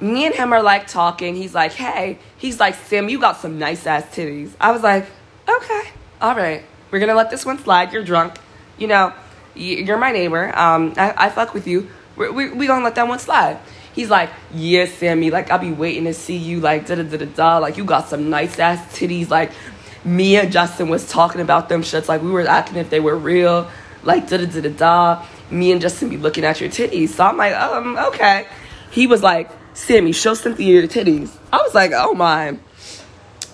me 0.00 0.26
and 0.26 0.34
him 0.34 0.52
are 0.52 0.62
like 0.62 0.86
talking. 0.86 1.36
He's 1.36 1.54
like, 1.54 1.72
hey, 1.72 2.18
he's 2.36 2.60
like, 2.60 2.74
Sam, 2.74 3.08
you 3.08 3.18
got 3.18 3.38
some 3.38 3.58
nice 3.58 3.86
ass 3.86 4.04
titties. 4.14 4.52
I 4.60 4.72
was 4.72 4.82
like, 4.82 5.06
okay, 5.48 5.82
all 6.20 6.34
right. 6.34 6.64
We're 6.90 7.00
gonna 7.00 7.14
let 7.14 7.30
this 7.30 7.44
one 7.44 7.58
slide. 7.58 7.92
You're 7.92 8.04
drunk. 8.04 8.34
You 8.78 8.88
know, 8.88 9.12
you're 9.54 9.98
my 9.98 10.12
neighbor. 10.12 10.56
Um, 10.56 10.94
I, 10.96 11.26
I 11.26 11.30
fuck 11.30 11.54
with 11.54 11.66
you. 11.66 11.88
We're, 12.16 12.32
we, 12.32 12.50
we 12.50 12.66
gonna 12.66 12.84
let 12.84 12.94
that 12.96 13.08
one 13.08 13.18
slide. 13.18 13.58
He's 13.94 14.10
like, 14.10 14.30
yeah, 14.52 14.86
Sammy, 14.86 15.30
like, 15.30 15.50
I'll 15.50 15.58
be 15.58 15.70
waiting 15.70 16.04
to 16.04 16.14
see 16.14 16.36
you, 16.36 16.58
like, 16.60 16.86
da 16.86 16.96
da 16.96 17.04
da 17.04 17.16
da 17.16 17.26
da. 17.26 17.58
Like, 17.58 17.76
you 17.76 17.84
got 17.84 18.08
some 18.08 18.28
nice 18.28 18.58
ass 18.58 18.98
titties. 18.98 19.30
Like, 19.30 19.52
me 20.04 20.36
and 20.36 20.50
Justin 20.50 20.88
was 20.88 21.08
talking 21.08 21.40
about 21.40 21.68
them 21.68 21.82
shits. 21.82 22.08
Like, 22.08 22.20
we 22.20 22.30
were 22.30 22.46
acting 22.46 22.76
if 22.76 22.90
they 22.90 22.98
were 23.00 23.16
real. 23.16 23.70
Like, 24.02 24.28
da 24.28 24.38
da 24.38 24.46
da 24.46 24.60
da 24.60 24.68
da 24.68 25.26
me 25.54 25.72
and 25.72 25.80
Justin 25.80 26.08
be 26.08 26.16
looking 26.16 26.44
at 26.44 26.60
your 26.60 26.68
titties. 26.68 27.10
So 27.10 27.24
I'm 27.24 27.36
like, 27.36 27.54
um, 27.54 27.96
okay. 27.96 28.46
He 28.90 29.06
was 29.06 29.22
like, 29.22 29.50
Sammy, 29.72 30.12
show 30.12 30.34
Cynthia 30.34 30.80
your 30.80 30.88
titties. 30.88 31.34
I 31.52 31.58
was 31.58 31.74
like, 31.74 31.92
oh 31.94 32.14
my. 32.14 32.58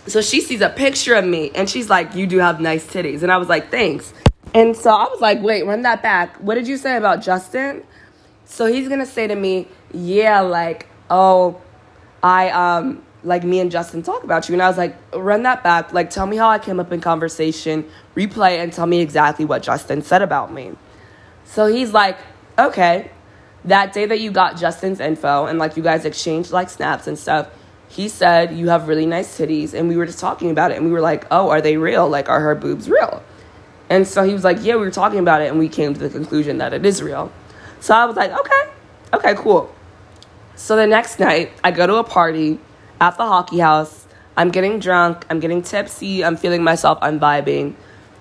So 0.07 0.23
she 0.23 0.41
sees 0.41 0.61
a 0.61 0.71
picture 0.71 1.15
of 1.15 1.25
me 1.25 1.51
and 1.55 1.69
she's 1.69 1.89
like, 1.89 2.15
you 2.15 2.27
do 2.27 2.39
have 2.39 2.61
nice 2.61 2.87
titties. 2.87 3.23
And 3.23 3.31
I 3.31 3.37
was 3.37 3.49
like, 3.49 3.71
thanks. 3.71 4.13
And 4.55 4.77
so 4.77 4.91
I 4.91 5.05
was 5.05 5.21
like, 5.21 5.41
wait, 5.43 5.65
run 5.65 5.83
that 5.83 6.03
back. 6.03 6.37
What 6.37 6.57
did 6.57 6.67
you 6.67 6.77
say 6.77 6.97
about 6.97 7.23
Justin? 7.23 7.85
So 8.47 8.67
he's 8.67 8.89
gonna 8.89 9.07
say 9.07 9.29
to 9.29 9.37
me, 9.37 9.69
yeah, 9.93 10.41
like, 10.41 10.89
oh, 11.09 11.61
I 12.23 12.51
um 12.51 13.03
like 13.23 13.45
me 13.45 13.61
and 13.61 13.71
Justin 13.71 14.03
talk 14.03 14.25
about 14.25 14.49
you. 14.49 14.55
And 14.55 14.63
I 14.63 14.69
was 14.69 14.79
like, 14.79 14.97
run 15.15 15.43
that 15.45 15.63
back. 15.63 15.93
Like, 15.93 16.11
tell 16.11 16.27
me 16.27 16.37
how 16.37 16.49
I 16.49 16.59
came 16.59 16.81
up 16.81 16.91
in 16.91 17.01
conversation, 17.01 17.89
replay 18.17 18.59
and 18.59 18.73
tell 18.73 18.87
me 18.87 19.01
exactly 19.01 19.45
what 19.45 19.63
Justin 19.63 20.03
said 20.03 20.23
about 20.23 20.53
me. 20.53 20.73
So 21.53 21.67
he's 21.67 21.93
like, 21.93 22.17
okay, 22.57 23.11
that 23.65 23.93
day 23.93 24.07
that 24.07 24.21
you 24.21 24.31
got 24.31 24.57
Justin's 24.57 25.01
info 25.01 25.47
and 25.47 25.59
like 25.59 25.77
you 25.77 25.83
guys 25.83 26.05
exchanged 26.05 26.53
like 26.53 26.71
snaps 26.71 27.09
and 27.09 27.19
stuff, 27.19 27.49
he 27.89 28.09
said 28.09 28.57
you 28.57 28.69
have 28.69 28.87
really 28.87 29.05
nice 29.05 29.37
titties. 29.37 29.75
And 29.75 29.89
we 29.89 29.97
were 29.97 30.07
just 30.07 30.21
talking 30.21 30.53
about 30.53 30.71
it 30.71 30.77
and 30.77 30.87
we 30.87 30.93
were 30.93 31.01
like, 31.01 31.27
oh, 31.33 31.51
are 31.51 31.61
they 31.61 31.77
real? 31.77 32.09
Like, 32.09 32.29
are 32.29 32.39
her 32.39 32.55
boobs 32.55 32.89
real? 32.89 33.21
And 33.89 34.07
so 34.07 34.23
he 34.23 34.33
was 34.33 34.45
like, 34.45 34.59
yeah, 34.61 34.77
we 34.77 34.83
were 34.83 34.93
talking 34.93 35.19
about 35.19 35.43
it 35.43 35.49
and 35.49 35.59
we 35.59 35.69
came 35.69 35.93
to 35.93 35.99
the 35.99 36.09
conclusion 36.09 36.59
that 36.59 36.73
it 36.73 36.87
is 36.87 37.03
real. 37.03 37.33
So 37.81 37.97
I 37.97 38.05
was 38.05 38.15
like, 38.15 38.31
okay, 38.31 38.71
okay, 39.15 39.35
cool. 39.35 39.75
So 40.55 40.77
the 40.77 40.87
next 40.87 41.19
night, 41.19 41.51
I 41.65 41.73
go 41.73 41.85
to 41.85 41.97
a 41.97 42.05
party 42.05 42.61
at 43.01 43.17
the 43.17 43.27
hockey 43.27 43.59
house. 43.59 44.07
I'm 44.37 44.53
getting 44.53 44.79
drunk, 44.79 45.27
I'm 45.29 45.41
getting 45.41 45.63
tipsy, 45.63 46.25
I'm 46.25 46.37
feeling 46.37 46.63
myself, 46.63 46.99
I'm 47.03 47.19
vibing. 47.19 47.75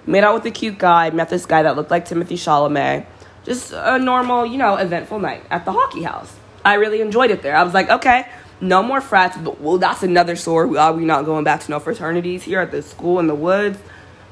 Made 0.07 0.23
out 0.23 0.33
with 0.33 0.45
a 0.47 0.51
cute 0.51 0.79
guy, 0.79 1.11
met 1.11 1.29
this 1.29 1.45
guy 1.45 1.61
that 1.61 1.75
looked 1.75 1.91
like 1.91 2.07
Timothée 2.07 2.33
Chalamet 2.33 3.05
just 3.45 3.73
a 3.73 3.97
normal, 3.97 4.45
you 4.45 4.58
know, 4.58 4.75
eventful 4.75 5.19
night 5.19 5.43
at 5.49 5.65
the 5.65 5.71
hockey 5.71 6.04
house. 6.04 6.36
I 6.63 6.75
really 6.75 7.02
enjoyed 7.02 7.32
it 7.32 7.41
there. 7.41 7.56
I 7.56 7.63
was 7.63 7.73
like, 7.73 7.89
okay, 7.89 8.28
no 8.62 8.84
more 8.84 9.02
frats, 9.02 9.38
but 9.38 9.62
well, 9.62 9.78
that's 9.78 10.04
another 10.04 10.36
story. 10.36 10.78
Are 10.78 10.91
uh, 10.91 10.93
we 10.93 11.06
not 11.06 11.25
going 11.25 11.43
back 11.43 11.62
to 11.62 11.71
no 11.71 11.80
fraternities 11.80 12.43
here 12.43 12.60
at 12.60 12.71
the 12.71 12.82
school 12.82 13.19
in 13.19 13.28
the 13.28 13.36
woods? 13.36 13.80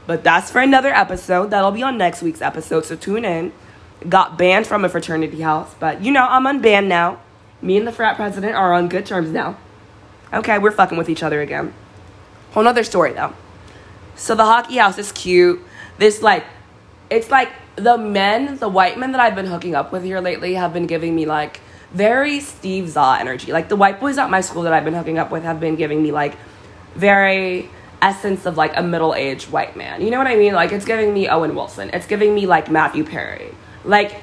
But 0.06 0.24
that's 0.24 0.52
for 0.52 0.60
another 0.60 0.94
episode. 0.94 1.52
That'll 1.52 1.72
be 1.72 1.84
on 1.84 1.98
next 1.98 2.22
week's 2.22 2.42
episode, 2.42 2.86
so 2.86 2.96
tune 2.96 3.26
in. 3.26 3.52
Got 4.08 4.38
banned 4.38 4.68
from 4.68 4.86
a 4.86 4.90
fraternity 4.90 5.42
house, 5.42 5.74
but 5.80 6.02
you 6.02 6.12
know, 6.12 6.26
I'm 6.28 6.44
unbanned 6.44 6.88
now. 6.88 7.20
Me 7.62 7.78
and 7.78 7.88
the 7.88 7.92
frat 7.92 8.16
president 8.16 8.56
are 8.56 8.74
on 8.74 8.88
good 8.88 9.06
terms 9.06 9.32
now. 9.32 9.58
Okay, 10.32 10.60
we're 10.60 10.72
fucking 10.72 10.98
with 10.98 11.10
each 11.10 11.24
other 11.24 11.42
again. 11.42 11.74
Whole 12.52 12.64
nother 12.64 12.84
story 12.84 13.14
though. 13.14 13.34
So 14.16 14.36
the 14.36 14.46
hockey 14.46 14.78
house 14.78 14.98
is 14.98 15.12
cute. 15.12 15.62
This 15.98 16.22
like, 16.22 16.46
it's 17.10 17.32
like 17.32 17.50
the 17.78 17.98
men, 17.98 18.58
the 18.58 18.68
white 18.68 18.98
men 18.98 19.12
that 19.14 19.22
I've 19.22 19.36
been 19.36 19.46
hooking 19.46 19.76
up 19.76 19.92
with 19.92 20.04
here 20.04 20.20
lately 20.20 20.56
have 20.56 20.74
been 20.74 20.88
giving 20.88 21.16
me 21.16 21.26
like 21.26 21.62
very 21.94 22.40
Steve 22.40 22.90
Zahn 22.90 23.22
energy. 23.22 23.52
Like 23.52 23.70
the 23.70 23.76
white 23.76 24.00
boys 24.00 24.18
at 24.18 24.30
my 24.30 24.42
school 24.42 24.64
that 24.64 24.74
I've 24.74 24.84
been 24.84 24.96
hooking 24.96 25.18
up 25.18 25.32
with 25.32 25.44
have 25.44 25.60
been 25.60 25.76
giving 25.76 26.04
me 26.04 26.12
like 26.12 26.36
very 26.96 27.70
essence 28.02 28.46
of 28.46 28.58
like 28.58 28.76
a 28.76 28.84
middle-aged 28.84 29.52
white 29.52 29.78
man. 29.78 30.02
You 30.02 30.12
know 30.12 30.18
what 30.18 30.28
I 30.28 30.36
mean? 30.36 30.54
Like 30.54 30.72
it's 30.72 30.86
giving 30.86 31.14
me 31.14 31.28
Owen 31.28 31.56
Wilson. 31.56 31.90
It's 31.94 32.08
giving 32.08 32.34
me 32.34 32.48
like 32.48 32.70
Matthew 32.70 33.04
Perry. 33.04 33.54
Like 33.86 34.22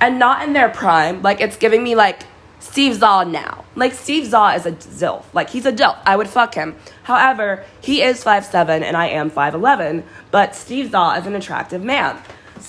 and 0.00 0.18
not 0.18 0.42
in 0.46 0.52
their 0.52 0.68
prime. 0.68 1.22
Like 1.22 1.40
it's 1.40 1.56
giving 1.56 1.82
me 1.82 1.94
like 1.94 2.22
Steve 2.58 2.94
Zahn 2.94 3.30
now. 3.30 3.64
Like 3.76 3.94
Steve 3.94 4.26
Zahn 4.26 4.56
is 4.56 4.66
a 4.66 4.72
zilf. 4.72 5.24
Like 5.32 5.50
he's 5.50 5.64
a 5.64 5.72
dilf. 5.72 5.98
I 6.04 6.16
would 6.16 6.28
fuck 6.28 6.54
him. 6.54 6.76
However, 7.04 7.64
he 7.80 8.02
is 8.02 8.22
5'7 8.22 8.82
and 8.82 8.96
I 8.96 9.06
am 9.06 9.30
5'11, 9.30 10.02
but 10.30 10.54
Steve 10.54 10.90
Zahn 10.90 11.18
is 11.18 11.26
an 11.26 11.34
attractive 11.34 11.82
man. 11.82 12.18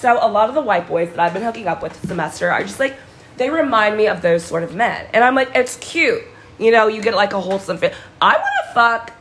So 0.01 0.17
a 0.19 0.27
lot 0.27 0.49
of 0.49 0.55
the 0.55 0.61
white 0.61 0.87
boys 0.87 1.11
that 1.11 1.19
I've 1.19 1.31
been 1.31 1.43
hooking 1.43 1.67
up 1.67 1.83
with 1.83 1.93
this 1.93 2.09
semester 2.09 2.49
are 2.49 2.63
just 2.63 2.79
like 2.79 2.97
they 3.37 3.51
remind 3.51 3.97
me 3.97 4.07
of 4.07 4.23
those 4.23 4.43
sort 4.43 4.63
of 4.63 4.73
men. 4.73 5.05
And 5.13 5.23
I'm 5.23 5.35
like, 5.35 5.51
it's 5.53 5.77
cute. 5.77 6.23
You 6.57 6.71
know, 6.71 6.87
you 6.87 7.03
get 7.03 7.13
like 7.13 7.33
a 7.33 7.39
wholesome 7.39 7.77
fit. 7.77 7.93
I 8.19 8.33
want 8.33 8.67
to 8.67 8.73
fuck 8.73 9.13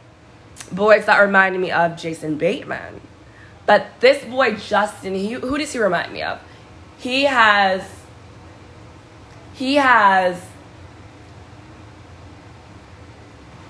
boys 0.72 1.04
that 1.04 1.18
remind 1.18 1.60
me 1.60 1.70
of 1.70 1.98
Jason 1.98 2.38
Bateman. 2.38 3.02
But 3.66 3.88
this 4.00 4.24
boy 4.24 4.54
Justin, 4.54 5.14
he, 5.14 5.32
who 5.32 5.58
does 5.58 5.70
he 5.70 5.78
remind 5.78 6.14
me 6.14 6.22
of? 6.22 6.40
He 6.96 7.24
has 7.24 7.82
he 9.52 9.74
has 9.74 10.42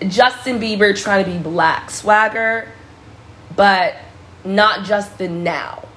Justin 0.06 0.60
Bieber 0.60 0.96
trying 0.96 1.24
to 1.24 1.30
be 1.32 1.38
black 1.38 1.90
swagger, 1.90 2.68
but 3.56 3.96
not 4.44 4.86
Justin 4.86 5.42
now. 5.42 5.89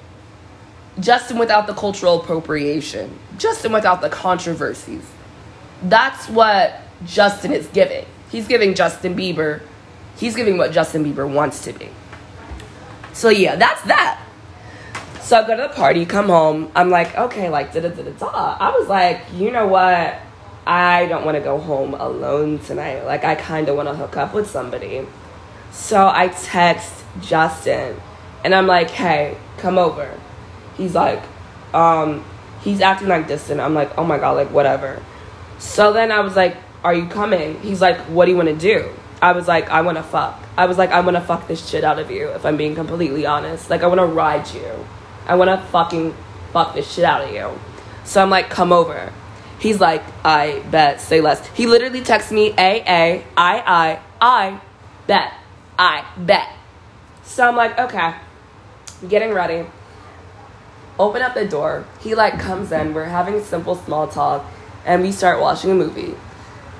Justin 1.00 1.38
without 1.38 1.66
the 1.66 1.74
cultural 1.74 2.20
appropriation. 2.20 3.18
Justin 3.38 3.72
without 3.72 4.00
the 4.00 4.08
controversies. 4.08 5.04
That's 5.82 6.28
what 6.28 6.80
Justin 7.04 7.52
is 7.52 7.66
giving. 7.68 8.06
He's 8.30 8.46
giving 8.48 8.74
Justin 8.74 9.16
Bieber, 9.16 9.62
he's 10.16 10.34
giving 10.34 10.56
what 10.56 10.72
Justin 10.72 11.04
Bieber 11.04 11.28
wants 11.28 11.64
to 11.64 11.72
be. 11.72 11.88
So 13.12 13.28
yeah, 13.28 13.56
that's 13.56 13.82
that. 13.82 14.20
So 15.20 15.40
I 15.40 15.46
go 15.46 15.56
to 15.56 15.62
the 15.62 15.68
party, 15.70 16.04
come 16.04 16.26
home. 16.26 16.70
I'm 16.74 16.90
like, 16.90 17.16
okay, 17.16 17.48
like 17.48 17.72
da 17.72 17.80
da 17.80 17.88
da 17.88 18.02
da 18.02 18.10
da. 18.10 18.56
I 18.60 18.76
was 18.76 18.88
like, 18.88 19.22
you 19.32 19.50
know 19.50 19.66
what? 19.66 20.20
I 20.66 21.06
don't 21.06 21.24
want 21.24 21.36
to 21.36 21.42
go 21.42 21.58
home 21.58 21.94
alone 21.94 22.58
tonight. 22.60 23.04
Like 23.04 23.24
I 23.24 23.34
kind 23.34 23.68
of 23.68 23.76
want 23.76 23.88
to 23.88 23.94
hook 23.94 24.16
up 24.16 24.34
with 24.34 24.48
somebody. 24.50 25.06
So 25.72 26.08
I 26.08 26.28
text 26.28 27.04
Justin, 27.20 28.00
and 28.44 28.54
I'm 28.54 28.66
like, 28.66 28.90
hey, 28.90 29.36
come 29.58 29.78
over. 29.78 30.18
He's 30.76 30.94
like, 30.94 31.22
um, 31.72 32.24
he's 32.62 32.80
acting 32.80 33.08
like 33.08 33.28
distant. 33.28 33.60
I'm 33.60 33.74
like, 33.74 33.96
oh 33.98 34.04
my 34.04 34.18
god, 34.18 34.32
like 34.32 34.50
whatever. 34.50 35.02
So 35.58 35.92
then 35.92 36.10
I 36.10 36.20
was 36.20 36.36
like, 36.36 36.56
are 36.82 36.94
you 36.94 37.06
coming? 37.06 37.60
He's 37.60 37.80
like, 37.80 37.98
what 38.02 38.26
do 38.26 38.32
you 38.32 38.36
want 38.36 38.48
to 38.48 38.56
do? 38.56 38.90
I 39.22 39.32
was 39.32 39.48
like, 39.48 39.70
I 39.70 39.80
want 39.80 39.96
to 39.96 40.02
fuck. 40.02 40.38
I 40.56 40.66
was 40.66 40.76
like, 40.76 40.90
I 40.90 41.00
want 41.00 41.16
to 41.16 41.22
fuck 41.22 41.48
this 41.48 41.66
shit 41.66 41.82
out 41.82 41.98
of 41.98 42.10
you, 42.10 42.28
if 42.30 42.44
I'm 42.44 42.56
being 42.56 42.74
completely 42.74 43.24
honest. 43.24 43.70
Like, 43.70 43.82
I 43.82 43.86
want 43.86 44.00
to 44.00 44.06
ride 44.06 44.52
you. 44.52 44.86
I 45.26 45.36
want 45.36 45.48
to 45.48 45.66
fucking 45.68 46.14
fuck 46.52 46.74
this 46.74 46.92
shit 46.92 47.04
out 47.04 47.22
of 47.22 47.32
you. 47.32 47.58
So 48.04 48.22
I'm 48.22 48.28
like, 48.28 48.50
come 48.50 48.72
over. 48.72 49.12
He's 49.58 49.80
like, 49.80 50.02
I 50.24 50.60
bet, 50.70 51.00
say 51.00 51.22
less. 51.22 51.44
He 51.48 51.66
literally 51.66 52.02
texts 52.02 52.30
me, 52.30 52.52
A, 52.58 52.82
A, 52.86 53.24
I, 53.36 53.60
I, 53.60 54.00
I, 54.20 54.60
bet, 55.06 55.32
I, 55.78 56.04
bet. 56.18 56.50
So 57.22 57.48
I'm 57.48 57.56
like, 57.56 57.78
okay, 57.78 58.14
getting 59.08 59.32
ready. 59.32 59.64
Open 60.98 61.22
up 61.22 61.34
the 61.34 61.46
door. 61.46 61.84
He 62.00 62.14
like 62.14 62.38
comes 62.38 62.70
in. 62.70 62.94
We're 62.94 63.04
having 63.04 63.42
simple 63.42 63.74
small 63.74 64.06
talk, 64.06 64.44
and 64.84 65.02
we 65.02 65.10
start 65.10 65.40
watching 65.40 65.72
a 65.72 65.74
movie. 65.74 66.14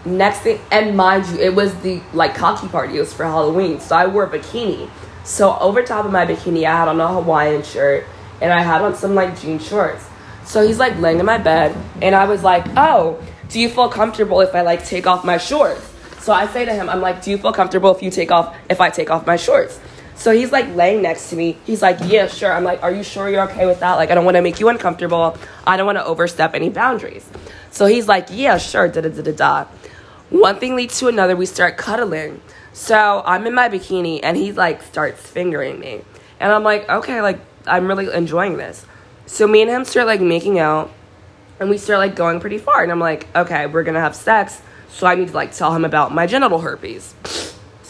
Next 0.05 0.41
thing 0.41 0.61
and 0.71 0.97
mind 0.97 1.27
you 1.29 1.39
it 1.39 1.55
was 1.55 1.75
the 1.77 2.01
like 2.13 2.35
cocky 2.35 2.69
party. 2.69 2.97
It 2.97 3.01
was 3.01 3.15
for 3.15 3.25
halloween 3.25 3.81
so 3.81 3.97
i 3.97 4.07
wore 4.07 4.25
a 4.25 4.31
bikini. 4.31 4.91
So 5.25 5.57
over 5.59 5.83
top 5.83 6.05
of 6.05 6.13
my 6.13 6.27
bikini 6.27 6.67
i 6.67 6.77
had 6.77 6.89
on 6.89 7.01
a 7.01 7.09
hawaiian 7.09 7.63
shirt 7.63 8.05
and 8.43 8.53
i 8.53 8.61
had 8.61 8.83
on 8.83 8.95
some 8.95 9.15
like 9.15 9.41
jean 9.41 9.59
shorts. 9.59 10.05
So 10.45 10.65
he's 10.67 10.79
like 10.79 10.99
laying 10.99 11.21
in 11.21 11.27
my 11.27 11.39
bed 11.39 11.75
and 12.03 12.15
i 12.15 12.27
was 12.27 12.43
like 12.43 12.67
oh 12.77 13.19
do 13.49 13.59
you 13.59 13.71
feel 13.71 13.89
comfortable 13.89 14.43
if 14.43 14.55
i 14.55 14.61
like 14.61 14.85
take 14.85 15.07
off 15.07 15.25
my 15.25 15.39
shorts? 15.39 15.91
So 16.19 16.35
i 16.35 16.47
say 16.49 16.67
to 16.67 16.73
him 16.75 16.91
i'm 16.91 17.01
like 17.01 17.23
do 17.23 17.31
you 17.31 17.39
feel 17.39 17.55
comfortable 17.55 17.95
if 17.95 18.03
you 18.03 18.11
take 18.11 18.31
off 18.31 18.55
if 18.69 18.83
i 18.83 18.91
take 18.91 19.11
off 19.11 19.27
my 19.27 19.37
shorts 19.37 19.81
so 20.15 20.31
he's 20.31 20.53
like 20.53 20.67
laying 20.75 21.03
next 21.03 21.31
to 21.31 21.37
me 21.37 21.57
he's 21.65 21.83
like 21.83 21.99
yeah 22.03 22.27
sure 22.27 22.53
i'm 22.53 22.65
like 22.65 22.83
are 22.83 22.93
you 22.93 23.03
sure 23.03 23.29
you're 23.29 23.49
okay 23.49 23.67
with 23.67 23.81
that 23.81 23.95
like 23.95 24.11
i 24.11 24.15
don't 24.15 24.25
want 24.25 24.37
to 24.37 24.43
make 24.43 24.61
you 24.61 24.69
uncomfortable 24.69 25.37
i 25.67 25.77
don't 25.77 25.87
want 25.87 25.99
to 25.99 26.05
overstep 26.05 26.55
any 26.55 26.69
boundaries 26.69 27.29
so 27.71 27.87
he's 27.87 28.07
like 28.07 28.29
yeah 28.31 28.57
sure 28.59 28.89
da 28.89 29.01
da 29.01 29.09
da 29.09 29.23
da 29.23 29.33
da 29.33 29.67
one 30.35 30.59
thing 30.59 30.75
leads 30.75 30.99
to 30.99 31.07
another. 31.07 31.37
We 31.37 31.47
start 31.47 31.77
cuddling. 31.77 32.41
So 32.73 33.23
I'm 33.25 33.47
in 33.47 33.55
my 33.55 33.69
bikini 33.69 34.19
and 34.23 34.37
he 34.37 34.51
like 34.51 34.83
starts 34.83 35.21
fingering 35.21 35.79
me. 35.79 36.01
And 36.41 36.51
I'm 36.51 36.65
like, 36.65 36.89
okay, 36.89 37.21
like 37.21 37.39
I'm 37.67 37.87
really 37.87 38.13
enjoying 38.13 38.57
this. 38.57 38.85
So 39.27 39.47
me 39.47 39.63
and 39.63 39.71
him 39.71 39.85
start 39.85 40.09
like 40.09 40.21
making 40.21 40.59
out 40.59 40.91
and 41.61 41.71
we 41.71 41.79
start 41.79 42.01
like 42.01 42.17
going 42.17 42.41
pretty 42.41 42.59
far. 42.59 42.83
And 42.83 42.91
I'm 42.91 42.99
like, 42.99 43.29
okay, 43.37 43.67
we're 43.67 43.85
gonna 43.85 44.01
have 44.01 44.17
sex. 44.17 44.61
So 44.89 45.07
I 45.07 45.15
need 45.15 45.29
to 45.29 45.35
like 45.35 45.53
tell 45.53 45.73
him 45.73 45.85
about 45.85 46.13
my 46.13 46.27
genital 46.27 46.59
herpes. 46.61 47.15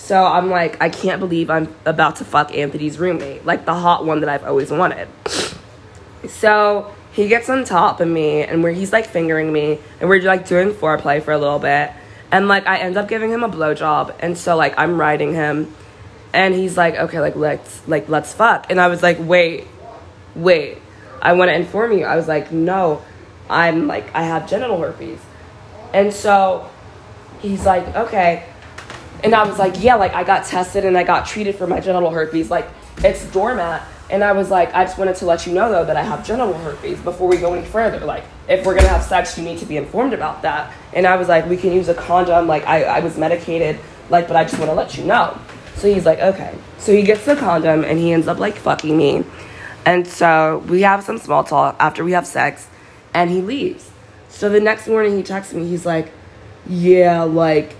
So 0.05 0.23
I'm 0.23 0.51
like, 0.51 0.83
I 0.83 0.91
can't 0.91 1.19
believe 1.19 1.49
I'm 1.49 1.75
about 1.87 2.17
to 2.17 2.27
fuck 2.27 2.55
Anthony's 2.55 2.99
roommate, 2.99 3.47
like 3.47 3.65
the 3.65 3.73
hot 3.73 4.05
one 4.05 4.21
that 4.21 4.29
I've 4.29 4.45
always 4.45 4.71
wanted. 4.71 5.09
So 6.29 6.95
he 7.13 7.27
gets 7.27 7.49
on 7.49 7.65
top 7.65 8.01
of 8.01 8.09
me 8.09 8.43
and 8.43 8.63
where 8.63 8.73
he's 8.73 8.93
like 8.93 9.07
fingering 9.07 9.51
me 9.51 9.79
and 10.01 10.11
we're 10.11 10.21
like 10.21 10.47
doing 10.47 10.73
foreplay 10.73 11.23
for 11.23 11.33
a 11.33 11.39
little 11.39 11.59
bit. 11.59 11.91
And 12.31 12.49
like 12.49 12.67
I 12.67 12.81
end 12.81 12.99
up 12.99 13.09
giving 13.09 13.31
him 13.31 13.43
a 13.45 13.49
blowjob, 13.49 14.15
and 14.21 14.37
so 14.37 14.57
like 14.57 14.75
I'm 14.77 15.01
riding 15.01 15.33
him, 15.33 15.73
and 16.35 16.53
he's 16.53 16.77
like, 16.77 16.97
okay, 16.97 17.21
like 17.21 17.37
let's 17.37 17.89
like 17.89 18.07
let's 18.11 18.31
fuck. 18.35 18.67
And 18.69 18.79
I 18.79 18.89
was 18.89 19.03
like, 19.03 19.17
wait, 19.19 19.67
wait, 20.35 20.83
I 21.23 21.33
want 21.33 21.49
to 21.49 21.55
inform 21.55 21.93
you. 21.93 22.05
I 22.05 22.17
was 22.17 22.29
like, 22.29 22.53
no, 22.53 23.03
I'm 23.49 23.87
like 23.87 24.15
I 24.15 24.25
have 24.25 24.51
genital 24.51 24.79
herpes, 24.79 25.21
and 25.95 26.13
so 26.13 26.69
he's 27.41 27.65
like, 27.65 27.87
okay. 27.97 28.49
And 29.25 29.35
I 29.35 29.45
was 29.45 29.59
like, 29.59 29.83
yeah, 29.83 29.95
like 29.95 30.15
I 30.15 30.23
got 30.23 30.45
tested 30.45 30.85
and 30.85 30.97
I 30.97 31.03
got 31.03 31.27
treated 31.27 31.57
for 31.57 31.67
my 31.67 31.81
genital 31.81 32.11
herpes. 32.11 32.51
Like 32.51 32.69
it's 32.99 33.25
doormat. 33.33 33.83
And 34.11 34.23
I 34.23 34.33
was 34.33 34.51
like, 34.51 34.75
I 34.75 34.85
just 34.85 34.99
wanted 34.99 35.17
to 35.17 35.27
let 35.27 35.47
you 35.47 35.55
know 35.55 35.71
though 35.71 35.85
that 35.87 35.97
I 35.97 36.03
have 36.03 36.27
genital 36.27 36.53
herpes 36.53 37.01
before 37.01 37.27
we 37.27 37.39
go 37.39 37.55
any 37.55 37.67
further. 37.67 38.05
Like, 38.05 38.25
if 38.49 38.67
we're 38.67 38.75
gonna 38.75 38.89
have 38.89 39.03
sex, 39.03 39.39
you 39.39 39.45
need 39.45 39.59
to 39.61 39.67
be 39.67 39.79
informed 39.79 40.13
about 40.13 40.43
that. 40.43 40.73
And 40.93 41.07
I 41.07 41.17
was 41.17 41.29
like, 41.29 41.49
we 41.49 41.57
can 41.57 41.73
use 41.73 41.89
a 41.89 41.95
condom. 41.95 42.47
Like, 42.47 42.67
I, 42.67 42.85
I 42.85 43.01
was 43.01 43.17
medicated, 43.17 43.81
like, 44.11 44.29
but 44.29 44.37
I 44.37 44.45
just 44.45 44.59
wanna 44.59 44.75
let 44.75 44.99
you 44.99 45.05
know. 45.05 45.39
So 45.77 45.93
he's 45.93 46.05
like, 46.05 46.19
okay. 46.19 46.55
So 46.79 46.93
he 46.93 47.03
gets 47.03 47.25
the 47.25 47.35
condom 47.35 47.83
and 47.83 47.99
he 47.99 48.13
ends 48.13 48.29
up 48.29 48.39
like 48.39 48.57
fucking 48.57 48.95
me. 48.95 49.25
And 49.87 50.07
so 50.07 50.63
we 50.69 50.83
have 50.83 51.03
some 51.03 51.19
small 51.19 51.45
talk 51.45 51.77
after 51.81 52.05
we 52.05 52.13
have 52.13 52.27
sex 52.27 52.69
and 53.15 53.31
he 53.31 53.41
leaves. 53.41 53.91
So 54.29 54.51
the 54.51 54.61
next 54.61 54.87
morning 54.87 55.17
he 55.17 55.23
texts 55.23 55.55
me, 55.55 55.67
he's 55.67 55.87
like, 55.87 56.13
yeah, 56.67 57.23
like, 57.23 57.75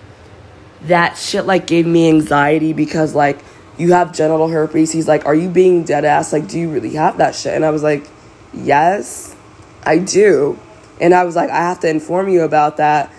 that 0.85 1.17
shit 1.17 1.47
like 1.47 1.67
gave 1.67 1.87
me 1.87 2.09
anxiety 2.09 2.73
because 2.73 3.15
like 3.15 3.39
you 3.77 3.93
have 3.93 4.13
genital 4.13 4.49
herpes. 4.49 4.93
He's 4.93 5.09
like, 5.09 5.27
Are 5.27 5.35
you 5.35 5.49
being 5.49 5.85
dead 5.85 6.05
ass? 6.05 6.33
Like, 6.33 6.49
do 6.49 6.59
you 6.59 6.71
really 6.71 6.95
have 6.95 7.19
that 7.19 7.35
shit? 7.35 7.55
And 7.55 7.65
I 7.65 7.71
was 7.71 7.83
like, 7.83 8.07
Yes, 8.53 9.35
I 9.85 9.99
do. 9.99 10.59
And 11.01 11.13
I 11.13 11.25
was 11.25 11.35
like, 11.35 11.51
I 11.51 11.59
have 11.59 11.81
to 11.81 11.89
inform 11.89 12.29
you 12.29 12.43
about 12.43 12.77
that 12.77 13.13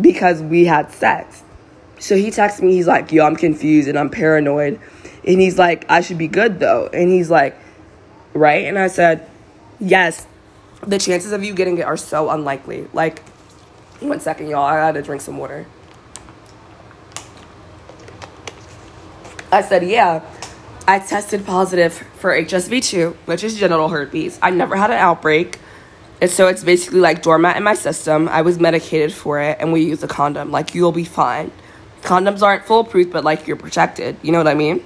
because 0.00 0.40
we 0.40 0.64
had 0.64 0.92
sex. 0.92 1.42
So 1.98 2.16
he 2.16 2.30
texts 2.30 2.62
me, 2.62 2.72
he's 2.72 2.86
like, 2.86 3.10
Yo, 3.12 3.24
I'm 3.24 3.36
confused 3.36 3.88
and 3.88 3.98
I'm 3.98 4.10
paranoid. 4.10 4.80
And 5.24 5.40
he's 5.40 5.58
like, 5.58 5.84
I 5.90 6.00
should 6.00 6.18
be 6.18 6.28
good 6.28 6.60
though. 6.60 6.88
And 6.92 7.08
he's 7.08 7.30
like, 7.30 7.56
Right? 8.34 8.66
And 8.66 8.78
I 8.78 8.86
said, 8.86 9.28
Yes, 9.80 10.26
the 10.86 10.98
chances 10.98 11.32
of 11.32 11.42
you 11.42 11.54
getting 11.54 11.78
it 11.78 11.82
are 11.82 11.96
so 11.96 12.30
unlikely. 12.30 12.86
Like, 12.92 13.20
one 14.00 14.20
second, 14.20 14.48
y'all. 14.48 14.64
I 14.64 14.76
gotta 14.76 15.02
drink 15.02 15.22
some 15.22 15.38
water. 15.38 15.66
I 19.52 19.60
said, 19.60 19.86
yeah, 19.86 20.24
I 20.88 20.98
tested 20.98 21.44
positive 21.44 21.92
for 21.92 22.34
HSV2, 22.34 23.14
which 23.26 23.44
is 23.44 23.58
genital 23.58 23.88
herpes. 23.90 24.38
I 24.40 24.50
never 24.50 24.74
had 24.76 24.90
an 24.90 24.96
outbreak. 24.96 25.58
And 26.22 26.30
so 26.30 26.48
it's 26.48 26.64
basically 26.64 27.00
like 27.00 27.22
doormat 27.22 27.56
in 27.58 27.62
my 27.62 27.74
system. 27.74 28.28
I 28.30 28.42
was 28.42 28.58
medicated 28.58 29.12
for 29.12 29.40
it, 29.40 29.58
and 29.60 29.72
we 29.72 29.82
use 29.82 30.02
a 30.02 30.08
condom. 30.08 30.50
Like, 30.50 30.74
you'll 30.74 30.92
be 30.92 31.04
fine. 31.04 31.52
Condoms 32.00 32.42
aren't 32.42 32.64
foolproof, 32.64 33.12
but 33.12 33.24
like, 33.24 33.46
you're 33.46 33.56
protected. 33.56 34.16
You 34.22 34.32
know 34.32 34.38
what 34.38 34.48
I 34.48 34.54
mean? 34.54 34.82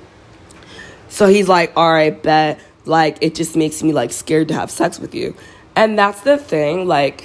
So 1.09 1.29
he's 1.29 1.49
like, 1.49 1.73
all 1.77 1.93
right, 1.93 2.21
bet. 2.21 2.59
Like, 2.85 3.19
it 3.21 3.35
just 3.35 3.55
makes 3.57 3.83
me 3.83 3.93
like 3.93 4.11
scared 4.13 4.49
to 4.49 4.55
have 4.55 4.71
sex 4.71 4.99
with 4.99 5.15
you. 5.15 5.37
And 5.77 5.99
that's 5.99 6.23
the 6.23 6.39
thing. 6.39 6.89
Like, 6.89 7.25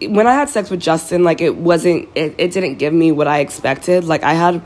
when 0.00 0.26
I 0.26 0.34
had 0.34 0.48
sex 0.48 0.70
with 0.70 0.80
Justin, 0.80 1.22
like, 1.22 1.40
it 1.40 1.56
wasn't, 1.56 2.08
it, 2.16 2.34
it 2.38 2.50
didn't 2.50 2.76
give 2.76 2.92
me 2.92 3.12
what 3.12 3.28
I 3.28 3.40
expected. 3.40 4.04
Like, 4.04 4.24
I 4.24 4.34
had 4.34 4.62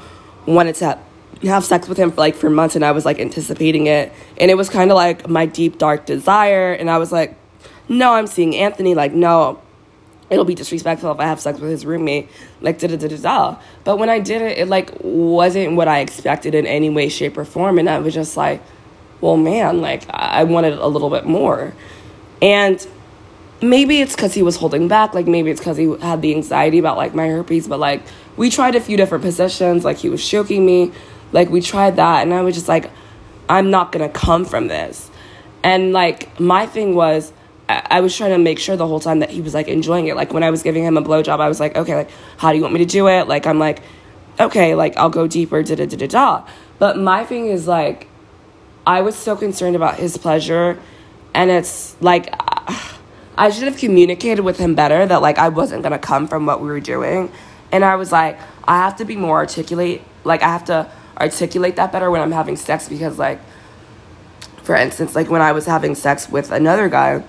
wanted 0.47 0.75
to 0.77 0.99
have 1.43 1.65
sex 1.65 1.89
with 1.89 1.99
him 1.99 2.11
for 2.11 2.19
like 2.19 2.35
for 2.35 2.51
months 2.51 2.77
and 2.77 2.85
I 2.85 2.93
was 2.93 3.05
like 3.05 3.19
anticipating 3.19 3.87
it. 3.87 4.13
And 4.39 4.51
it 4.51 4.55
was 4.55 4.69
kind 4.69 4.91
of 4.91 4.95
like 4.97 5.29
my 5.29 5.47
deep 5.47 5.79
dark 5.79 6.07
desire. 6.07 6.73
And 6.73 6.91
I 6.91 6.99
was 6.99 7.13
like 7.13 7.37
no 7.89 8.15
I'm 8.15 8.27
seeing 8.27 8.57
Anthony. 8.57 8.95
Like 8.95 9.13
no 9.13 9.61
it'll 10.31 10.45
be 10.45 10.55
disrespectful 10.55 11.11
if 11.13 11.21
I 11.21 11.25
have 11.25 11.41
sex 11.41 11.59
with 11.59 11.71
his 11.71 11.85
roommate. 11.85 12.29
Like 12.61 12.79
da 12.79 12.89
da 12.89 12.97
da 12.97 13.17
da 13.17 13.59
but 13.85 13.99
when 13.99 14.09
I 14.09 14.21
did 14.21 14.43
it 14.43 14.59
it 14.59 14.69
like 14.69 14.91
wasn't 15.01 15.77
what 15.77 15.89
I 15.89 16.01
expected 16.01 16.55
in 16.55 16.67
any 16.67 16.91
way 16.91 17.09
shape 17.09 17.37
or 17.37 17.45
form. 17.45 17.79
And 17.79 17.89
I 17.89 17.99
was 17.99 18.15
just 18.15 18.37
like 18.37 18.63
well 19.21 19.37
man 19.37 19.81
like 19.81 20.09
I 20.11 20.45
wanted 20.45 20.75
a 20.75 20.87
little 20.87 21.11
bit 21.11 21.25
more. 21.25 21.75
And 22.41 22.85
maybe 23.63 24.01
it's 24.01 24.15
because 24.15 24.35
he 24.35 24.43
was 24.43 24.57
holding 24.57 24.89
back. 24.89 25.15
Like 25.15 25.27
maybe 25.27 25.51
it's 25.51 25.61
because 25.61 25.77
he 25.77 25.97
had 26.01 26.23
the 26.23 26.35
anxiety 26.35 26.79
about 26.79 26.97
like 26.97 27.15
my 27.15 27.29
herpes. 27.29 27.69
But 27.69 27.81
like 27.81 28.03
we 28.37 28.51
tried 28.51 28.75
a 28.75 28.81
few 28.81 28.97
different 28.97 29.23
positions 29.23 29.85
like 29.85 29.99
he 29.99 30.09
was 30.09 30.27
choking 30.27 30.65
me 30.65 30.93
like 31.33 31.49
we 31.51 31.61
tried 31.61 31.97
that 31.97 32.23
and 32.23 32.33
i 32.35 32.43
was 32.43 32.55
just 32.55 32.69
like 32.69 32.91
i'm 33.49 33.71
not 33.71 33.93
gonna 33.93 34.09
come 34.09 34.45
from 34.45 34.69
this 34.69 35.11
and 35.63 35.93
like 35.93 36.39
my 36.41 36.67
thing 36.67 36.95
was 36.95 37.33
I 37.69 38.01
was 38.01 38.17
trying 38.17 38.33
to 38.33 38.39
make 38.39 38.59
sure 38.59 38.77
the 38.77 38.87
whole 38.87 39.01
time 39.01 39.21
that 39.21 39.31
he 39.31 39.41
was 39.41 39.55
like 39.55 39.69
enjoying 39.69 40.07
it. 40.07 40.17
Like 40.17 40.33
when 40.33 40.43
I 40.43 40.51
was 40.51 40.63
giving 40.63 40.85
him 40.85 40.97
a 40.97 41.03
blowjob, 41.03 41.41
I 41.41 41.49
was 41.49 41.61
like, 41.61 41.77
okay, 41.77 41.95
like 41.95 42.11
how 42.37 42.51
do 42.51 42.57
you 42.57 42.63
want 42.63 42.75
me 42.75 42.81
to 42.81 42.87
do 42.87 43.09
it? 43.09 43.29
Like 43.29 43.47
I'm 43.47 43.59
like, 43.59 43.81
okay, 44.39 44.75
like 44.75 44.97
I'll 44.97 45.11
go 45.11 45.27
deeper, 45.27 45.63
da 45.63 45.75
da 45.75 45.87
da 45.87 45.97
da 45.97 46.07
da. 46.07 46.47
But 46.79 46.99
my 46.99 47.25
thing 47.25 47.47
is 47.47 47.67
like, 47.67 48.09
I 48.87 49.01
was 49.01 49.15
so 49.15 49.37
concerned 49.37 49.77
about 49.77 49.97
his 49.97 50.17
pleasure, 50.17 50.79
and 51.35 51.51
it's 51.51 51.97
like, 52.01 52.35
I 53.37 53.49
should 53.51 53.65
have 53.65 53.79
communicated 53.79 54.43
with 54.43 54.59
him 54.59 54.75
better 54.75 55.07
that 55.07 55.23
like 55.23 55.39
I 55.39 55.49
wasn't 55.49 55.83
gonna 55.83 55.99
come 55.99 56.29
from 56.29 56.47
what 56.47 56.61
we 56.61 56.69
were 56.69 56.81
doing, 56.81 57.31
And 57.73 57.85
I 57.85 57.97
was 57.97 58.13
like, 58.13 58.39
I 58.65 58.77
have 58.79 58.97
to 58.97 59.05
be 59.05 59.17
more 59.17 59.37
articulate. 59.37 60.03
Like, 60.25 60.43
I 60.43 60.49
have 60.49 60.67
to 60.67 60.89
articulate 61.19 61.77
that 61.77 61.91
better 61.91 62.11
when 62.11 62.21
I'm 62.21 62.33
having 62.33 62.57
sex 62.57 62.89
because, 62.89 63.19
like, 63.19 63.41
for 64.63 64.77
instance, 64.77 65.15
like 65.15 65.29
when 65.29 65.43
I 65.43 65.53
was 65.53 65.67
having 65.67 65.95
sex 65.95 66.29
with 66.29 66.53
another 66.53 66.89
guy, 66.89 67.25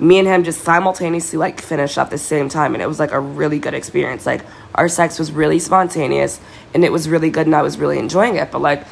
me 0.00 0.18
and 0.18 0.26
him 0.26 0.42
just 0.42 0.62
simultaneously 0.62 1.38
like 1.38 1.60
finished 1.60 1.96
at 1.96 2.10
the 2.10 2.18
same 2.18 2.48
time. 2.48 2.74
And 2.74 2.82
it 2.82 2.86
was 2.86 2.98
like 2.98 3.12
a 3.12 3.20
really 3.20 3.58
good 3.58 3.74
experience. 3.74 4.26
Like 4.26 4.44
our 4.74 4.88
sex 4.88 5.18
was 5.18 5.30
really 5.30 5.60
spontaneous 5.60 6.40
and 6.74 6.84
it 6.84 6.90
was 6.90 7.08
really 7.08 7.30
good 7.30 7.46
and 7.46 7.54
i 7.54 7.62
was 7.62 7.78
really 7.78 7.98
enjoying 7.98 8.36
it. 8.36 8.50
But 8.50 8.60
like 8.60 8.84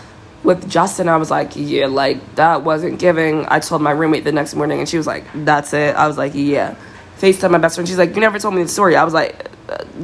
with 0.42 0.70
justin 0.70 1.06
i 1.06 1.18
was 1.18 1.30
like 1.30 1.52
yeah 1.54 1.84
like 1.86 2.36
that 2.36 2.62
wasn't 2.62 2.98
giving. 2.98 3.44
I 3.48 3.58
told 3.58 3.82
my 3.82 3.90
roommate 3.90 4.24
the 4.24 4.32
next 4.32 4.54
morning 4.54 4.78
and 4.78 4.88
she 4.88 4.96
was 4.96 5.06
like 5.06 5.24
that's 5.34 5.72
it. 5.74 5.96
I 5.96 6.06
was 6.06 6.16
like 6.16 6.32
yeah 6.34 6.76
facetime 7.20 7.50
my 7.50 7.58
best 7.58 7.76
friend. 7.76 7.86
She's 7.86 7.98
like 7.98 8.14
you 8.14 8.20
never 8.20 8.38
told 8.38 8.54
me 8.54 8.62
the 8.62 8.68
story. 8.68 8.96
I 8.96 9.04
was 9.04 9.14
like 9.14 9.48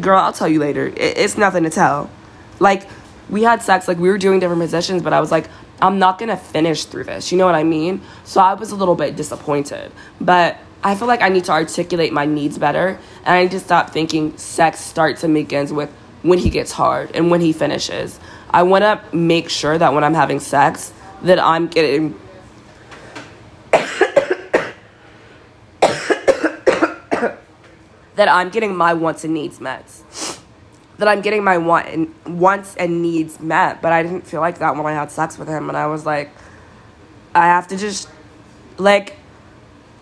girl 0.00 0.18
i'll 0.18 0.32
tell 0.32 0.48
you 0.48 0.60
later. 0.60 0.92
It's 0.96 1.36
nothing 1.38 1.64
to 1.64 1.70
tell. 1.70 2.10
Like 2.60 2.88
we 3.28 3.42
had 3.42 3.62
sex 3.62 3.88
like 3.88 3.98
we 3.98 4.08
were 4.08 4.18
doing 4.18 4.38
different 4.38 4.62
positions 4.62 5.02
but 5.02 5.12
i 5.12 5.18
was 5.18 5.32
like 5.32 5.48
i'm 5.82 5.98
not 5.98 6.18
gonna 6.18 6.36
finish 6.36 6.84
through 6.84 7.04
this. 7.04 7.32
You 7.32 7.38
know 7.38 7.46
what 7.46 7.54
i 7.54 7.64
mean? 7.64 8.02
So 8.24 8.40
i 8.40 8.54
was 8.54 8.70
a 8.70 8.76
little 8.76 8.94
bit 8.94 9.16
disappointed. 9.16 9.90
But 10.20 10.58
I 10.86 10.94
feel 10.94 11.08
like 11.08 11.22
I 11.22 11.30
need 11.30 11.44
to 11.46 11.52
articulate 11.52 12.12
my 12.12 12.26
needs 12.26 12.58
better, 12.58 12.98
and 13.24 13.26
I 13.26 13.42
need 13.42 13.50
to 13.52 13.60
stop 13.60 13.90
thinking 13.90 14.36
sex 14.38 14.78
starts 14.78 15.24
and 15.24 15.34
begins 15.34 15.72
with 15.72 15.90
when 16.22 16.38
he 16.38 16.50
gets 16.50 16.70
hard 16.70 17.10
and 17.14 17.28
when 17.30 17.40
he 17.40 17.52
finishes. 17.52 18.20
I 18.50 18.62
want 18.62 18.82
to 18.82 19.16
make 19.16 19.48
sure 19.48 19.76
that 19.76 19.92
when 19.94 20.04
I'm 20.04 20.14
having 20.14 20.38
sex, 20.38 20.92
that 21.22 21.40
I'm 21.40 21.66
getting. 21.66 22.18
That 28.16 28.28
I'm 28.28 28.50
getting 28.50 28.74
my 28.76 28.94
wants 28.94 29.24
and 29.24 29.32
needs 29.32 29.60
met. 29.60 29.84
That 30.98 31.08
I'm 31.08 31.20
getting 31.20 31.44
my 31.44 31.58
want 31.58 31.88
and 31.88 32.14
wants 32.40 32.74
and 32.76 33.02
needs 33.02 33.38
met, 33.38 33.82
but 33.82 33.92
I 33.92 34.02
didn't 34.02 34.26
feel 34.26 34.40
like 34.40 34.58
that 34.58 34.74
when 34.74 34.86
I 34.86 34.92
had 34.92 35.10
sex 35.10 35.38
with 35.38 35.46
him, 35.46 35.68
and 35.68 35.76
I 35.76 35.86
was 35.86 36.06
like, 36.06 36.30
I 37.34 37.46
have 37.46 37.68
to 37.68 37.76
just 37.76 38.08
like 38.78 39.16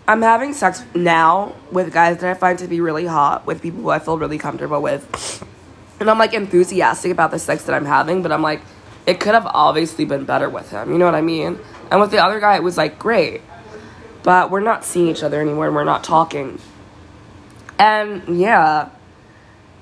I'm 0.07 0.21
having 0.21 0.53
sex 0.53 0.83
now 0.93 1.55
with 1.71 1.91
guys 1.91 2.19
that 2.19 2.29
I 2.29 2.33
find 2.35 2.59
to 2.59 2.67
be 2.67 2.79
really 2.79 3.07
hot, 3.07 3.45
with 3.45 3.61
people 3.61 3.81
who 3.81 3.89
I 3.89 3.99
feel 3.99 4.17
really 4.17 4.37
comfortable 4.37 4.81
with. 4.81 5.43
And 5.99 6.09
I'm 6.09 6.19
like 6.19 6.33
enthusiastic 6.33 7.11
about 7.11 7.31
the 7.31 7.39
sex 7.39 7.63
that 7.63 7.73
I'm 7.73 7.85
having, 7.85 8.21
but 8.21 8.31
I'm 8.31 8.43
like, 8.43 8.61
it 9.07 9.19
could 9.19 9.33
have 9.33 9.47
obviously 9.47 10.05
been 10.05 10.23
better 10.23 10.47
with 10.47 10.69
him. 10.69 10.91
You 10.91 10.99
know 10.99 11.05
what 11.05 11.15
I 11.15 11.21
mean? 11.21 11.57
And 11.89 11.99
with 11.99 12.11
the 12.11 12.23
other 12.23 12.39
guy, 12.39 12.55
it 12.55 12.63
was 12.63 12.77
like 12.77 12.99
great. 12.99 13.41
But 14.21 14.51
we're 14.51 14.59
not 14.59 14.85
seeing 14.85 15.07
each 15.07 15.23
other 15.23 15.41
anymore 15.41 15.67
and 15.67 15.75
we're 15.75 15.83
not 15.83 16.03
talking. 16.03 16.59
And 17.77 18.39
yeah. 18.39 18.89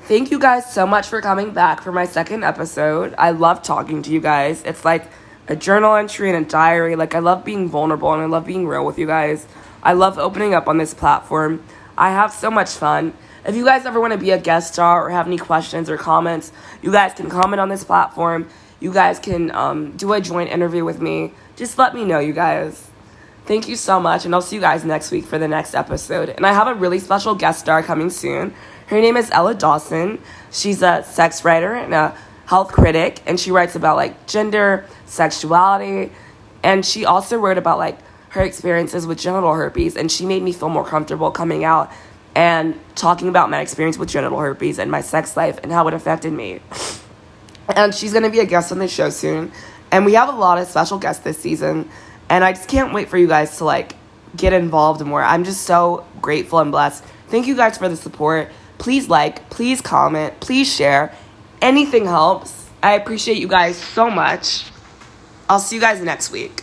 Thank 0.02 0.32
you 0.32 0.40
guys 0.40 0.72
so 0.72 0.86
much 0.86 1.08
for 1.08 1.22
coming 1.22 1.52
back 1.52 1.82
for 1.82 1.92
my 1.92 2.06
second 2.06 2.44
episode. 2.44 3.16
I 3.18 3.32
love 3.32 3.64
talking 3.64 4.02
to 4.04 4.12
you 4.12 4.20
guys. 4.20 4.62
It's 4.64 4.84
like 4.84 5.10
a 5.48 5.56
journal 5.56 5.96
entry 5.96 6.30
and 6.30 6.46
a 6.46 6.50
diary. 6.50 6.96
Like, 6.96 7.16
I 7.16 7.20
love 7.20 7.46
being 7.46 7.70
vulnerable 7.70 8.12
and 8.12 8.22
I 8.22 8.26
love 8.26 8.46
being 8.46 8.68
real 8.68 8.86
with 8.86 9.00
you 9.00 9.08
guys. 9.08 9.48
I 9.82 9.94
love 9.94 10.18
opening 10.18 10.54
up 10.54 10.68
on 10.68 10.78
this 10.78 10.94
platform. 10.94 11.64
I 11.98 12.10
have 12.12 12.34
so 12.34 12.52
much 12.52 12.72
fun. 12.72 13.14
If 13.46 13.56
you 13.56 13.66
guys 13.66 13.86
ever 13.86 14.00
want 14.00 14.14
to 14.14 14.20
be 14.20 14.32
a 14.32 14.38
guest 14.38 14.74
star 14.74 15.06
or 15.06 15.10
have 15.10 15.28
any 15.28 15.38
questions 15.38 15.90
or 15.90 15.98
comments, 15.98 16.52
you 16.82 16.92
guys 16.92 17.14
can 17.14 17.30
comment 17.30 17.60
on 17.60 17.70
this 17.70 17.84
platform. 17.84 18.48
You 18.80 18.92
guys 18.92 19.20
can 19.20 19.52
um, 19.52 19.96
do 19.96 20.12
a 20.14 20.22
joint 20.22 20.50
interview 20.50 20.84
with 20.84 21.02
me. 21.02 21.34
Just 21.56 21.78
let 21.78 21.94
me 21.94 22.04
know, 22.06 22.20
you 22.20 22.34
guys. 22.34 22.90
Thank 23.46 23.68
you 23.68 23.76
so 23.76 24.00
much, 24.00 24.24
and 24.24 24.34
I'll 24.34 24.42
see 24.42 24.56
you 24.56 24.62
guys 24.62 24.86
next 24.86 25.12
week 25.12 25.26
for 25.26 25.38
the 25.38 25.50
next 25.50 25.76
episode. 25.76 26.30
And 26.30 26.46
I 26.46 26.54
have 26.54 26.68
a 26.70 26.74
really 26.74 27.00
special 27.00 27.36
guest 27.36 27.60
star 27.60 27.84
coming 27.84 28.10
soon. 28.10 28.54
Her 28.88 29.02
name 29.02 29.18
is 29.18 29.30
Ella 29.32 29.54
Dawson. 29.54 30.20
She's 30.50 30.82
a 30.82 31.04
sex 31.04 31.44
writer 31.44 31.74
and 31.74 31.94
a 31.94 32.16
health 32.46 32.72
critic, 32.72 33.22
and 33.26 33.38
she 33.38 33.52
writes 33.52 33.76
about 33.76 33.98
like 33.98 34.28
gender, 34.28 34.86
sexuality, 35.06 36.10
and 36.64 36.86
she 36.86 37.04
also 37.04 37.38
wrote 37.38 37.58
about 37.58 37.78
like 37.78 37.98
her 38.30 38.42
experiences 38.42 39.06
with 39.06 39.20
genital 39.20 39.54
herpes, 39.54 39.98
and 39.98 40.10
she 40.10 40.26
made 40.26 40.42
me 40.42 40.54
feel 40.54 40.70
more 40.70 40.86
comfortable 40.86 41.30
coming 41.30 41.66
out 41.66 41.92
and 42.36 42.80
talking 42.96 43.28
about 43.28 43.50
my 43.50 43.60
experience 43.60 43.98
with 43.98 44.08
genital 44.08 44.40
herpes 44.40 44.80
and 44.80 44.90
my 44.90 45.02
sex 45.02 45.36
life 45.36 45.60
and 45.64 45.72
how 45.72 45.86
it 45.90 45.94
affected 45.94 46.32
me. 46.32 46.62
And 47.76 47.94
she's 47.94 48.14
gonna 48.14 48.30
be 48.30 48.40
a 48.40 48.46
guest 48.46 48.72
on 48.72 48.80
the 48.80 48.88
show 48.88 49.10
soon. 49.10 49.52
And 49.92 50.06
we 50.06 50.14
have 50.14 50.30
a 50.30 50.32
lot 50.32 50.58
of 50.58 50.68
special 50.68 50.98
guests 50.98 51.24
this 51.24 51.38
season. 51.38 51.90
And 52.34 52.44
I 52.44 52.54
just 52.54 52.68
can't 52.68 52.96
wait 52.96 53.10
for 53.10 53.18
you 53.20 53.28
guys 53.28 53.60
to 53.60 53.64
like 53.64 53.96
get 54.36 54.54
involved 54.54 55.06
more. 55.06 55.22
I'm 55.22 55.44
just 55.44 55.68
so 55.68 56.04
grateful 56.20 56.58
and 56.58 56.72
blessed. 56.72 57.04
Thank 57.28 57.46
you 57.46 57.56
guys 57.56 57.78
for 57.78 57.88
the 57.88 57.96
support. 57.96 58.50
Please 58.80 59.08
like, 59.08 59.52
please 59.52 59.82
comment, 59.82 60.40
please 60.40 60.68
share. 60.74 61.14
Anything 61.62 62.06
helps. 62.06 62.72
I 62.82 62.94
appreciate 62.94 63.38
you 63.38 63.48
guys 63.48 63.78
so 63.78 64.10
much. 64.10 64.66
I'll 65.48 65.60
see 65.60 65.76
you 65.76 65.82
guys 65.82 66.02
next 66.02 66.32
week. 66.32 66.63